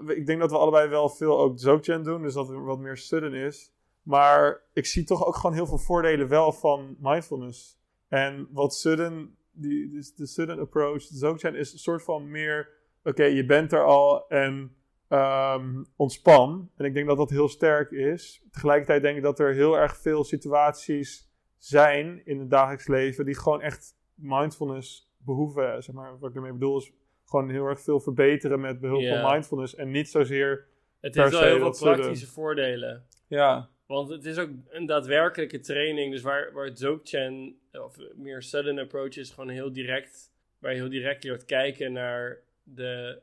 ik 0.06 0.26
denk 0.26 0.40
dat 0.40 0.50
we 0.50 0.58
allebei 0.58 0.88
wel 0.88 1.08
veel 1.08 1.38
ook 1.38 1.56
Dzogchen 1.56 2.02
doen, 2.02 2.22
dus 2.22 2.34
dat 2.34 2.48
er 2.48 2.64
wat 2.64 2.78
meer 2.78 2.96
sudden 2.96 3.32
is. 3.32 3.72
Maar 4.02 4.60
ik 4.72 4.86
zie 4.86 5.04
toch 5.04 5.26
ook 5.26 5.34
gewoon 5.34 5.54
heel 5.54 5.66
veel 5.66 5.78
voordelen 5.78 6.28
wel 6.28 6.52
van 6.52 6.96
mindfulness. 6.98 7.78
En 8.08 8.48
wat 8.50 8.74
sudden, 8.74 9.36
die, 9.52 9.90
dus 9.90 10.14
de 10.14 10.26
sudden 10.26 10.58
approach, 10.58 11.06
de 11.06 11.14
Dzogchen 11.14 11.54
is 11.54 11.72
een 11.72 11.78
soort 11.78 12.02
van 12.02 12.30
meer, 12.30 12.68
oké, 13.04 13.24
je 13.24 13.46
bent 13.46 13.72
er 13.72 13.84
al 13.84 14.28
en 14.28 14.76
ehm, 15.08 15.84
ontspan. 15.96 16.70
En 16.76 16.84
ik 16.84 16.94
denk 16.94 17.06
dat 17.06 17.16
dat 17.16 17.30
heel 17.30 17.48
sterk 17.48 17.90
is. 17.90 18.42
Tegelijkertijd 18.50 19.02
denk 19.02 19.16
ik 19.16 19.22
dat 19.22 19.38
er 19.38 19.54
heel 19.54 19.78
erg 19.78 19.96
veel 19.96 20.24
situaties 20.24 21.30
zijn 21.66 22.22
in 22.24 22.38
het 22.38 22.50
dagelijks 22.50 22.86
leven 22.86 23.24
die 23.24 23.38
gewoon 23.38 23.62
echt 23.62 23.94
mindfulness 24.14 25.10
behoeven. 25.16 25.82
Zeg 25.82 25.94
maar, 25.94 26.18
wat 26.18 26.30
ik 26.30 26.36
ermee 26.36 26.52
bedoel 26.52 26.78
is 26.78 26.92
gewoon 27.24 27.50
heel 27.50 27.66
erg 27.66 27.80
veel 27.80 28.00
verbeteren 28.00 28.60
met 28.60 28.80
behulp 28.80 29.06
van 29.06 29.32
mindfulness. 29.32 29.74
En 29.74 29.90
niet 29.90 30.08
zozeer. 30.08 30.66
Het 31.00 31.14
heeft 31.14 31.30
wel 31.30 31.42
heel 31.42 31.58
veel 31.72 31.94
praktische 31.94 32.26
voordelen. 32.26 33.06
Ja, 33.26 33.68
Want 33.86 34.08
het 34.08 34.24
is 34.24 34.38
ook 34.38 34.50
een 34.68 34.86
daadwerkelijke 34.86 35.60
training. 35.60 36.12
Dus 36.12 36.22
waar, 36.22 36.52
waar 36.52 36.74
Dzogchen, 36.74 37.58
of 37.72 37.96
meer 38.14 38.42
sudden 38.42 38.78
approach 38.78 39.16
is, 39.16 39.30
gewoon 39.30 39.48
heel 39.48 39.72
direct. 39.72 40.32
Waar 40.58 40.72
je 40.72 40.80
heel 40.80 40.88
direct 40.88 41.24
leert 41.24 41.44
kijken 41.44 41.92
naar 41.92 42.38
de, 42.62 43.20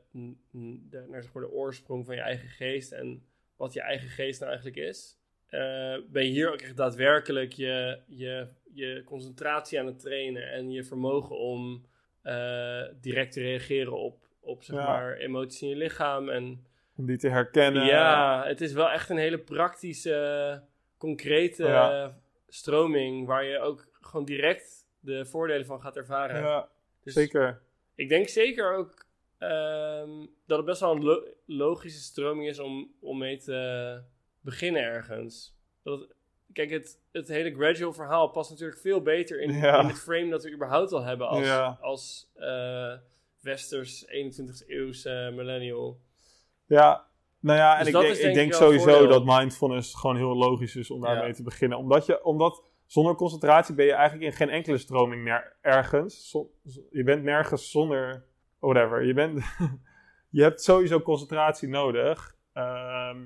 naar 1.08 1.22
zeg 1.22 1.32
maar 1.32 1.42
de 1.42 1.52
oorsprong 1.52 2.06
van 2.06 2.14
je 2.14 2.20
eigen 2.20 2.48
geest. 2.48 2.92
En 2.92 3.22
wat 3.56 3.72
je 3.72 3.80
eigen 3.80 4.08
geest 4.08 4.40
nou 4.40 4.52
eigenlijk 4.52 4.88
is. 4.88 5.18
Eh, 5.54 5.98
ben 6.08 6.24
je 6.24 6.30
hier 6.30 6.52
ook 6.52 6.60
echt 6.60 6.76
daadwerkelijk 6.76 7.52
je, 7.52 7.98
je, 8.06 8.46
je 8.72 9.02
concentratie 9.04 9.80
aan 9.80 9.86
het 9.86 10.00
trainen. 10.00 10.50
En 10.52 10.70
je 10.70 10.84
vermogen 10.84 11.38
om 11.38 11.86
eh, 12.22 12.82
direct 13.00 13.32
te 13.32 13.40
reageren 13.40 13.92
op, 13.98 14.26
op 14.40 14.62
zeg 14.62 14.76
Ja. 14.76 14.86
maar, 14.86 15.16
emoties 15.16 15.62
in 15.62 15.68
je 15.68 15.76
lichaam. 15.76 16.28
En 16.28 16.66
om 16.96 17.06
die 17.06 17.16
te 17.18 17.28
herkennen. 17.28 17.86
ja, 17.86 18.44
het 18.46 18.60
is 18.60 18.72
wel 18.72 18.90
echt 18.90 19.10
een 19.10 19.16
hele 19.16 19.38
praktische, 19.38 20.62
concrete 20.98 21.64
Ja. 21.64 22.18
stroming 22.48 23.26
waar 23.26 23.44
je 23.44 23.58
ook 23.58 23.88
gewoon 24.00 24.24
direct 24.24 24.86
de 25.00 25.24
voordelen 25.26 25.66
van 25.66 25.80
gaat 25.80 25.96
ervaren. 25.96 26.40
Ja, 26.40 26.68
Dus 27.04 27.14
zeker. 27.14 27.60
Ik 27.94 28.08
denk 28.08 28.28
zeker 28.28 28.74
ook 28.76 29.06
ehm, 29.38 30.10
dat 30.46 30.56
het 30.56 30.66
best 30.66 30.80
wel 30.80 30.92
een 30.92 31.04
lo- 31.04 31.26
logische 31.46 32.00
stroming 32.02 32.48
is 32.48 32.58
om, 32.58 32.94
om 33.00 33.18
mee 33.18 33.36
te 33.38 34.00
beginnen 34.44 34.82
ergens. 34.82 35.56
Dat 35.82 36.00
het- 36.00 36.14
kijk, 36.52 36.70
het, 36.70 37.00
het 37.12 37.28
hele 37.28 37.54
gradual 37.54 37.92
verhaal 37.92 38.28
past 38.28 38.50
natuurlijk 38.50 38.80
veel 38.80 39.02
beter 39.02 39.40
in, 39.40 39.52
Ja. 39.52 39.80
in 39.80 39.86
het 39.86 39.98
frame 39.98 40.28
dat 40.30 40.44
we 40.44 40.52
überhaupt 40.52 40.92
al 40.92 41.02
hebben 41.02 41.28
als, 41.28 41.46
Ja. 41.46 41.78
als 41.80 42.30
eh, 42.34 42.92
westers 43.40 44.04
21e 44.06 44.64
eeuwse 44.66 45.30
millennial. 45.34 46.00
Ja, 46.66 47.06
nou 47.40 47.58
ja, 47.58 47.72
en 47.78 47.84
Dus 47.84 47.94
ik 47.94 48.00
denk, 48.00 48.16
ik 48.16 48.34
denk 48.34 48.52
sowieso 48.54 48.84
voordeel. 48.90 49.08
dat 49.08 49.38
mindfulness 49.38 49.94
gewoon 49.94 50.16
heel 50.16 50.36
logisch 50.36 50.76
is 50.76 50.90
om 50.90 51.00
daarmee 51.00 51.28
Ja. 51.28 51.34
te 51.34 51.42
beginnen. 51.42 51.78
Omdat, 51.78 52.06
je, 52.06 52.24
omdat 52.24 52.62
zonder 52.86 53.14
concentratie 53.14 53.74
ben 53.74 53.86
je 53.86 53.92
eigenlijk 53.92 54.30
in 54.30 54.36
geen 54.36 54.50
enkele 54.50 54.78
stroming 54.78 55.22
meer 55.22 55.56
ergens. 55.60 56.32
Je 56.90 57.02
bent 57.04 57.22
nergens 57.22 57.70
zonder 57.70 58.24
whatever. 58.58 59.04
Je, 59.04 59.14
bent, 59.14 59.44
je 60.30 60.42
hebt 60.42 60.62
sowieso 60.62 61.00
concentratie 61.00 61.68
nodig. 61.68 62.34
ehm, 62.52 63.18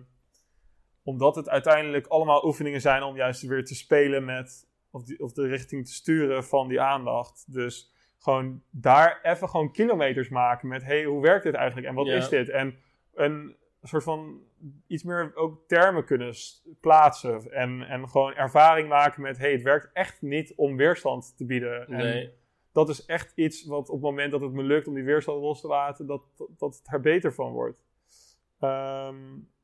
omdat 1.08 1.34
het 1.34 1.48
uiteindelijk 1.48 2.06
allemaal 2.06 2.44
oefeningen 2.44 2.80
zijn 2.80 3.02
om 3.02 3.16
juist 3.16 3.42
weer 3.42 3.64
te 3.64 3.74
spelen 3.74 4.24
met, 4.24 4.68
of, 4.90 5.02
die, 5.04 5.20
of 5.20 5.32
de 5.32 5.46
richting 5.46 5.86
te 5.86 5.92
sturen 5.92 6.44
van 6.44 6.68
die 6.68 6.80
aandacht. 6.80 7.52
Dus 7.52 7.92
gewoon 8.18 8.62
daar 8.70 9.20
even 9.22 9.48
gewoon 9.48 9.72
kilometers 9.72 10.28
maken 10.28 10.68
met, 10.68 10.82
hey, 10.84 11.04
hoe 11.04 11.22
werkt 11.22 11.44
dit 11.44 11.54
eigenlijk 11.54 11.86
en 11.86 11.94
wat 11.94 12.06
Ja. 12.06 12.14
is 12.14 12.28
dit? 12.28 12.48
En 12.48 12.76
een 13.14 13.56
soort 13.82 14.02
van 14.02 14.40
iets 14.86 15.02
meer 15.02 15.32
ook 15.34 15.68
termen 15.68 16.04
kunnen 16.04 16.34
plaatsen 16.80 17.52
en, 17.52 17.82
en 17.82 18.08
gewoon 18.08 18.34
ervaring 18.34 18.88
maken 18.88 19.22
met, 19.22 19.38
hey, 19.38 19.52
het 19.52 19.62
werkt 19.62 19.90
echt 19.92 20.22
niet 20.22 20.52
om 20.56 20.76
weerstand 20.76 21.36
te 21.36 21.44
bieden. 21.44 21.86
En 21.86 21.96
Nee. 21.96 22.32
dat 22.72 22.88
is 22.88 23.04
echt 23.06 23.32
iets 23.34 23.64
wat 23.66 23.88
op 23.88 23.94
het 23.94 24.04
moment 24.04 24.30
dat 24.30 24.40
het 24.40 24.52
me 24.52 24.62
lukt 24.62 24.86
om 24.88 24.94
die 24.94 25.04
weerstand 25.04 25.40
los 25.40 25.60
te 25.60 25.66
laten, 25.66 26.06
dat, 26.06 26.22
dat, 26.36 26.48
dat 26.58 26.76
het 26.76 26.92
er 26.92 27.00
beter 27.00 27.34
van 27.34 27.52
wordt. 27.52 27.84
Ehm, 28.60 29.16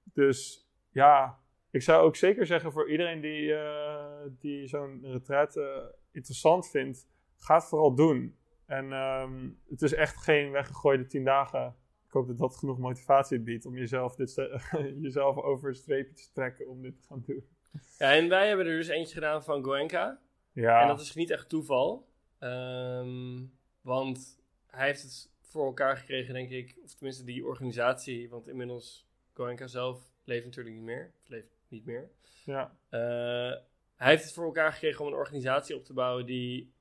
dus 0.05 0.64
ja, 0.95 1.39
ik 1.71 1.83
zou 1.83 2.07
ook 2.07 2.17
zeker 2.17 2.47
zeggen 2.47 2.73
voor 2.73 2.91
iedereen 2.91 3.21
die, 3.21 3.55
eh, 3.55 4.27
die 4.39 4.67
zo'n 4.67 5.01
retreat 5.03 5.57
eh, 5.57 5.85
interessant 6.13 6.71
vindt, 6.71 7.09
ga 7.37 7.55
het 7.55 7.65
vooral 7.65 7.95
doen. 7.95 8.39
En 8.67 8.93
ehm, 8.93 9.51
het 9.69 9.83
is 9.83 9.93
echt 9.93 10.17
geen 10.17 10.51
weggegooide 10.51 11.07
tien 11.07 11.25
dagen. 11.25 11.77
Ik 12.07 12.11
hoop 12.11 12.27
dat 12.27 12.39
dat 12.39 12.57
genoeg 12.57 12.79
motivatie 12.79 13.41
biedt 13.41 13.67
om 13.67 13.77
jezelf, 13.77 14.15
dit, 14.15 14.35
jezelf 15.03 15.37
over 15.37 15.69
een 15.69 15.75
streepje 15.75 16.15
te 16.15 16.33
trekken 16.33 16.69
om 16.69 16.83
dit 16.83 16.97
te 17.01 17.07
gaan 17.07 17.23
doen. 17.27 17.45
Ja, 17.99 18.13
en 18.13 18.29
wij 18.29 18.49
hebben 18.49 18.67
er 18.67 18.77
dus 18.77 18.89
eentje 18.89 19.15
gedaan 19.15 19.45
van 19.45 19.65
Goenka. 19.65 20.21
Ja, 20.53 20.83
En 20.83 20.89
dat 20.89 21.01
is 21.01 21.15
niet 21.15 21.31
echt 21.31 21.49
toeval. 21.49 22.09
Ehm, 22.39 23.43
want 23.81 24.43
hij 24.67 24.87
heeft 24.87 25.03
het 25.03 25.33
voor 25.41 25.67
elkaar 25.67 25.97
gekregen, 25.97 26.35
denk 26.35 26.51
ik. 26.51 26.79
Of 26.85 26.95
tenminste 26.95 27.25
die 27.25 27.47
organisatie. 27.47 28.29
Want 28.29 28.49
inmiddels, 28.49 29.09
Goenka 29.33 29.67
zelf 29.67 30.14
leeft 30.25 30.45
natuurlijk 30.45 30.75
niet 30.77 30.85
meer. 30.85 31.13
Of 31.23 31.29
leeft 31.29 31.47
niet 31.69 31.85
meer. 31.85 32.11
ja, 32.45 32.77
Eh, 32.89 33.61
hij 33.97 34.11
heeft 34.11 34.25
het 34.25 34.33
voor 34.33 34.45
elkaar 34.45 34.73
gekregen 34.73 35.01
om 35.01 35.07
een 35.07 35.19
organisatie 35.19 35.77
op 35.77 35.85
te 35.85 35.93
bouwen 35.93 36.27
die, 36.27 36.73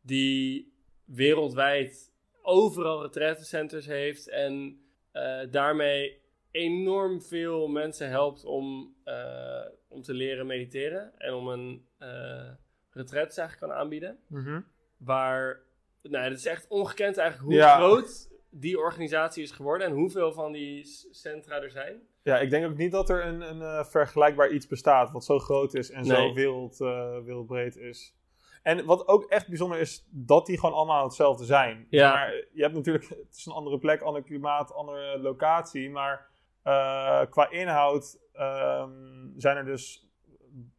die 0.00 0.72
wereldwijd 1.04 2.12
overal 2.42 3.02
retraitecenters 3.02 3.86
heeft. 3.86 4.28
En 4.28 4.80
eh, 5.12 5.40
daarmee 5.50 6.22
enorm 6.50 7.22
veel 7.22 7.68
mensen 7.68 8.08
helpt 8.08 8.44
om, 8.44 8.94
eh, 9.04 9.64
om 9.88 10.02
te 10.02 10.14
leren 10.14 10.46
mediteren. 10.46 11.18
En 11.18 11.32
om 11.32 11.48
een 11.48 11.86
uh, 11.98 12.50
retreat 12.90 13.38
eigenlijk 13.38 13.58
kan 13.58 13.72
aanbieden. 13.72 14.18
Mhm. 14.26 14.60
Waar, 14.96 15.60
nou, 16.02 16.24
het 16.24 16.38
is 16.38 16.46
echt 16.46 16.68
ongekend 16.68 17.16
eigenlijk 17.16 17.50
hoe 17.50 17.58
Ja. 17.60 17.76
groot 17.76 18.28
die 18.50 18.78
organisatie 18.78 19.42
is 19.42 19.50
geworden. 19.50 19.86
En 19.86 19.92
hoeveel 19.92 20.32
van 20.32 20.52
die 20.52 20.84
centra 21.10 21.62
er 21.62 21.70
zijn. 21.70 22.02
Ja, 22.24 22.38
ik 22.38 22.50
denk 22.50 22.66
ook 22.66 22.76
niet 22.76 22.92
dat 22.92 23.10
er 23.10 23.26
een, 23.26 23.40
een 23.40 23.62
eh, 23.62 23.84
vergelijkbaar 23.84 24.50
iets 24.50 24.66
bestaat 24.66 25.10
wat 25.10 25.24
zo 25.24 25.38
groot 25.38 25.74
is 25.74 25.90
en 25.90 26.04
zo 26.04 26.32
wereld, 26.32 26.80
eh, 26.80 27.18
wereldbreed 27.24 27.76
is. 27.76 28.14
En 28.62 28.84
wat 28.84 29.08
ook 29.08 29.24
echt 29.24 29.48
bijzonder 29.48 29.78
is, 29.78 30.06
dat 30.10 30.46
die 30.46 30.58
gewoon 30.58 30.74
allemaal 30.74 31.04
hetzelfde 31.04 31.44
zijn. 31.44 31.86
Ja. 31.90 32.12
Maar 32.12 32.32
je 32.52 32.62
hebt 32.62 32.74
natuurlijk, 32.74 33.08
het 33.28 33.36
is 33.36 33.46
een 33.46 33.52
andere 33.52 33.78
plek, 33.78 34.00
ander 34.00 34.22
klimaat, 34.22 34.74
andere 34.74 35.18
locatie, 35.18 35.90
maar 35.90 36.26
eh, 36.62 37.20
qua 37.30 37.50
inhoud 37.50 38.18
ehm, 38.32 38.90
zijn 39.36 39.56
er 39.56 39.64
dus 39.64 40.08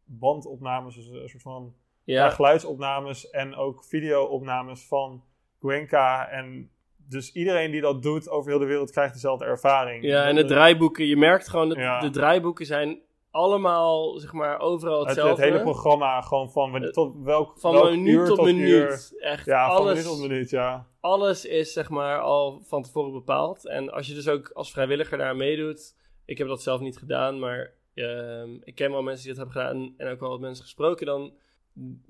bandopnames, 0.04 0.94
dus 0.94 1.06
een 1.06 1.28
soort 1.28 1.42
van 1.42 1.74
ja. 2.04 2.30
geluidsopnames 2.30 3.30
en 3.30 3.54
ook 3.54 3.84
videoopnames 3.84 4.86
van 4.86 5.24
Gwenka. 5.58 6.28
En 6.28 6.70
dus 7.08 7.32
iedereen 7.32 7.70
die 7.70 7.80
dat 7.80 8.02
doet 8.02 8.28
over 8.28 8.50
heel 8.50 8.58
de 8.60 8.66
wereld 8.66 8.90
krijgt 8.90 9.14
dezelfde 9.14 9.44
ervaring. 9.44 10.04
Ja, 10.04 10.24
en 10.24 10.34
de 10.34 10.44
draaiboeken, 10.44 11.06
je 11.06 11.16
merkt 11.16 11.48
gewoon 11.48 11.68
dat 11.68 11.78
Ja. 11.78 12.00
de 12.00 12.10
draaiboeken 12.10 12.66
zijn 12.66 13.00
allemaal, 13.30 14.18
zeg 14.18 14.32
maar, 14.32 14.58
overal 14.60 14.98
Het, 14.98 15.06
hetzelfde. 15.08 15.42
het 15.42 15.50
hele 15.52 15.62
programma, 15.62 16.20
gewoon 16.20 16.50
van 16.50 16.70
wanneer- 16.70 16.92
tot 16.92 17.14
welk, 17.22 17.58
Van 17.58 17.72
welk 17.72 17.90
minuut 17.90 18.14
uur 18.14 18.26
tot 18.26 18.38
uur. 18.38 18.44
minuut. 18.54 19.14
Echt, 19.18 19.46
Ja, 19.46 19.66
van 19.66 19.76
alles, 19.76 19.88
minuut 19.94 20.04
tot 20.04 20.28
minuut, 20.28 20.50
ja. 20.50 20.86
alles 21.00 21.44
is, 21.44 21.72
zeg 21.72 21.90
maar, 21.90 22.20
al 22.20 22.60
van 22.64 22.82
tevoren 22.82 23.12
bepaald. 23.12 23.66
En 23.66 23.92
als 23.92 24.06
je 24.06 24.14
dus 24.14 24.28
ook 24.28 24.50
als 24.54 24.70
vrijwilliger 24.70 25.18
daar 25.18 25.36
meedoet, 25.36 25.96
ik 26.24 26.38
heb 26.38 26.48
dat 26.48 26.62
zelf 26.62 26.80
niet 26.80 26.98
gedaan, 26.98 27.38
maar 27.38 27.72
ehm, 27.94 28.50
ik 28.64 28.74
ken 28.74 28.90
wel 28.90 29.02
mensen 29.02 29.26
die 29.26 29.34
dat 29.34 29.44
hebben 29.44 29.62
gedaan 29.62 29.94
en 29.96 30.12
ook 30.12 30.20
wel 30.20 30.30
wat 30.30 30.40
mensen 30.40 30.64
gesproken, 30.64 31.06
dan 31.06 31.32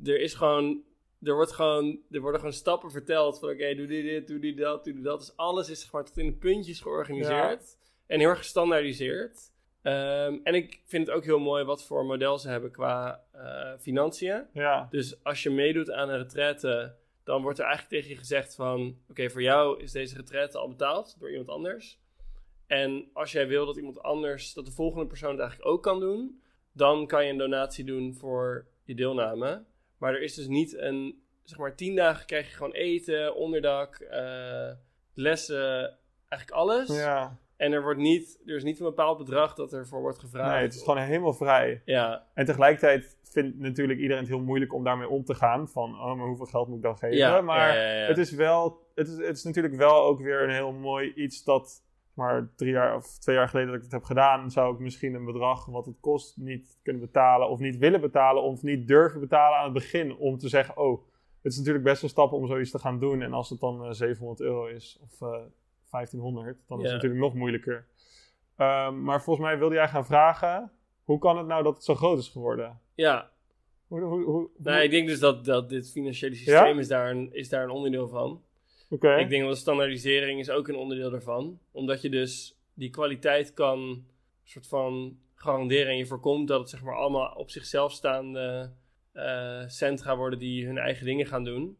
er 0.04 0.20
is 0.20 0.34
gewoon, 0.34 0.80
er 1.22 1.34
wordt 1.34 1.52
gewoon, 1.52 2.00
er 2.10 2.20
worden 2.20 2.40
gewoon 2.40 2.54
stappen 2.54 2.90
verteld 2.90 3.38
van 3.38 3.48
oké, 3.48 3.74
doe 3.74 3.86
die 3.86 4.02
dit, 4.02 4.28
doe 4.28 4.38
die 4.38 4.54
dat, 4.54 4.84
doe 4.84 5.00
dat. 5.00 5.18
Dus 5.18 5.36
alles 5.36 5.68
is 5.68 5.88
tot 5.90 6.18
in 6.18 6.26
de 6.26 6.36
puntjes 6.36 6.80
georganiseerd 6.80 7.78
en 8.06 8.18
heel 8.18 8.28
erg 8.28 8.38
gestandaardiseerd. 8.38 9.54
Ehm, 9.82 10.38
en 10.42 10.54
ik 10.54 10.82
vind 10.84 11.06
het 11.06 11.16
ook 11.16 11.24
heel 11.24 11.38
mooi 11.38 11.64
wat 11.64 11.84
voor 11.84 12.04
model 12.04 12.38
ze 12.38 12.48
hebben 12.48 12.70
qua 12.70 13.24
eh, 13.32 13.72
financiën. 13.78 14.46
Ja, 14.52 14.86
Dus 14.90 15.24
als 15.24 15.42
je 15.42 15.50
meedoet 15.50 15.90
aan 15.90 16.08
een 16.08 16.18
retraite, 16.18 16.94
dan 17.24 17.42
wordt 17.42 17.58
er 17.58 17.64
eigenlijk 17.64 17.94
tegen 17.94 18.10
je 18.10 18.18
gezegd 18.18 18.54
van... 18.54 18.98
Oké, 19.10 19.30
voor 19.30 19.42
jou 19.42 19.82
is 19.82 19.92
deze 19.92 20.16
retraite 20.16 20.58
al 20.58 20.68
betaald 20.68 21.16
door 21.18 21.30
iemand 21.30 21.48
anders. 21.48 21.98
En 22.66 23.10
als 23.12 23.32
jij 23.32 23.48
wil 23.48 23.66
dat 23.66 23.76
iemand 23.76 24.02
anders, 24.02 24.52
dat 24.52 24.66
de 24.66 24.72
volgende 24.72 25.06
persoon 25.06 25.30
het 25.30 25.40
eigenlijk 25.40 25.70
ook 25.70 25.82
kan 25.82 26.00
doen... 26.00 26.42
dan 26.72 27.06
kan 27.06 27.24
je 27.24 27.30
een 27.30 27.38
donatie 27.38 27.84
doen 27.84 28.14
voor 28.14 28.66
je 28.84 28.94
deelname. 28.94 29.64
Maar 29.98 30.14
er 30.14 30.22
is 30.22 30.34
dus 30.34 30.46
niet 30.46 30.76
een... 30.76 31.24
Zeg 31.44 31.58
maar, 31.58 31.74
tien 31.74 31.94
dagen 31.94 32.26
krijg 32.26 32.48
je 32.48 32.56
gewoon 32.56 32.72
eten, 32.72 33.36
onderdak, 33.36 33.94
eh, 33.94 34.70
lessen, 35.14 35.98
eigenlijk 36.28 36.60
alles. 36.60 36.88
ja. 36.88 37.38
En 37.56 37.72
er, 37.72 37.82
wordt 37.82 38.00
niet, 38.00 38.40
er 38.46 38.56
is 38.56 38.62
niet 38.62 38.78
een 38.78 38.86
bepaald 38.86 39.18
bedrag 39.18 39.54
dat 39.54 39.72
ervoor 39.72 40.00
wordt 40.00 40.18
gevraagd. 40.18 40.54
Nee, 40.54 40.62
het 40.62 40.74
is 40.74 40.82
gewoon 40.82 40.98
helemaal 40.98 41.32
vrij. 41.32 41.82
Ja, 41.84 42.26
En 42.34 42.44
tegelijkertijd 42.44 43.16
vindt 43.22 43.58
natuurlijk 43.58 43.98
iedereen 43.98 44.22
het 44.22 44.32
heel 44.32 44.40
moeilijk 44.40 44.74
om 44.74 44.84
daarmee 44.84 45.08
om 45.08 45.24
te 45.24 45.34
gaan. 45.34 45.68
Van, 45.68 45.90
oh, 45.90 46.14
maar 46.14 46.26
hoeveel 46.26 46.46
geld 46.46 46.68
moet 46.68 46.76
ik 46.76 46.82
dan 46.82 46.98
geven? 46.98 47.16
ja, 47.16 47.40
maar 47.40 47.76
ja, 47.76 47.82
ja, 47.82 48.00
ja. 48.00 48.06
Het, 48.06 48.18
is 48.18 48.30
wel, 48.30 48.86
het, 48.94 49.08
is, 49.08 49.16
het 49.16 49.36
is 49.36 49.44
natuurlijk 49.44 49.74
wel 49.74 50.04
ook 50.04 50.20
weer 50.20 50.42
een 50.42 50.54
heel 50.54 50.72
mooi 50.72 51.12
iets 51.14 51.44
dat... 51.44 51.84
Maar 52.16 52.52
drie 52.54 52.72
jaar 52.72 52.96
of 52.96 53.18
twee 53.18 53.36
jaar 53.36 53.48
geleden 53.48 53.68
dat 53.68 53.76
ik 53.76 53.82
het 53.82 53.92
heb 53.92 54.04
gedaan... 54.04 54.50
zou 54.50 54.74
ik 54.74 54.80
misschien 54.80 55.14
een 55.14 55.24
bedrag 55.24 55.66
wat 55.66 55.86
het 55.86 56.00
kost 56.00 56.36
niet 56.36 56.78
kunnen 56.82 57.02
betalen... 57.02 57.48
of 57.48 57.58
niet 57.58 57.78
willen 57.78 58.00
betalen 58.00 58.42
of 58.42 58.62
niet 58.62 58.88
durven 58.88 59.20
betalen 59.20 59.58
aan 59.58 59.64
het 59.64 59.72
begin... 59.72 60.16
om 60.16 60.38
te 60.38 60.48
zeggen, 60.48 60.76
oh, 60.76 61.02
het 61.42 61.52
is 61.52 61.58
natuurlijk 61.58 61.84
best 61.84 62.02
een 62.02 62.08
stap 62.08 62.32
om 62.32 62.46
zoiets 62.46 62.70
te 62.70 62.78
gaan 62.78 62.98
doen... 62.98 63.22
en 63.22 63.32
als 63.32 63.50
het 63.50 63.60
dan 63.60 63.84
eh, 63.84 63.90
700 63.90 64.40
euro 64.40 64.66
is 64.66 64.98
of 65.02 65.20
eh 65.20 65.40
1500... 65.90 66.58
dan 66.66 66.78
is 66.78 66.84
het 66.84 66.92
natuurlijk 66.92 67.20
nog 67.20 67.34
moeilijker. 67.34 67.86
Ehm, 68.56 69.02
maar 69.02 69.22
volgens 69.22 69.46
mij 69.46 69.58
wilde 69.58 69.74
jij 69.74 69.88
gaan 69.88 70.06
vragen... 70.06 70.72
hoe 71.04 71.18
kan 71.18 71.38
het 71.38 71.46
nou 71.46 71.62
dat 71.62 71.74
het 71.74 71.84
zo 71.84 71.94
groot 71.94 72.18
is 72.18 72.28
geworden? 72.28 72.80
ja. 72.94 73.30
Hoe, 73.86 74.00
hoe, 74.00 74.24
hoe, 74.24 74.48
Nou, 74.56 74.80
ik 74.80 74.90
denk 74.90 75.08
dus 75.08 75.18
dat, 75.18 75.44
dat 75.44 75.68
dit 75.68 75.90
financiële 75.90 76.34
systeem 76.34 76.74
Ja? 76.74 76.80
is, 76.80 76.88
daar 76.88 77.10
een, 77.10 77.32
is 77.32 77.48
daar 77.48 77.64
een 77.64 77.70
onderdeel 77.70 78.08
van. 78.08 78.42
Ik 79.18 79.28
denk 79.28 79.44
dat 79.44 79.58
standaardisering 79.58 80.40
is 80.40 80.50
ook 80.50 80.68
een 80.68 80.76
onderdeel 80.76 81.10
daarvan. 81.10 81.58
Omdat 81.72 82.02
je 82.02 82.10
dus 82.10 82.58
die 82.74 82.90
kwaliteit 82.90 83.54
kan 83.54 84.06
soort 84.44 84.66
van 84.66 85.18
garanderen. 85.34 85.86
En 85.86 85.96
je 85.96 86.06
voorkomt 86.06 86.48
dat 86.48 86.60
het 86.60 86.68
zeg 86.68 86.82
maar 86.82 86.96
allemaal 86.96 87.34
op 87.34 87.50
zichzelf 87.50 87.92
staande 87.92 88.72
eh, 89.12 89.62
centra 89.66 90.16
worden 90.16 90.38
die 90.38 90.66
hun 90.66 90.78
eigen 90.78 91.06
dingen 91.06 91.26
gaan 91.26 91.44
doen. 91.44 91.78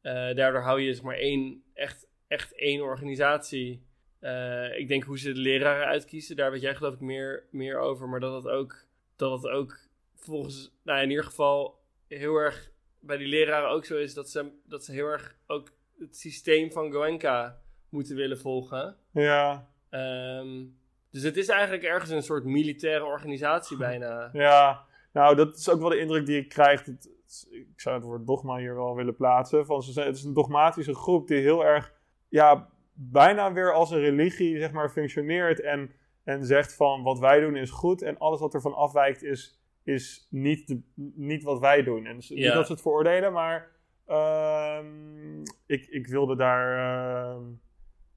Eh, 0.00 0.34
daardoor 0.34 0.60
hou 0.60 0.80
je 0.80 0.94
zeg 0.94 1.02
maar 1.02 1.16
één, 1.16 1.62
echt, 1.74 2.08
echt 2.26 2.54
één 2.54 2.82
organisatie. 2.82 3.82
Eh, 4.18 4.78
ik 4.78 4.88
denk 4.88 5.02
hoe 5.02 5.18
ze 5.18 5.32
de 5.32 5.40
leraren 5.40 5.86
uitkiezen, 5.86 6.36
daar 6.36 6.50
weet 6.50 6.60
jij 6.60 6.74
geloof 6.74 6.94
ik 6.94 7.00
meer, 7.00 7.44
meer 7.50 7.78
over. 7.78 8.08
Maar 8.08 8.20
dat 8.20 8.42
het 8.42 8.52
ook, 8.52 8.84
dat 9.16 9.42
het 9.42 9.52
ook 9.52 9.78
volgens, 10.14 10.72
nou 10.82 11.02
in 11.02 11.10
ieder 11.10 11.24
geval 11.24 11.78
heel 12.06 12.36
erg 12.36 12.70
bij 13.00 13.16
die 13.16 13.28
leraren 13.28 13.70
ook 13.70 13.84
zo 13.84 13.96
is 13.96 14.14
dat 14.14 14.30
ze, 14.30 14.50
dat 14.64 14.84
ze 14.84 14.92
heel 14.92 15.06
erg 15.06 15.36
ook 15.46 15.72
het 15.98 16.16
systeem 16.16 16.72
van 16.72 16.92
Goenka 16.92 17.58
moeten 17.88 18.16
willen 18.16 18.38
volgen. 18.38 18.96
Ja, 19.12 19.68
Ehm, 19.90 20.64
dus 21.10 21.22
het 21.22 21.36
is 21.36 21.48
eigenlijk 21.48 21.82
ergens 21.82 22.10
een 22.10 22.22
soort 22.22 22.44
militaire 22.44 23.04
organisatie 23.04 23.76
bijna. 23.86 24.30
ja. 24.32 24.86
Nou, 25.12 25.36
dat 25.36 25.56
is 25.56 25.70
ook 25.70 25.80
wel 25.80 25.88
de 25.88 25.98
indruk 25.98 26.26
die 26.26 26.38
ik 26.38 26.48
krijg. 26.48 26.82
Dat, 26.82 27.08
ik 27.50 27.80
zou 27.80 27.96
het 27.96 28.04
woord 28.04 28.26
dogma 28.26 28.56
hier 28.56 28.74
wel 28.74 28.94
willen 28.94 29.16
plaatsen. 29.16 29.66
Van, 29.66 29.82
ze 29.82 29.92
zijn, 29.92 30.06
het 30.06 30.16
is 30.16 30.24
een 30.24 30.34
dogmatische 30.34 30.94
groep 30.94 31.28
die 31.28 31.38
heel 31.38 31.64
erg, 31.64 31.92
ja, 32.28 32.68
bijna 32.92 33.52
weer 33.52 33.72
als 33.72 33.90
een 33.90 34.00
religie, 34.00 34.58
zeg 34.58 34.72
maar, 34.72 34.90
functioneert. 34.90 35.60
En, 35.60 35.92
en 36.24 36.44
zegt 36.44 36.74
van, 36.74 37.02
wat 37.02 37.18
wij 37.18 37.40
doen 37.40 37.56
is 37.56 37.70
goed. 37.70 38.02
En 38.02 38.18
alles 38.18 38.40
wat 38.40 38.54
ervan 38.54 38.74
afwijkt 38.74 39.22
is, 39.22 39.60
is 39.84 40.26
niet, 40.30 40.66
de, 40.66 40.80
niet 41.14 41.42
wat 41.42 41.60
wij 41.60 41.82
doen. 41.82 42.06
En 42.06 42.16
dus 42.16 42.30
niet 42.30 42.52
dat 42.52 42.66
ze 42.66 42.72
het 42.72 42.82
veroordelen, 42.82 43.32
maar 43.32 43.70
ehm, 44.08 45.42
ik, 45.66 45.86
ik 45.86 46.06
wilde 46.06 46.36
daar... 46.36 46.78
ehm, 46.78 47.50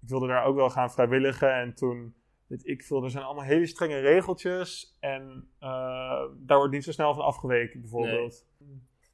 ik 0.02 0.10
wilde 0.10 0.28
daar 0.28 0.46
ook 0.46 0.56
wel 0.56 0.70
gaan 0.70 0.92
vrijwilligen. 0.92 1.54
En 1.54 1.74
toen, 1.74 2.16
weet 2.48 2.68
ik 2.68 2.84
veel, 2.84 3.04
er 3.04 3.10
zijn 3.10 3.24
allemaal 3.24 3.44
hele 3.44 3.66
strenge 3.66 4.00
regeltjes. 4.00 4.98
En 5.00 5.50
eh, 5.60 6.24
daar 6.38 6.58
wordt 6.58 6.74
niet 6.74 6.84
zo 6.84 6.92
snel 6.92 7.14
van 7.14 7.24
afgeweken, 7.24 7.82
bijvoorbeeld. 7.82 8.46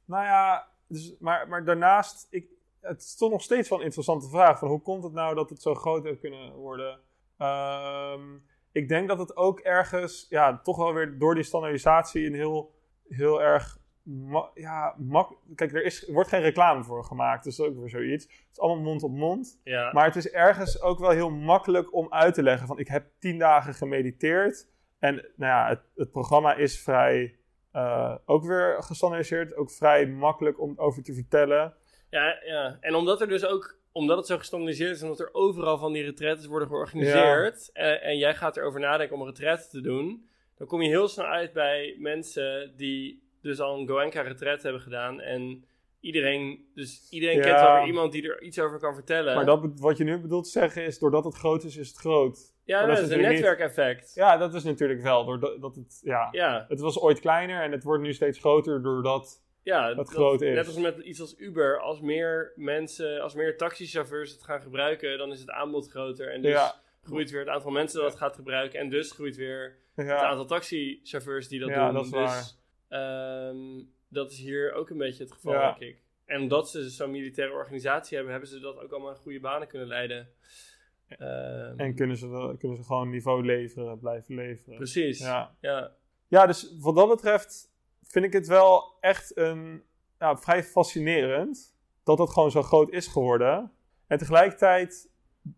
Nou 0.04 0.24
ja, 0.24 0.68
dus, 0.86 1.16
maar, 1.18 1.48
maar 1.48 1.64
daarnaast, 1.64 2.26
ik, 2.30 2.48
het 2.80 3.00
is 3.02 3.16
toch 3.16 3.30
nog 3.30 3.42
steeds 3.42 3.68
wel 3.68 3.78
een 3.78 3.84
interessante 3.84 4.28
vraag. 4.28 4.58
Van 4.58 4.68
hoe 4.68 4.82
komt 4.82 5.04
het 5.04 5.12
nou 5.12 5.34
dat 5.34 5.50
het 5.50 5.62
zo 5.62 5.74
groot 5.74 6.04
heeft 6.04 6.20
kunnen 6.20 6.54
worden? 6.54 7.00
Ehm, 7.38 8.36
ik 8.72 8.88
denk 8.88 9.08
dat 9.08 9.18
het 9.18 9.36
ook 9.36 9.60
ergens, 9.60 10.26
ja, 10.28 10.58
toch 10.58 10.76
wel 10.76 10.92
weer 10.94 11.18
door 11.18 11.34
die 11.34 11.44
standaardisatie 11.44 12.26
een 12.26 12.34
heel, 12.34 12.74
heel 13.08 13.42
erg, 13.42 13.78
ma- 14.08 14.50
ja, 14.54 14.94
mak 14.98 15.32
Kijk, 15.54 15.72
er, 15.72 15.84
is, 15.84 16.08
wordt 16.08 16.28
geen 16.28 16.40
reclame 16.40 16.84
voor 16.84 17.04
gemaakt, 17.04 17.44
dus 17.44 17.56
dat 17.56 17.66
is 17.66 17.72
ook 17.72 17.78
weer 17.78 17.90
zoiets. 17.90 18.24
Het 18.24 18.48
is 18.52 18.60
allemaal 18.60 18.84
mond 18.84 19.02
op 19.02 19.10
mond. 19.10 19.60
Ja, 19.64 19.92
Maar 19.92 20.04
het 20.04 20.16
is 20.16 20.30
ergens 20.30 20.82
ook 20.82 20.98
wel 20.98 21.10
heel 21.10 21.30
makkelijk 21.30 21.94
om 21.94 22.12
uit 22.12 22.34
te 22.34 22.42
leggen 22.42 22.66
van 22.66 22.78
ik 22.78 22.88
heb 22.88 23.06
tien 23.18 23.38
dagen 23.38 23.74
gemediteerd. 23.74 24.66
En 24.98 25.14
nou 25.14 25.52
ja, 25.52 25.68
het, 25.68 25.80
het 25.96 26.10
programma 26.10 26.54
is 26.54 26.82
vrij 26.82 27.36
eh, 27.72 28.14
ook 28.24 28.44
weer 28.44 28.76
gestandaardiseerd. 28.82 29.56
Ook 29.56 29.70
vrij 29.70 30.06
makkelijk 30.06 30.60
om 30.60 30.72
over 30.76 31.02
te 31.02 31.14
vertellen. 31.14 31.74
ja, 32.10 32.38
ja. 32.44 32.76
En 32.80 32.94
omdat 32.94 33.20
er 33.20 33.28
dus 33.28 33.46
ook 33.46 33.76
omdat 33.92 34.16
het 34.16 34.26
zo 34.26 34.38
gestandaardiseerd 34.38 34.90
is 34.90 35.00
en 35.00 35.08
omdat 35.08 35.26
er 35.26 35.34
overal 35.34 35.78
van 35.78 35.92
die 35.92 36.02
retretes 36.02 36.46
worden 36.46 36.68
georganiseerd. 36.68 37.70
En, 37.72 38.02
en 38.02 38.18
jij 38.18 38.34
gaat 38.34 38.56
erover 38.56 38.80
nadenken 38.80 39.14
om 39.16 39.20
een 39.22 39.28
retraite 39.28 39.68
te 39.68 39.80
doen. 39.80 40.26
Dan 40.56 40.66
kom 40.66 40.82
je 40.82 40.88
heel 40.88 41.08
snel 41.08 41.26
uit 41.26 41.52
bij 41.52 41.96
mensen 41.98 42.72
die 42.76 43.27
dus 43.42 43.60
al 43.60 43.78
een 43.78 43.88
Goenka 43.88 44.20
retreat 44.20 44.62
hebben 44.62 44.82
gedaan. 44.82 45.20
En 45.20 45.64
iedereen, 46.00 46.70
dus 46.74 47.06
iedereen 47.10 47.36
Ja. 47.36 47.42
kent 47.42 47.60
wel 47.60 47.74
weer 47.74 47.86
iemand 47.86 48.12
die 48.12 48.28
er 48.28 48.42
iets 48.42 48.58
over 48.60 48.78
kan 48.78 48.94
vertellen. 48.94 49.34
Maar 49.34 49.44
dat, 49.44 49.60
wat 49.80 49.96
je 49.96 50.04
nu 50.04 50.18
bedoelt 50.20 50.44
te 50.44 50.50
zeggen 50.50 50.84
is, 50.84 50.98
doordat 50.98 51.24
het 51.24 51.34
groot 51.34 51.64
is, 51.64 51.76
is 51.76 51.88
het 51.88 51.96
groot. 51.96 52.38
ja, 52.64 52.86
dat 52.86 52.96
dat 52.96 53.04
is 53.06 53.10
een 53.12 53.18
niet- 53.18 53.28
netwerkeffect. 53.28 54.14
Ja, 54.14 54.36
dat 54.36 54.54
is 54.54 54.64
natuurlijk 54.64 55.02
wel. 55.02 55.24
Doordat 55.24 55.60
dat 55.60 55.74
het, 55.74 56.00
ja, 56.02 56.28
Ja, 56.30 56.64
het 56.68 56.80
was 56.80 57.00
ooit 57.00 57.20
kleiner 57.20 57.62
en 57.62 57.72
het 57.72 57.82
wordt 57.84 58.02
nu 58.02 58.12
steeds 58.12 58.38
groter 58.38 58.82
doordat... 58.82 59.42
ja 59.62 59.94
groot 60.04 60.42
is. 60.42 60.54
Net 60.54 60.66
als 60.66 60.76
met 60.76 60.98
iets 60.98 61.20
als 61.20 61.34
Uber. 61.38 61.80
Als 61.80 62.00
meer 62.00 62.52
mensen, 62.56 63.20
als 63.20 63.34
meer 63.34 63.56
taxichauffeurs 63.56 64.30
het 64.32 64.42
gaan 64.42 64.60
gebruiken, 64.62 65.18
dan 65.18 65.30
is 65.32 65.40
het 65.40 65.50
aanbod 65.50 65.90
groter. 65.90 66.32
En 66.32 66.42
dus 66.42 66.52
Ja. 66.52 66.74
groeit 67.02 67.30
weer 67.30 67.40
het 67.40 67.48
aantal 67.48 67.70
mensen 67.70 68.00
dat 68.00 68.10
het 68.10 68.18
gaat 68.18 68.34
gebruiken. 68.34 68.78
En 68.80 68.88
dus 68.88 69.12
groeit 69.12 69.36
weer 69.36 69.76
het 69.94 70.08
aantal 70.10 70.44
taxichauffeurs 70.46 71.48
die 71.48 71.60
dat 71.60 71.68
Ja, 71.68 71.84
doen. 71.84 71.94
dat 71.94 72.04
is 72.04 72.10
dus 72.10 72.57
ehm, 72.88 73.56
dat 74.08 74.30
is 74.30 74.38
hier 74.38 74.72
ook 74.72 74.90
een 74.90 74.98
beetje 74.98 75.22
het 75.22 75.32
geval, 75.32 75.52
Ja. 75.52 75.76
denk 75.78 75.92
ik. 75.92 76.02
En 76.24 76.40
omdat 76.40 76.70
ze 76.70 76.90
zo'n 76.90 77.10
militaire 77.10 77.54
organisatie 77.54 78.14
hebben, 78.16 78.32
hebben 78.34 78.50
ze 78.52 78.60
dat 78.60 78.78
ook 78.82 78.90
allemaal 78.92 79.10
in 79.10 79.16
goede 79.16 79.40
banen 79.40 79.68
kunnen 79.68 79.88
leiden. 79.88 80.28
Ehm, 81.08 81.74
en 81.78 81.94
kunnen 81.94 82.16
ze, 82.16 82.28
wel- 82.28 82.56
kunnen 82.56 82.76
ze 82.76 82.84
gewoon 82.84 83.10
niveau 83.10 83.44
leveren, 83.44 83.98
blijven 83.98 84.34
leveren. 84.34 84.76
precies. 84.76 85.18
Ja. 85.18 85.56
Ja. 85.60 85.92
Ja. 86.28 86.46
Dus 86.46 86.76
wat 86.80 86.96
dat 86.96 87.08
betreft 87.08 87.70
vind 88.02 88.24
ik 88.24 88.32
het 88.32 88.46
wel 88.46 88.96
echt 89.00 89.36
een, 89.36 89.82
ja, 90.18 90.36
vrij 90.36 90.64
fascinerend 90.64 91.76
dat 92.04 92.18
het 92.18 92.30
gewoon 92.30 92.50
zo 92.50 92.62
groot 92.62 92.90
is 92.92 93.06
geworden. 93.06 93.72
En 94.06 94.18
tegelijkertijd, 94.18 95.10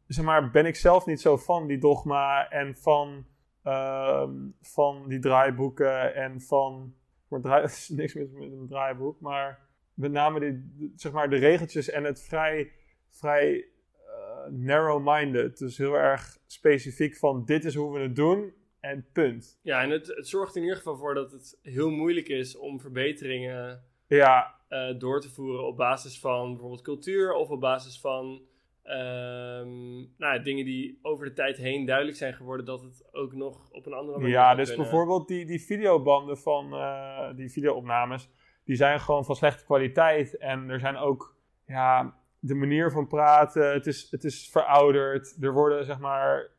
zeg 0.07 0.24
maar, 0.24 0.51
ben 0.51 0.66
ik 0.66 0.76
zelf 0.76 1.07
niet 1.07 1.20
zo 1.20 1.37
van 1.37 1.66
die 1.66 1.78
dogma 1.78 2.49
en 2.49 2.74
van, 2.76 3.26
ehm, 3.62 4.35
van 4.61 5.09
die 5.09 5.18
draaiboeken 5.18 6.14
en 6.14 6.41
van, 6.41 6.95
maar 7.31 7.41
draai, 7.41 7.64
is 7.64 7.89
niks 7.89 8.14
mis 8.14 8.31
met 8.33 8.53
een 8.53 8.66
draaiboek, 8.68 9.20
maar 9.20 9.68
met 9.95 10.12
name 10.12 10.41
die, 10.41 10.72
de- 10.76 10.93
zeg 10.97 11.12
maar, 11.12 11.31
de 11.31 11.37
regeltjes 11.37 11.91
en 11.91 12.05
het 12.05 12.22
vrij, 12.22 12.72
vrij 13.09 13.64
eh, 14.07 14.51
narrow-minded. 14.51 15.59
Dus 15.59 15.78
heel 15.78 15.95
erg 15.95 16.39
specifiek 16.47 17.16
van 17.16 17.45
dit 17.45 17.64
is 17.64 17.74
hoe 17.74 17.93
we 17.95 18.01
het 18.01 18.16
doen 18.16 18.53
en 18.81 19.07
punt. 19.12 19.59
Ja, 19.62 19.83
en 19.83 19.91
het, 19.91 20.07
het 20.07 20.28
zorgt 20.28 20.57
in 20.57 20.62
ieder 20.62 20.76
geval 20.76 20.97
voor 20.97 21.14
dat 21.14 21.33
het 21.33 21.59
heel 21.62 21.91
moeilijk 21.91 22.28
is 22.28 22.57
om 22.57 22.81
verbeteringen 22.81 23.85
Ja, 24.07 24.55
eh, 24.68 24.99
door 24.99 25.20
te 25.20 25.31
voeren 25.31 25.66
op 25.66 25.76
basis 25.76 26.20
van 26.20 26.51
bijvoorbeeld 26.51 26.83
cultuur 26.83 27.33
of 27.33 27.49
op 27.51 27.61
basis 27.61 28.01
van 28.01 28.43
ehm, 28.91 29.99
nou, 30.18 30.43
dingen 30.43 30.64
die 30.64 30.99
over 31.03 31.26
de 31.26 31.32
tijd 31.32 31.57
heen 31.57 31.84
duidelijk 31.84 32.16
zijn 32.16 32.34
geworden 32.34 32.66
dat 32.66 32.82
het 32.82 33.09
ook 33.12 33.32
nog 33.34 33.70
op 33.70 33.86
een 33.86 33.93
andere 33.93 34.18
manier 34.18 34.34
Ja, 34.34 34.55
dus 34.55 34.68
kunnen. 34.68 34.86
bijvoorbeeld 34.86 35.28
die, 35.28 35.47
die 35.47 35.61
videobanden 35.61 36.38
van 36.38 36.72
eh, 36.74 37.28
die 37.36 37.51
videoopnames, 37.51 38.28
die 38.64 38.76
zijn 38.76 39.01
gewoon 39.01 39.24
van 39.24 39.36
slechte 39.36 39.64
kwaliteit. 39.64 40.36
En 40.36 40.68
er 40.70 40.80
zijn 40.80 40.97
ook, 40.97 41.36
ja, 41.66 42.14
de 42.38 42.55
manier 42.55 42.91
van 42.91 43.07
praten, 43.07 43.72
het 43.72 43.86
is, 43.86 44.11
het 44.11 44.24
is 44.24 44.49
verouderd. 44.51 45.36
Er 45.41 45.53
worden, 45.53 45.84
zeg 45.84 45.99
maar, 45.99 46.51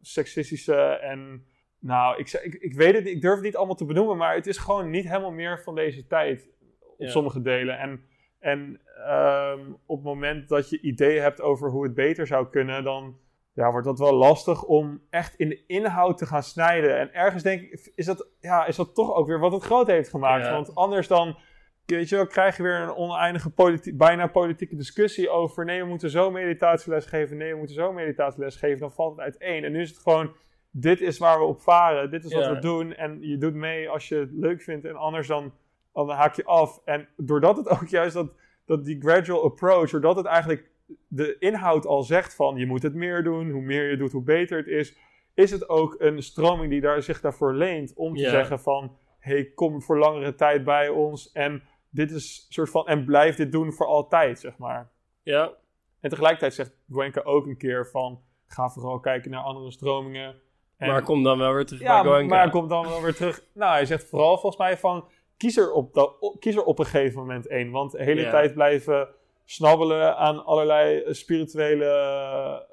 seksistische 0.00 0.76
en 0.82 1.44
Nou, 1.82 2.18
ik, 2.18 2.32
ik, 2.32 2.54
ik 2.54 2.74
weet 2.74 2.94
het 2.94 3.06
ik 3.06 3.20
durf 3.20 3.34
het 3.34 3.44
niet 3.44 3.56
allemaal 3.56 3.74
te 3.74 3.84
benoemen, 3.84 4.16
maar 4.16 4.34
het 4.34 4.46
is 4.46 4.58
gewoon 4.58 4.90
niet 4.90 5.04
helemaal 5.08 5.30
meer 5.32 5.62
van 5.62 5.74
deze 5.74 6.06
tijd 6.06 6.48
op 6.80 6.94
Ja. 6.98 7.08
sommige 7.08 7.42
delen. 7.42 7.78
En, 7.78 8.04
en 8.40 8.80
ehm, 9.06 9.60
op 9.86 9.96
het 9.96 10.04
moment 10.04 10.48
dat 10.48 10.70
je 10.70 10.80
ideeën 10.80 11.22
hebt 11.22 11.40
over 11.40 11.70
hoe 11.70 11.82
het 11.82 11.94
beter 11.94 12.26
zou 12.26 12.48
kunnen, 12.48 12.84
dan 12.84 13.16
ja, 13.52 13.70
wordt 13.70 13.86
dat 13.86 13.98
wel 13.98 14.14
lastig 14.14 14.62
om 14.62 15.02
echt 15.10 15.34
in 15.34 15.48
de 15.48 15.64
inhoud 15.66 16.18
te 16.18 16.26
gaan 16.26 16.42
snijden. 16.42 16.98
En 16.98 17.14
ergens 17.14 17.42
denk 17.42 17.60
ik, 17.62 17.92
is 17.94 18.06
dat, 18.06 18.28
ja, 18.40 18.66
is 18.66 18.76
dat 18.76 18.94
toch 18.94 19.14
ook 19.14 19.26
weer 19.26 19.38
wat 19.38 19.52
het 19.52 19.62
groot 19.62 19.86
heeft 19.86 20.10
gemaakt. 20.10 20.44
Ja. 20.44 20.52
Want 20.52 20.74
anders 20.74 21.08
dan, 21.08 21.38
weet 21.86 22.08
je 22.08 22.16
wel, 22.16 22.26
krijg 22.26 22.56
je 22.56 22.62
weer 22.62 22.80
een 22.80 22.94
oneindige 22.94 23.52
bijna 23.94 24.26
politieke 24.26 24.76
discussie 24.76 25.30
over, 25.30 25.64
nee, 25.64 25.82
we 25.82 25.88
moeten 25.88 26.10
zo 26.10 26.30
meditatieles 26.30 27.06
geven, 27.06 27.36
nee, 27.36 27.52
we 27.52 27.58
moeten 27.58 27.74
zo 27.74 27.92
meditatieles 27.92 28.56
geven, 28.56 28.78
dan 28.78 28.92
valt 28.92 29.10
het 29.16 29.20
uiteen. 29.20 29.64
En 29.64 29.72
nu 29.72 29.80
is 29.80 29.88
het 29.90 29.98
gewoon, 29.98 30.32
dit 30.70 31.00
is 31.00 31.18
waar 31.18 31.38
we 31.38 31.44
op 31.44 31.60
varen, 31.60 32.10
dit 32.10 32.24
is 32.24 32.34
wat 32.34 32.44
Ja. 32.44 32.54
we 32.54 32.58
doen. 32.58 32.94
En 32.94 33.18
je 33.20 33.38
doet 33.38 33.54
mee 33.54 33.88
als 33.88 34.08
je 34.08 34.16
het 34.16 34.32
leuk 34.32 34.62
vindt 34.62 34.84
en 34.84 34.96
anders 34.96 35.26
dan, 35.26 35.52
dan 35.92 36.10
haak 36.10 36.34
je 36.34 36.44
af. 36.44 36.80
En 36.84 37.08
doordat 37.16 37.56
het 37.56 37.68
ook 37.68 37.88
juist 37.88 38.14
dat, 38.14 38.32
dat 38.64 38.84
die 38.84 39.00
gradual 39.00 39.44
approach, 39.44 39.90
doordat 39.90 40.16
het 40.16 40.26
eigenlijk 40.26 40.70
de 41.08 41.36
inhoud 41.38 41.86
al 41.86 42.02
zegt 42.02 42.34
van 42.34 42.56
je 42.56 42.66
moet 42.66 42.82
het 42.82 42.94
meer 42.94 43.22
doen, 43.22 43.50
hoe 43.50 43.62
meer 43.62 43.90
je 43.90 43.96
doet, 43.96 44.12
hoe 44.12 44.22
beter 44.22 44.56
het 44.58 44.66
is, 44.66 44.96
is 45.34 45.50
het 45.50 45.68
ook 45.68 45.94
een 45.98 46.22
stroming 46.22 46.70
die 46.70 46.80
daar, 46.80 47.02
zich 47.02 47.20
daarvoor 47.20 47.54
leent 47.54 47.92
om 47.94 48.14
te 48.14 48.22
zeggen 48.30 48.60
van 48.60 48.96
hey, 49.18 49.44
kom 49.54 49.82
voor 49.82 49.98
langere 49.98 50.34
tijd 50.34 50.64
bij 50.64 50.88
ons 50.88 51.32
en 51.32 51.62
dit 51.90 52.10
is 52.10 52.46
soort 52.48 52.70
van 52.70 52.86
en 52.86 53.04
blijf 53.04 53.36
dit 53.36 53.52
doen 53.52 53.72
voor 53.72 53.86
altijd, 53.86 54.38
zeg 54.38 54.58
maar. 54.58 54.90
Ja, 55.22 55.52
En 56.00 56.10
tegelijkertijd 56.10 56.54
zegt 56.54 56.76
Goenka 56.90 57.20
ook 57.20 57.46
een 57.46 57.56
keer 57.56 57.86
van 57.90 58.22
ga 58.46 58.68
vooral 58.68 59.00
kijken 59.00 59.30
naar 59.30 59.42
andere 59.42 59.70
stromingen. 59.70 60.34
En- 60.76 60.88
maar 60.88 61.02
kom 61.02 61.22
dan 61.22 61.38
wel 61.38 61.52
weer 61.54 61.66
terug 61.66 61.82
ja, 61.82 62.02
bij 62.02 62.12
Goenka. 62.12 62.34
maar 62.34 62.50
komt 62.50 62.68
dan 62.68 62.86
wel 62.86 63.02
weer 63.02 63.14
terug. 63.14 63.44
Nou, 63.54 63.72
hij 63.72 63.84
zegt 63.86 64.08
vooral 64.08 64.38
volgens 64.38 64.56
mij 64.56 64.78
van 64.78 65.04
kies 65.40 65.56
er 65.56 65.72
op, 65.72 65.94
dat, 65.94 66.36
kies 66.38 66.56
er 66.56 66.64
op 66.64 66.78
een 66.78 66.84
gegeven 66.84 67.18
moment 67.20 67.46
één. 67.46 67.70
Want 67.70 67.92
de 67.92 68.02
hele 68.02 68.30
tijd 68.30 68.54
blijven 68.54 69.08
snabbelen 69.44 70.16
aan 70.16 70.44
allerlei 70.44 71.00
eh, 71.00 71.12
spirituele 71.12 71.86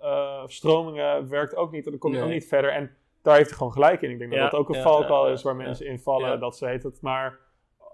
eh, 0.01 0.43
stromingen 0.47 1.29
werkt 1.29 1.55
ook 1.55 1.71
niet. 1.71 1.83
Dan 1.85 1.97
kom 1.97 2.11
je 2.11 2.17
Nee. 2.17 2.25
ook 2.25 2.31
niet 2.33 2.47
verder. 2.47 2.71
En 2.71 2.95
daar 3.21 3.35
heeft 3.35 3.47
hij 3.49 3.57
gewoon 3.57 3.73
gelijk 3.73 4.01
in. 4.01 4.11
Ik 4.11 4.19
denk 4.19 4.33
Ja, 4.33 4.41
dat 4.41 4.51
dat 4.51 4.59
ook 4.59 4.69
een 4.69 4.75
ja, 4.75 4.81
valkuil 4.81 5.27
ja, 5.27 5.33
is 5.33 5.43
waar 5.43 5.55
mensen 5.55 5.85
in 5.85 5.99
vallen. 5.99 6.39
Dat 6.39 6.57
ze 6.57 6.67
heet 6.67 6.83
het 6.83 7.01
maar 7.01 7.39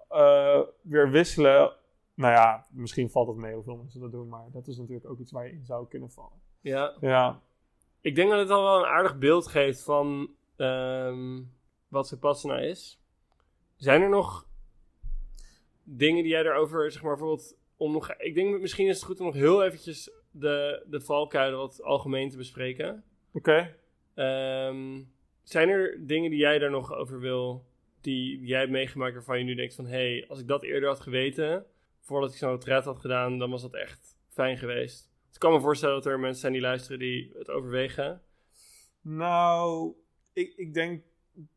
eh, 0.09 0.59
weer 0.81 1.09
wisselen. 1.09 1.73
Nou 2.15 2.33
ja, 2.33 2.65
misschien 2.71 3.09
valt 3.09 3.27
het 3.27 3.37
mee 3.37 3.53
hoeveel 3.53 3.75
mensen 3.75 4.01
dat 4.01 4.11
doen. 4.11 4.29
Maar 4.29 4.45
dat 4.51 4.67
is 4.67 4.77
natuurlijk 4.77 5.09
ook 5.09 5.19
iets 5.19 5.31
waar 5.31 5.45
je 5.45 5.51
in 5.51 5.65
zou 5.65 5.87
kunnen 5.87 6.11
vallen. 6.11 6.41
Ja, 6.61 6.93
Ja, 7.01 7.39
ik 8.01 8.15
denk 8.15 8.29
dat 8.29 8.39
het 8.39 8.49
al 8.49 8.63
wel 8.63 8.77
een 8.79 8.85
aardig 8.89 9.17
beeld 9.17 9.47
geeft 9.47 9.83
van 9.83 10.29
ehm, 10.55 11.41
wat 11.87 12.07
Vipassana 12.07 12.57
is. 12.57 13.01
Zijn 13.75 14.01
er 14.01 14.09
nog 14.09 14.47
dingen 15.83 16.23
die 16.23 16.31
jij 16.31 16.43
daarover, 16.43 16.91
zeg 16.91 17.01
maar 17.01 17.11
bijvoorbeeld, 17.15 17.57
om 17.77 17.91
nog, 17.91 18.13
ik 18.17 18.35
denk 18.35 18.59
misschien 18.59 18.87
is 18.87 18.95
het 18.95 19.05
goed 19.05 19.19
om 19.19 19.25
nog 19.25 19.35
heel 19.35 19.63
eventjes 19.63 20.11
de, 20.31 20.85
de 20.89 21.01
valkuilen 21.01 21.59
wat 21.59 21.81
algemeen 21.83 22.29
te 22.29 22.37
bespreken. 22.37 23.03
oké. 23.33 23.75
Ehm, 24.13 25.01
zijn 25.43 25.69
er 25.69 26.07
dingen 26.07 26.29
die 26.29 26.39
jij 26.39 26.59
daar 26.59 26.71
nog 26.71 26.93
over 26.93 27.19
wil, 27.19 27.65
die, 28.01 28.37
die 28.37 28.47
jij 28.47 28.59
hebt 28.59 28.71
meegemaakt 28.71 29.13
waarvan 29.13 29.37
je 29.37 29.43
nu 29.43 29.55
denkt 29.55 29.75
van, 29.75 29.85
hé, 29.85 29.91
hey, 29.91 30.25
als 30.27 30.39
ik 30.39 30.47
dat 30.47 30.63
eerder 30.63 30.89
had 30.89 30.99
geweten, 30.99 31.65
voordat 31.99 32.31
ik 32.31 32.37
zo'n 32.37 32.51
retreat 32.51 32.85
had 32.85 32.99
gedaan, 32.99 33.37
dan 33.37 33.49
was 33.49 33.61
dat 33.61 33.73
echt 33.73 34.17
fijn 34.27 34.57
geweest. 34.57 35.11
Dus 35.25 35.33
ik 35.33 35.39
kan 35.39 35.51
me 35.51 35.59
voorstellen 35.59 35.95
dat 35.95 36.05
er 36.05 36.19
mensen 36.19 36.41
zijn 36.41 36.53
die 36.53 36.61
luisteren 36.61 36.99
die 36.99 37.31
het 37.37 37.49
overwegen. 37.49 38.21
Nou, 39.01 39.93
ik, 40.33 40.53
ik 40.55 40.73
denk 40.73 41.03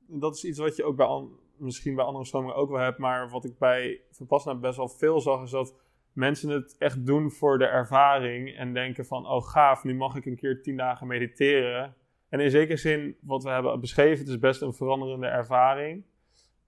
dat 0.06 0.36
is 0.36 0.44
iets 0.44 0.58
wat 0.58 0.76
je 0.76 0.84
ook 0.84 0.96
bij 0.96 1.06
an- 1.06 1.38
misschien 1.58 1.94
bij 1.94 2.04
andere 2.04 2.24
stromingen 2.24 2.56
ook 2.56 2.70
wel 2.70 2.80
hebt, 2.80 2.98
maar 2.98 3.30
wat 3.30 3.44
ik 3.44 3.58
bij 3.58 4.00
Vipassana 4.10 4.58
best 4.58 4.76
wel 4.76 4.88
veel 4.88 5.20
zag, 5.20 5.42
is 5.42 5.50
dat 5.50 5.74
mensen 6.12 6.50
het 6.50 6.76
echt 6.78 7.06
doen 7.06 7.30
voor 7.30 7.58
de 7.58 7.66
ervaring 7.66 8.56
en 8.56 8.72
denken 8.72 9.06
van, 9.06 9.26
oh 9.26 9.42
gaaf, 9.46 9.84
nu 9.84 9.94
mag 9.94 10.16
ik 10.16 10.26
een 10.26 10.36
keer 10.36 10.62
tien 10.62 10.76
dagen 10.76 11.06
mediteren. 11.06 11.94
En 12.28 12.40
in 12.40 12.50
zekere 12.50 12.76
zin, 12.76 13.16
wat 13.20 13.42
we 13.42 13.50
hebben 13.50 13.80
beschreven, 13.80 14.18
het 14.18 14.28
is 14.28 14.38
best 14.38 14.62
een 14.62 14.74
veranderende 14.74 15.26
ervaring. 15.26 16.04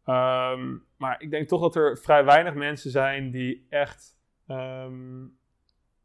Ehm, 0.05 0.77
maar 0.97 1.23
ik 1.23 1.31
denk 1.31 1.49
toch 1.49 1.61
dat 1.61 1.77
er 1.77 1.99
vrij 1.99 2.25
weinig 2.25 2.55
mensen 2.55 2.91
zijn 2.91 3.31
die 3.31 3.67
echt, 3.69 4.19
ehm, 4.47 5.19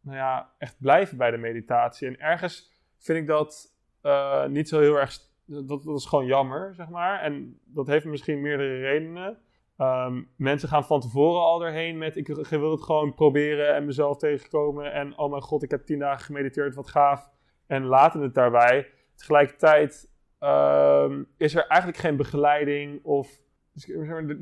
nou 0.01 0.17
ja, 0.17 0.53
echt 0.57 0.75
blijven 0.79 1.17
bij 1.17 1.31
de 1.31 1.37
meditatie. 1.37 2.07
En 2.07 2.19
ergens 2.19 2.71
vind 2.97 3.17
ik 3.19 3.27
dat 3.27 3.71
eh, 4.01 4.45
niet 4.45 4.69
zo 4.69 4.79
heel 4.79 4.95
erg. 4.95 5.19
Dat, 5.45 5.67
dat 5.67 5.97
is 5.97 6.05
gewoon 6.05 6.25
jammer, 6.25 6.73
zeg 6.75 6.89
maar. 6.89 7.21
En 7.21 7.59
dat 7.65 7.87
heeft 7.87 8.05
misschien 8.05 8.41
meerdere 8.41 8.79
redenen. 8.79 9.37
Ehm, 9.77 10.21
mensen 10.35 10.69
gaan 10.69 10.85
van 10.85 10.99
tevoren 10.99 11.41
al 11.41 11.65
erheen 11.65 11.97
met: 11.97 12.17
ik 12.17 12.27
wil 12.49 12.71
het 12.71 12.83
gewoon 12.83 13.13
proberen 13.13 13.75
en 13.75 13.85
mezelf 13.85 14.17
tegenkomen. 14.17 14.93
En 14.93 15.17
oh 15.17 15.29
mijn 15.29 15.41
god, 15.41 15.63
ik 15.63 15.71
heb 15.71 15.85
tien 15.85 15.99
dagen 15.99 16.25
gemediteerd, 16.25 16.75
wat 16.75 16.87
gaaf. 16.87 17.29
En 17.67 17.85
laten 17.85 18.21
het 18.21 18.33
daarbij. 18.33 18.89
Tegelijkertijd 19.15 20.11
ehm, 20.39 21.23
is 21.37 21.55
er 21.55 21.67
eigenlijk 21.67 22.01
geen 22.01 22.15
begeleiding 22.15 23.03
of. 23.03 23.39
dus, 23.73 23.89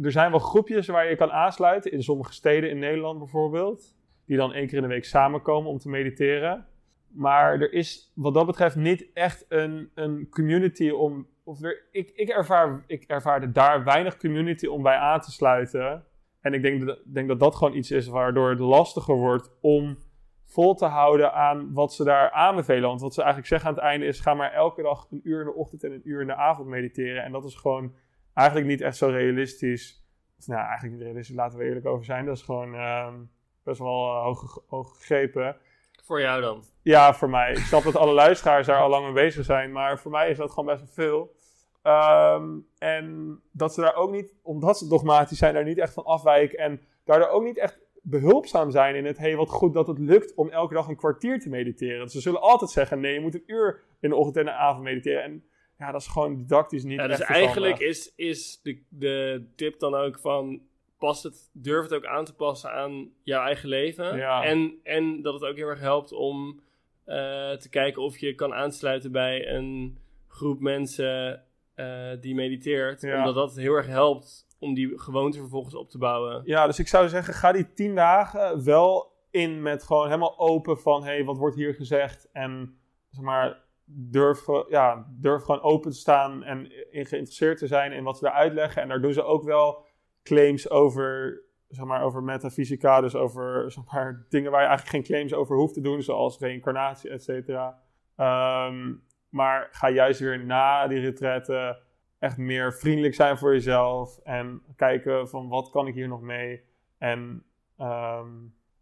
er 0.02 0.12
zijn 0.12 0.32
wel 0.32 0.40
groepjes 0.40 0.88
waar 0.88 1.10
je 1.10 1.16
kan 1.16 1.32
aansluiten. 1.32 1.92
In 1.92 2.04
sommige 2.04 2.34
steden 2.34 2.70
in 2.70 2.80
Nederland 2.80 3.18
bijvoorbeeld. 3.18 3.96
Die 4.26 4.38
dan 4.38 4.54
één 4.54 4.68
keer 4.68 4.76
in 4.78 4.84
de 4.84 4.90
week 4.90 5.06
samenkomen 5.06 5.72
om 5.72 5.78
te 5.78 5.90
mediteren. 5.90 6.68
Maar 7.14 7.62
er 7.62 7.74
is 7.74 8.12
wat 8.16 8.34
dat 8.34 8.46
betreft 8.46 8.76
niet 8.76 9.12
echt 9.14 9.46
een, 9.48 9.92
een 9.96 10.28
community 10.30 10.90
om. 10.90 11.28
Of 11.44 11.64
er, 11.64 11.88
ik, 11.92 12.10
ik, 12.10 12.30
ervaar, 12.30 12.84
ik 12.88 13.04
ervaarde 13.04 13.52
daar 13.52 13.84
weinig 13.84 14.18
community 14.18 14.66
om 14.66 14.84
bij 14.84 14.96
aan 14.96 15.20
te 15.20 15.32
sluiten. 15.32 16.06
En 16.42 16.54
ik 16.54 16.62
denk 16.62 16.86
dat, 16.86 17.00
denk 17.06 17.28
dat 17.28 17.40
dat 17.40 17.56
gewoon 17.56 17.76
iets 17.76 17.92
is 17.92 18.08
waardoor 18.08 18.50
het 18.50 18.60
lastiger 18.60 19.16
wordt 19.16 19.52
om 19.62 19.98
vol 20.46 20.76
te 20.76 20.86
houden 20.86 21.34
aan 21.34 21.74
wat 21.74 21.94
ze 21.94 22.04
daar 22.04 22.32
aanbevelen. 22.32 22.90
Want 22.90 23.02
wat 23.02 23.14
ze 23.14 23.22
eigenlijk 23.22 23.50
zeggen 23.50 23.70
aan 23.70 23.76
het 23.76 23.84
einde 23.84 24.06
is: 24.06 24.20
ga 24.20 24.34
maar 24.34 24.52
elke 24.52 24.82
dag 24.82 25.08
een 25.12 25.22
uur 25.24 25.40
in 25.40 25.46
de 25.46 25.54
ochtend 25.54 25.84
en 25.84 25.92
een 25.92 26.10
uur 26.10 26.22
in 26.22 26.28
de 26.28 26.36
avond 26.36 26.68
mediteren. 26.68 27.24
En 27.24 27.32
dat 27.32 27.46
is 27.46 27.56
gewoon 27.56 27.94
eigenlijk 28.34 28.68
niet 28.68 28.82
echt 28.82 28.98
zo 28.98 29.08
realistisch. 29.08 30.06
Of 30.40 30.48
nou, 30.48 30.62
eigenlijk 30.62 30.94
niet 30.94 31.04
realistisch, 31.04 31.36
laten 31.36 31.60
we 31.60 31.66
eerlijk 31.66 31.86
over 31.86 32.06
zijn. 32.06 32.26
Dat 32.26 32.36
is 32.36 32.44
gewoon 32.44 32.76
ehm, 32.76 33.16
best 33.64 33.80
wel 33.80 34.22
hoog, 34.22 34.64
hoog 34.68 34.98
gegrepen. 34.98 35.56
Voor 36.02 36.22
jou 36.22 36.42
dan. 36.42 36.64
Ja, 36.82 37.14
voor 37.14 37.30
mij. 37.30 37.52
Ik 37.52 37.58
snap 37.58 37.84
dat 37.84 37.96
alle 37.96 38.14
luisteraars 38.14 38.68
daar 38.68 38.82
al 38.82 38.90
lang 38.90 39.06
mee 39.06 39.14
bezig 39.14 39.46
zijn, 39.46 39.72
maar 39.72 40.00
voor 40.00 40.12
mij 40.12 40.30
is 40.30 40.38
dat 40.38 40.50
gewoon 40.50 40.66
best 40.66 40.80
wel 40.80 41.06
veel. 41.06 41.36
Ehm, 41.82 42.60
en 42.78 43.40
dat 43.52 43.74
ze 43.74 43.82
daar 43.82 43.96
ook 43.96 44.12
niet, 44.12 44.34
omdat 44.42 44.78
ze 44.78 44.88
dogmatisch 44.88 45.38
zijn, 45.38 45.54
daar 45.54 45.64
niet 45.64 45.78
echt 45.78 45.94
van 45.94 46.04
afwijken. 46.04 46.58
En 46.58 46.82
daardoor 47.04 47.28
ook 47.28 47.44
niet 47.44 47.58
echt 47.58 47.80
behulpzaam 48.02 48.72
zijn 48.72 48.96
in 48.96 49.06
het, 49.06 49.18
hey, 49.18 49.36
wat 49.36 49.50
goed 49.50 49.74
dat 49.74 49.88
het 49.88 50.00
lukt 50.00 50.36
om 50.36 50.50
elke 50.50 50.74
dag 50.74 50.88
een 50.88 50.96
kwartier 50.96 51.40
te 51.40 51.50
mediteren. 51.50 52.10
Ze 52.10 52.22
zullen 52.22 52.42
altijd 52.42 52.72
zeggen, 52.72 53.00
nee, 53.00 53.14
je 53.14 53.20
moet 53.20 53.34
een 53.34 53.44
uur 53.46 53.82
in 54.00 54.10
de 54.10 54.16
ochtend 54.16 54.38
en 54.38 54.46
de 54.46 54.52
avond 54.52 54.84
mediteren. 54.84 55.24
En 55.24 55.44
ja, 55.78 55.92
dat 55.92 56.02
is 56.02 56.08
gewoon 56.08 56.36
didactisch 56.36 56.84
niet 56.84 57.00
Ja, 57.00 57.08
dus 57.08 57.20
eigenlijk 57.20 57.80
is, 57.80 58.14
is 58.16 58.60
de, 58.64 58.84
de 58.90 59.46
tip 59.56 59.80
dan 59.80 59.96
ook 59.96 60.20
van, 60.20 60.62
pas 61.02 61.24
het, 61.24 61.50
durf 61.54 61.84
het 61.84 61.94
ook 61.94 62.06
aan 62.06 62.26
te 62.26 62.36
passen 62.36 62.72
aan 62.72 63.10
jouw 63.24 63.44
eigen 63.44 63.70
leven. 63.70 64.18
Ja. 64.18 64.44
En, 64.44 64.80
en 64.84 65.22
dat 65.22 65.34
het 65.34 65.44
ook 65.44 65.56
heel 65.56 65.68
erg 65.68 65.80
helpt 65.80 66.12
om 66.12 66.62
eh, 67.06 67.52
te 67.52 67.70
kijken 67.70 68.02
of 68.02 68.18
je 68.18 68.36
kan 68.36 68.54
aansluiten 68.54 69.12
bij 69.12 69.48
een 69.48 69.98
groep 70.28 70.60
mensen 70.60 71.44
eh, 71.76 72.12
die 72.20 72.36
mediteert. 72.36 73.02
Ja. 73.02 73.18
Omdat 73.18 73.36
dat 73.36 73.56
heel 73.56 73.74
erg 73.74 73.88
helpt 73.88 74.48
om 74.60 74.74
die 74.74 75.00
gewoonte 75.00 75.40
vervolgens 75.40 75.76
op 75.76 75.90
te 75.90 75.98
bouwen. 75.98 76.42
Ja, 76.46 76.66
dus 76.66 76.80
ik 76.80 76.88
zou 76.88 77.10
zeggen, 77.10 77.34
ga 77.34 77.52
die 77.52 77.74
tien 77.74 77.96
dagen 77.96 78.64
wel 78.64 79.12
in 79.32 79.62
met 79.62 79.84
gewoon 79.84 80.06
helemaal 80.06 80.40
open 80.40 80.78
van, 80.78 81.04
hé, 81.04 81.10
hey, 81.10 81.24
wat 81.24 81.38
wordt 81.38 81.56
hier 81.56 81.74
gezegd? 81.74 82.30
En 82.32 82.78
zeg 83.10 83.24
maar, 83.24 83.64
durf, 83.86 84.46
ja, 84.70 85.08
durf 85.10 85.44
gewoon 85.44 85.62
open 85.62 85.92
te 85.92 85.98
staan 85.98 86.44
en 86.44 86.72
in 86.92 87.06
geïnteresseerd 87.06 87.58
te 87.58 87.68
zijn 87.68 87.92
in 87.92 88.04
wat 88.04 88.18
ze 88.18 88.24
daar 88.24 88.34
uitleggen. 88.34 88.82
En 88.82 88.88
daar 88.88 89.02
doen 89.02 89.14
ze 89.14 89.24
ook 89.24 89.44
wel 89.44 89.90
claims 90.24 90.70
over, 90.70 91.42
zeg 91.68 91.86
maar, 91.86 92.04
over 92.04 92.24
metafysica, 92.24 93.02
dus 93.02 93.16
over 93.16 93.72
zeg 93.72 93.84
maar, 93.92 94.26
dingen 94.30 94.52
waar 94.52 94.62
je 94.62 94.68
eigenlijk 94.68 94.96
geen 94.96 95.16
claims 95.16 95.34
over 95.34 95.56
hoeft 95.56 95.74
te 95.74 95.82
doen, 95.82 96.02
zoals 96.02 96.40
reïncarnatie, 96.40 97.10
et 97.10 97.24
cetera. 97.24 97.82
Ehm, 98.16 98.94
maar 99.30 99.68
ga 99.72 99.90
juist 99.90 100.20
weer 100.20 100.46
na 100.46 100.88
die 100.88 101.00
retraite 101.00 101.82
echt 102.20 102.38
meer 102.38 102.74
vriendelijk 102.74 103.14
zijn 103.14 103.38
voor 103.38 103.54
jezelf 103.54 104.20
en 104.24 104.62
kijken 104.76 105.30
van 105.30 105.48
wat 105.48 105.70
kan 105.70 105.88
ik 105.88 105.94
hier 105.94 106.08
nog 106.08 106.22
mee. 106.22 106.64
En 106.98 107.44
ehm, 107.78 108.30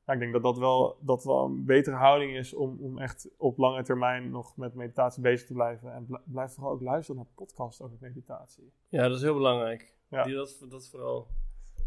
ja, 0.06 0.14
ik 0.14 0.20
denk 0.20 0.34
dat 0.34 0.44
dat 0.44 0.58
wel, 0.58 0.98
dat 1.02 1.24
wel 1.24 1.46
een 1.46 1.66
betere 1.66 1.96
houding 1.96 2.36
is 2.36 2.54
om, 2.54 2.78
om 2.80 3.00
echt 3.00 3.30
op 3.38 3.58
lange 3.58 3.84
termijn 3.84 4.32
nog 4.32 4.58
met 4.58 4.74
meditatie 4.74 5.22
bezig 5.22 5.48
te 5.48 5.54
blijven. 5.54 5.94
En 5.94 6.06
bl- 6.06 6.16
blijf 6.26 6.54
vooral 6.54 6.74
ook 6.74 6.82
luisteren 6.82 7.22
naar 7.22 7.32
podcasts 7.36 7.82
over 7.82 7.98
meditatie. 8.00 8.74
Ja, 8.88 9.08
dat 9.08 9.18
is 9.18 9.22
heel 9.22 9.34
belangrijk. 9.34 9.98
Ja. 10.10 10.24
Die, 10.24 10.36
dat, 10.36 10.66
dat 10.70 10.88
vooral. 10.88 11.28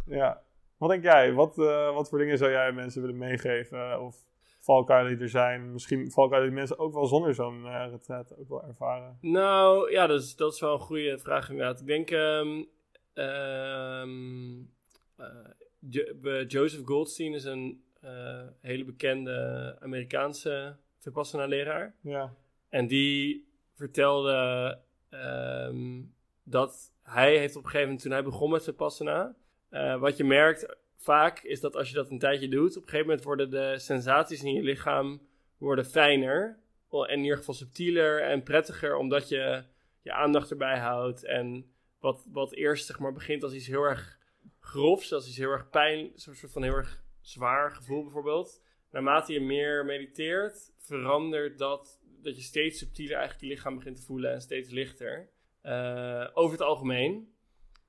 Ja. 0.06 0.42
Wat 0.76 0.90
denk 0.90 1.02
jij? 1.02 1.32
Wat, 1.32 1.58
eh, 1.58 1.94
wat 1.94 2.08
voor 2.08 2.18
dingen 2.18 2.38
zou 2.38 2.50
jij 2.50 2.72
mensen 2.72 3.00
willen 3.00 3.18
meegeven? 3.18 4.00
Of 4.00 4.24
valkuilen 4.58 5.12
die 5.12 5.22
er 5.22 5.28
zijn. 5.28 5.72
Misschien 5.72 6.10
valkuilen 6.10 6.48
die 6.48 6.58
mensen 6.58 6.78
ook 6.78 6.92
wel 6.92 7.06
zonder 7.06 7.34
zo'n 7.34 7.64
uh, 7.64 7.92
ook 8.38 8.48
wel 8.48 8.64
ervaren. 8.64 9.18
Nou, 9.20 9.90
ja, 9.90 10.06
dat 10.06 10.20
is, 10.20 10.36
dat 10.36 10.52
is 10.52 10.60
wel 10.60 10.72
een 10.72 10.80
goede 10.80 11.18
vraag 11.18 11.50
inderdaad. 11.50 11.80
Ik 11.80 11.86
denk... 11.86 12.10
Um, 12.10 12.68
um, 13.14 14.70
uh, 15.18 16.48
Joseph 16.48 16.86
Goldstein 16.86 17.34
is 17.34 17.44
een 17.44 17.84
uh, 18.04 18.42
hele 18.60 18.84
bekende 18.84 19.76
Amerikaanse 19.80 20.76
Vipassana-leraar. 20.98 21.94
Ja. 22.00 22.34
En 22.68 22.86
die 22.86 23.48
vertelde 23.74 24.78
um, 25.10 26.14
dat 26.42 26.92
hij 27.12 27.38
heeft 27.38 27.56
op 27.56 27.64
een 27.64 27.70
gegeven 27.70 27.86
moment, 27.86 28.02
toen 28.02 28.12
hij 28.12 28.22
begon 28.22 28.50
met 28.50 28.64
Vipassana... 28.64 29.34
Uh, 29.70 30.00
wat 30.00 30.16
je 30.16 30.24
merkt 30.24 30.76
vaak 30.96 31.40
is 31.42 31.60
dat 31.60 31.76
als 31.76 31.88
je 31.88 31.94
dat 31.94 32.10
een 32.10 32.18
tijdje 32.18 32.48
doet, 32.48 32.76
op 32.76 32.82
een 32.82 32.88
gegeven 32.88 33.06
moment 33.06 33.24
worden 33.24 33.50
de 33.50 33.78
sensaties 33.78 34.42
in 34.42 34.52
je 34.52 34.62
lichaam 34.62 35.20
worden 35.58 35.84
fijner. 35.84 36.58
En 36.90 37.08
in 37.08 37.22
ieder 37.22 37.36
geval 37.36 37.54
subtieler 37.54 38.22
en 38.22 38.42
prettiger, 38.42 38.96
omdat 38.96 39.28
je 39.28 39.64
je 40.02 40.12
aandacht 40.12 40.50
erbij 40.50 40.78
houdt. 40.78 41.24
En 41.24 41.72
wat, 42.00 42.26
wat 42.32 42.52
eerst 42.52 42.98
maar, 42.98 43.12
begint 43.12 43.42
als 43.42 43.52
iets 43.52 43.66
heel 43.66 43.82
erg 43.82 44.18
grofs, 44.60 45.12
als 45.12 45.28
iets 45.28 45.36
heel 45.36 45.50
erg 45.50 45.70
pijn, 45.70 45.98
een 45.98 46.12
soort 46.14 46.52
van 46.52 46.62
heel 46.62 46.74
erg 46.74 47.02
zwaar 47.20 47.70
gevoel 47.70 48.02
bijvoorbeeld. 48.02 48.62
Naarmate 48.90 49.32
je 49.32 49.40
meer 49.40 49.84
mediteert, 49.84 50.72
verandert 50.78 51.58
dat, 51.58 52.00
dat 52.22 52.36
je 52.36 52.42
steeds 52.42 52.78
subtieler 52.78 53.16
eigenlijk 53.16 53.44
je 53.44 53.50
lichaam 53.50 53.74
begint 53.74 53.96
te 53.96 54.02
voelen 54.02 54.32
en 54.32 54.40
steeds 54.40 54.70
lichter. 54.70 55.28
Uh, 55.64 56.28
over 56.32 56.52
het 56.52 56.66
algemeen. 56.66 57.34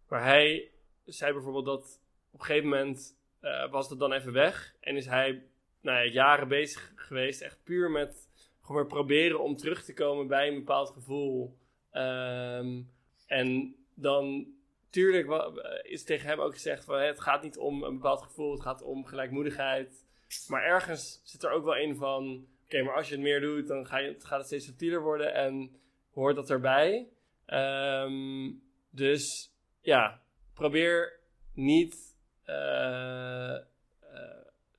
Maar 0.07 0.23
hij 0.23 0.71
zei 1.05 1.33
bijvoorbeeld 1.33 1.65
dat 1.65 2.01
op 2.31 2.39
een 2.39 2.45
gegeven 2.45 2.69
moment 2.69 3.17
uh, 3.41 3.71
was 3.71 3.89
dat 3.89 3.99
dan 3.99 4.13
even 4.13 4.33
weg. 4.33 4.75
En 4.79 4.95
is 4.95 5.05
hij 5.05 5.43
nou 5.81 5.97
ja, 5.97 6.11
jaren 6.11 6.47
bezig 6.47 6.91
geweest, 6.95 7.41
echt 7.41 7.63
puur 7.63 7.91
met 7.91 8.29
gewoon 8.61 8.87
proberen 8.87 9.39
om 9.39 9.55
terug 9.55 9.83
te 9.83 9.93
komen 9.93 10.27
bij 10.27 10.47
een 10.47 10.55
bepaald 10.55 10.89
gevoel. 10.89 11.57
Um, 11.93 12.91
en 13.27 13.75
dan, 13.93 14.47
tuurlijk 14.89 15.51
is 15.83 16.03
tegen 16.03 16.27
hem 16.27 16.39
ook 16.39 16.53
gezegd 16.53 16.85
van 16.85 16.99
het 16.99 17.19
gaat 17.19 17.43
niet 17.43 17.57
om 17.57 17.83
een 17.83 17.93
bepaald 17.93 18.21
gevoel, 18.21 18.51
het 18.51 18.61
gaat 18.61 18.81
om 18.81 19.05
gelijkmoedigheid. 19.05 20.05
Maar 20.47 20.63
ergens 20.63 21.21
zit 21.23 21.43
er 21.43 21.51
ook 21.51 21.63
wel 21.63 21.75
in 21.75 21.95
van, 21.95 22.47
oké, 22.65 22.81
maar 22.81 22.95
als 22.95 23.07
je 23.07 23.13
het 23.13 23.23
meer 23.23 23.41
doet, 23.41 23.67
dan 23.67 23.85
ga 23.85 23.97
je, 23.97 24.15
gaat 24.19 24.37
het 24.37 24.47
steeds 24.47 24.65
subtieler 24.65 25.01
worden 25.01 25.33
en 25.33 25.75
hoort 26.13 26.35
dat 26.35 26.49
erbij. 26.49 27.07
Um, 27.53 28.63
dus 28.89 29.53
ja, 29.81 30.21
probeer 30.53 31.19
niet 31.53 32.17
uh, 32.45 33.57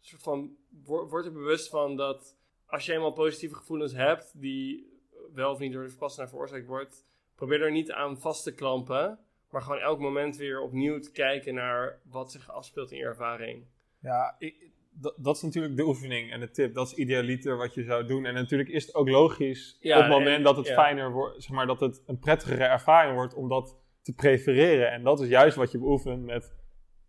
soort 0.01 0.23
van, 0.23 0.57
word 0.85 1.25
er 1.25 1.33
bewust 1.33 1.69
van 1.69 1.97
dat 1.97 2.37
als 2.67 2.87
je 2.87 2.93
eenmaal 2.93 3.13
positieve 3.13 3.55
gevoelens 3.55 3.93
hebt, 3.93 4.41
die 4.41 4.93
wel 5.33 5.53
of 5.53 5.59
niet 5.59 5.73
door 5.73 5.83
de 5.83 5.89
verpassing 5.89 6.29
veroorzaakt 6.29 6.67
wordt, 6.67 7.07
probeer 7.35 7.63
er 7.63 7.71
niet 7.71 7.93
aan 7.93 8.21
vast 8.21 8.43
te 8.43 8.55
klampen, 8.55 9.19
maar 9.51 9.63
gewoon 9.63 9.81
elk 9.81 9.99
moment 9.99 10.37
weer 10.37 10.61
opnieuw 10.61 10.99
te 10.99 11.11
kijken 11.11 11.55
naar 11.55 12.01
wat 12.05 12.33
zich 12.33 12.51
afspeelt 12.51 12.91
in 12.91 12.99
je 12.99 13.05
ervaring. 13.05 13.67
Ja, 13.99 14.37
ik, 14.39 14.71
dat, 14.95 15.15
dat, 15.17 15.37
is 15.37 15.43
natuurlijk 15.43 15.77
de 15.77 15.87
oefening 15.87 16.33
en 16.33 16.41
de 16.41 16.51
tip. 16.51 16.75
Dat 16.75 16.87
is 16.87 16.95
idealiter 16.95 17.57
wat 17.57 17.75
je 17.75 17.83
zou 17.83 18.07
doen. 18.07 18.25
En 18.27 18.35
natuurlijk 18.35 18.69
is 18.71 18.87
het 18.87 18.95
ook 18.95 19.09
logisch 19.09 19.79
op 19.83 19.91
het 19.93 20.09
moment 20.09 20.45
dat 20.45 20.57
het 20.57 20.73
fijner 20.73 21.13
wordt, 21.13 21.43
zeg 21.43 21.51
maar, 21.53 21.67
dat 21.67 21.81
het 21.81 22.03
een 22.07 22.19
prettigere 22.19 22.65
ervaring 22.65 23.15
wordt 23.15 23.35
om 23.35 23.49
dat 23.49 23.77
te 24.03 24.15
prefereren. 24.15 24.93
En 24.93 25.03
dat 25.03 25.21
is 25.21 25.29
juist 25.29 25.57
wat 25.57 25.73
je 25.73 25.79
beoefent 25.79 26.25
met 26.25 26.63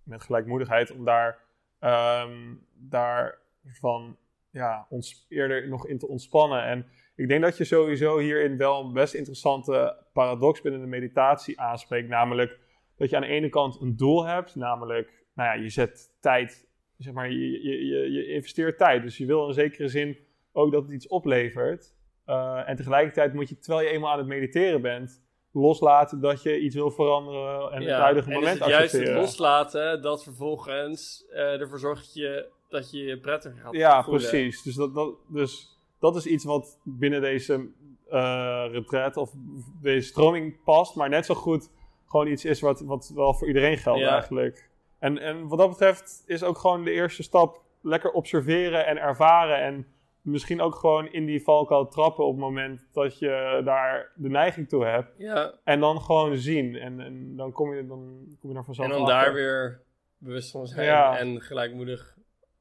met 0.06 0.24
gelijkmoedigheid 0.24 0.92
om 0.92 1.06
daar, 1.06 1.40
um, 1.80 2.68
daar 2.74 3.38
van 3.64 4.18
ja, 4.50 4.86
ons 4.90 5.26
eerder 5.30 5.68
nog 5.68 5.88
in 5.88 5.98
te 5.98 6.08
ontspannen. 6.08 6.64
En 6.64 6.86
ik 7.16 7.28
denk 7.28 7.42
dat 7.42 7.58
je 7.58 7.64
sowieso 7.64 8.18
hierin 8.18 8.58
wel 8.58 8.84
een 8.84 8.94
best 8.94 9.14
interessante 9.14 10.06
paradox 10.14 10.62
binnen 10.62 10.82
de 10.82 10.88
meditatie 10.88 11.60
aanspreekt. 11.60 12.10
Namelijk 12.10 12.60
dat 12.98 13.10
je 13.10 13.16
aan 13.16 13.22
de 13.22 13.28
ene 13.28 13.50
kant 13.50 13.82
een 13.82 13.96
doel 13.96 14.26
hebt, 14.26 14.56
namelijk, 14.56 15.26
nou 15.34 15.50
ja, 15.50 15.64
je 15.64 15.70
zet 15.70 16.18
tijd, 16.20 16.68
zeg 16.98 17.14
maar, 17.14 17.32
je, 17.32 17.64
je, 17.64 17.86
je, 17.86 18.12
je 18.12 18.28
investeert 18.28 18.78
tijd. 18.78 19.04
Dus 19.04 19.18
je 19.18 19.26
wil 19.26 19.48
in 19.48 19.54
zekere 19.54 19.88
zin 19.88 20.18
ook 20.52 20.72
dat 20.72 20.84
het 20.84 20.91
iets 20.91 21.08
oplevert. 21.08 21.93
Uh, 22.28 22.70
en 22.70 22.76
tegelijkertijd 22.76 23.34
moet 23.34 23.50
je, 23.50 23.60
terwijl 23.60 23.88
je 23.88 23.93
eenmaal 23.93 24.12
aan 24.12 24.18
het 24.18 24.28
mediteren 24.28 24.82
bent, 24.82 25.24
loslaten 25.52 26.20
dat 26.20 26.43
je 26.43 26.60
iets 26.60 26.76
wil 26.76 26.91
veranderen 26.91 27.72
en 27.72 27.82
het 27.82 27.91
huidige 27.91 28.30
moment 28.30 28.62
accepteren. 28.62 28.80
juist 28.80 28.93
het 28.93 29.16
loslaten 29.16 30.02
dat 30.02 30.24
vervolgens 30.24 31.26
uh, 31.32 31.62
ervoor 31.62 31.80
zorgt 31.80 32.04
dat 32.06 32.14
je, 32.14 32.46
dat 32.70 32.91
je 32.91 33.04
je 33.04 33.20
prettiger 33.20 33.58
gaat 33.58 33.74
Ja, 33.74 34.02
precies. 34.02 34.64
Dus 34.64 34.76
dat, 34.76 34.93
dat, 34.93 35.16
dus 35.28 35.78
dat 36.00 36.16
is 36.16 36.26
iets 36.26 36.43
wat 36.43 36.80
binnen 36.84 37.22
deze 37.22 37.70
uh, 38.12 38.66
retreat 38.72 39.18
of 39.18 39.34
deze 39.82 40.08
stroming 40.08 40.64
past, 40.64 40.96
maar 40.96 41.10
net 41.10 41.26
zo 41.26 41.34
goed 41.34 41.70
gewoon 42.06 42.28
iets 42.28 42.46
is 42.46 42.60
wat, 42.60 42.82
wat 42.82 43.12
wel 43.16 43.34
voor 43.34 43.48
iedereen 43.48 43.78
geldt 43.78 44.04
eigenlijk. 44.04 44.70
En, 45.00 45.18
en 45.18 45.48
wat 45.48 45.58
dat 45.58 45.70
betreft 45.70 46.24
is 46.26 46.43
ook 46.43 46.58
gewoon 46.58 46.84
de 46.84 46.91
eerste 46.91 47.24
stap 47.24 47.62
lekker 47.82 48.12
observeren 48.12 48.86
en 48.86 48.98
ervaren 48.98 49.62
en 49.62 49.88
misschien 50.22 50.62
ook 50.62 50.76
gewoon 50.76 51.12
in 51.12 51.26
die 51.26 51.43
valkuil 51.43 51.88
trappen 51.88 52.26
op 52.26 52.32
het 52.32 52.41
moment 52.41 52.88
dat 52.91 53.20
je 53.20 53.62
daar 53.66 54.12
de 54.16 54.30
neiging 54.30 54.70
toe 54.70 54.86
hebt. 54.86 55.14
Ja. 55.18 55.54
En 55.64 55.80
dan 55.80 56.02
gewoon 56.02 56.38
zien. 56.38 56.76
En, 56.76 57.00
en 57.00 57.36
dan 57.36 57.52
kom 57.52 57.74
je, 57.74 57.88
dan 57.88 58.28
kom 58.39 58.52
je 58.52 58.58
er 58.58 58.64
vanzelf 58.64 58.89
En 58.89 58.98
dan 58.98 59.06
daar 59.06 59.34
weer 59.34 59.82
bewust 60.18 60.52
van 60.52 60.68
zijn 60.68 61.18
en 61.18 61.41
gelijkmoedig 61.41 62.16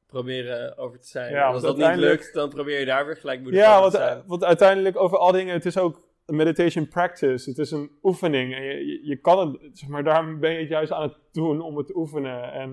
proberen 0.07 0.79
over 0.79 1.01
te 1.01 1.09
zijn. 1.09 1.33
Ja, 1.33 1.47
als 1.47 1.63
dat 1.63 1.77
niet 1.77 1.97
lukt, 1.97 2.35
dan 2.35 2.49
probeer 2.49 2.79
je 2.79 2.87
daar 2.87 3.07
weer 3.07 3.17
gelijkmoedig 3.17 3.61
ja, 3.61 3.79
over 3.79 3.91
te 3.91 3.97
zijn. 3.97 4.17
Ja, 4.17 4.23
want 4.27 4.45
uiteindelijk 4.45 4.97
over 4.97 5.19
al 5.19 5.33
dingen, 5.33 5.55
het 5.55 5.67
is 5.67 5.79
ook 5.79 6.09
meditation 6.27 6.89
practice. 6.89 7.49
Het 7.49 7.59
is 7.59 7.71
een 7.71 7.91
oefening. 8.03 8.55
En 8.55 8.63
je, 8.63 9.07
je, 9.07 9.17
kan 9.17 9.49
het, 9.49 9.79
zeg 9.79 9.89
maar, 9.89 10.05
daarom 10.05 10.41
ben 10.41 10.53
je 10.53 10.59
het 10.59 10.69
juist 10.69 10.93
aan 10.93 11.03
het 11.03 11.19
doen 11.33 11.61
om 11.61 11.77
het 11.77 11.87
te 11.87 11.97
oefenen. 11.97 12.53
En, 12.53 12.71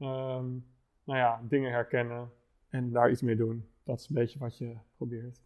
um, 0.00 0.66
nou 1.04 1.18
ja, 1.18 1.40
dingen 1.48 1.72
herkennen 1.72 2.32
en 2.68 2.90
daar 2.90 3.10
iets 3.10 3.22
mee 3.22 3.36
doen. 3.36 3.68
Dat 3.84 4.00
is 4.00 4.08
een 4.08 4.14
beetje 4.14 4.38
wat 4.38 4.58
je 4.58 4.76
probeert. 4.96 5.38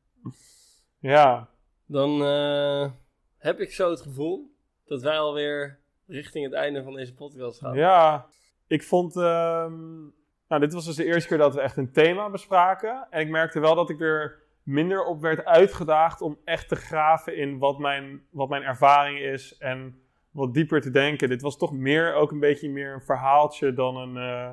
ja. 1.12 1.50
Dan 1.86 2.22
uh, 2.22 2.90
heb 3.36 3.60
ik 3.60 3.72
zo 3.72 3.90
het 3.90 4.00
gevoel 4.00 4.54
dat 4.84 5.02
wij 5.02 5.18
alweer 5.18 5.78
richting 6.06 6.44
het 6.44 6.54
einde 6.54 6.82
van 6.82 6.94
deze 6.94 7.14
podcast 7.14 7.58
gaan. 7.58 7.76
Ja, 7.76 8.26
ik 8.66 8.82
vond. 8.82 9.16
Um, 9.16 10.14
nou, 10.48 10.60
dit 10.60 10.72
was 10.72 10.84
dus 10.84 10.96
de 10.96 11.04
eerste 11.04 11.28
keer 11.28 11.38
dat 11.38 11.54
we 11.54 11.60
echt 11.60 11.76
een 11.76 11.92
thema 11.92 12.30
bespraken. 12.30 13.06
En 13.10 13.20
ik 13.20 13.28
merkte 13.28 13.60
wel 13.60 13.74
dat 13.74 13.90
ik 13.90 14.00
er 14.00 14.42
minder 14.70 15.04
op 15.04 15.20
werd 15.20 15.44
uitgedaagd 15.44 16.20
om 16.20 16.38
echt 16.44 16.68
te 16.68 16.76
graven 16.76 17.36
in 17.36 17.58
wat 17.58 17.78
mijn, 17.78 18.22
wat 18.30 18.48
mijn 18.48 18.62
ervaring 18.62 19.18
is. 19.18 19.56
En 19.58 20.00
wat 20.30 20.54
dieper 20.54 20.80
te 20.80 20.90
denken. 20.90 21.28
Dit 21.28 21.42
was 21.42 21.56
toch 21.56 21.72
meer 21.72 22.14
ook 22.14 22.30
een 22.30 22.40
beetje 22.40 22.70
meer 22.70 22.94
een 22.94 23.02
verhaaltje 23.02 23.72
dan 23.72 23.96
een. 23.96 24.16
Uh, 24.16 24.50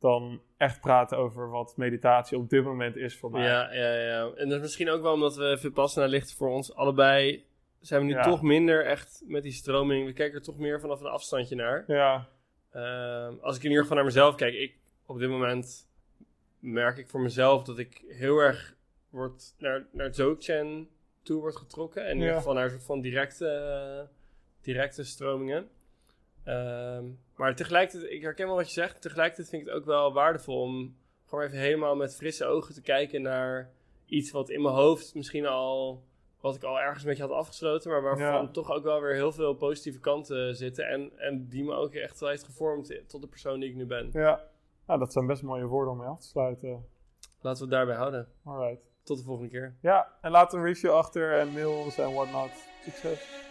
dan 0.00 0.42
echt 0.56 0.80
praten 0.80 1.18
over 1.18 1.50
wat 1.50 1.76
meditatie 1.76 2.38
op 2.38 2.48
dit 2.48 2.64
moment 2.64 2.96
is 2.96 3.18
voor 3.18 3.30
mij. 3.30 3.42
Ja, 3.42 3.72
ja, 3.72 3.94
ja. 3.94 4.30
En 4.34 4.48
dat 4.48 4.56
is 4.56 4.62
misschien 4.62 4.90
ook 4.90 5.02
wel 5.02 5.12
omdat 5.12 5.36
we 5.36 5.58
Vipassana 5.58 6.06
ligt 6.06 6.34
voor 6.34 6.48
ons 6.48 6.74
allebei. 6.74 7.44
Zijn 7.80 8.06
we 8.06 8.14
nu 8.14 8.22
toch 8.22 8.42
minder 8.42 8.86
echt 8.86 9.22
met 9.26 9.42
die 9.42 9.52
stroming. 9.52 10.06
We 10.06 10.12
kijken 10.12 10.38
er 10.38 10.44
toch 10.44 10.58
meer 10.58 10.80
vanaf 10.80 11.00
een 11.00 11.06
afstandje 11.06 11.54
naar. 11.56 11.84
Ja. 11.86 12.28
Uh, 12.74 13.42
als 13.42 13.56
ik 13.56 13.62
in 13.62 13.68
ieder 13.68 13.82
geval 13.82 13.96
naar 13.96 14.06
mezelf 14.06 14.34
kijk. 14.34 14.54
Ik, 14.54 14.74
op 15.06 15.18
dit 15.18 15.28
moment 15.28 15.88
merk 16.58 16.96
ik 16.98 17.08
voor 17.08 17.20
mezelf 17.20 17.64
dat 17.64 17.78
ik 17.78 18.04
heel 18.08 18.38
erg 18.38 18.76
wordt 19.10 19.54
naar, 19.58 19.86
naar 19.92 20.10
Dzogchen 20.10 20.88
toe 21.22 21.40
wordt 21.40 21.56
getrokken. 21.56 22.04
En 22.04 22.10
in 22.10 22.18
ieder 22.18 22.34
geval 22.34 22.54
naar 22.54 22.64
een 22.64 22.70
soort 22.70 22.84
van 22.84 23.00
directe, 23.00 24.08
directe 24.60 25.04
stromingen. 25.04 25.68
Ehm, 26.44 27.04
maar 27.36 27.56
tegelijkertijd, 27.56 28.12
ik 28.12 28.22
herken 28.22 28.46
wel 28.46 28.56
wat 28.56 28.66
je 28.66 28.80
zegt. 28.80 29.02
Tegelijkertijd 29.02 29.48
vind 29.48 29.62
ik 29.62 29.68
het 29.68 29.76
ook 29.76 29.84
wel 29.84 30.12
waardevol 30.12 30.60
om 30.60 30.96
gewoon 31.26 31.44
even 31.44 31.58
helemaal 31.58 31.96
met 31.96 32.16
frisse 32.16 32.44
ogen 32.44 32.74
te 32.74 32.82
kijken 32.82 33.22
naar 33.22 33.70
iets 34.06 34.30
wat 34.30 34.50
in 34.50 34.62
mijn 34.62 34.74
hoofd 34.74 35.14
misschien 35.14 35.46
al, 35.46 36.02
wat 36.40 36.54
ik 36.54 36.62
al 36.62 36.80
ergens 36.80 37.02
een 37.02 37.08
beetje 37.08 37.22
had 37.22 37.32
afgesloten, 37.32 37.90
maar 37.90 38.02
waarvan 38.02 38.52
toch 38.52 38.70
ook 38.70 38.82
wel 38.82 39.00
weer 39.00 39.14
heel 39.14 39.32
veel 39.32 39.54
positieve 39.54 40.00
kanten 40.00 40.56
zitten. 40.56 40.88
En, 40.88 41.18
en 41.18 41.48
die 41.48 41.64
me 41.64 41.72
ook 41.72 41.94
echt 41.94 42.20
wel 42.20 42.28
heeft 42.28 42.44
gevormd 42.44 43.02
tot 43.06 43.20
de 43.20 43.28
persoon 43.28 43.60
die 43.60 43.68
ik 43.68 43.76
nu 43.76 43.86
ben. 43.86 44.10
Ja, 44.12 44.48
nou, 44.86 44.98
dat 44.98 45.12
zijn 45.12 45.26
best 45.26 45.42
mooie 45.42 45.66
woorden 45.66 45.92
om 45.92 45.98
mee 45.98 46.08
af 46.08 46.20
te 46.20 46.26
sluiten. 46.26 46.86
Laten 47.40 47.58
we 47.58 47.68
het 47.68 47.70
daarbij 47.70 47.96
houden. 47.96 48.28
Alright. 48.44 48.89
Tot 49.02 49.18
de 49.18 49.24
volgende 49.24 49.50
keer. 49.50 49.76
Ja, 49.82 50.18
en 50.20 50.30
laat 50.30 50.52
een 50.52 50.62
review 50.62 50.90
achter 50.90 51.38
en 51.38 51.52
mail 51.52 51.72
ons 51.72 51.98
en 51.98 52.12
whatnot. 52.12 52.50
Succes. 52.84 53.48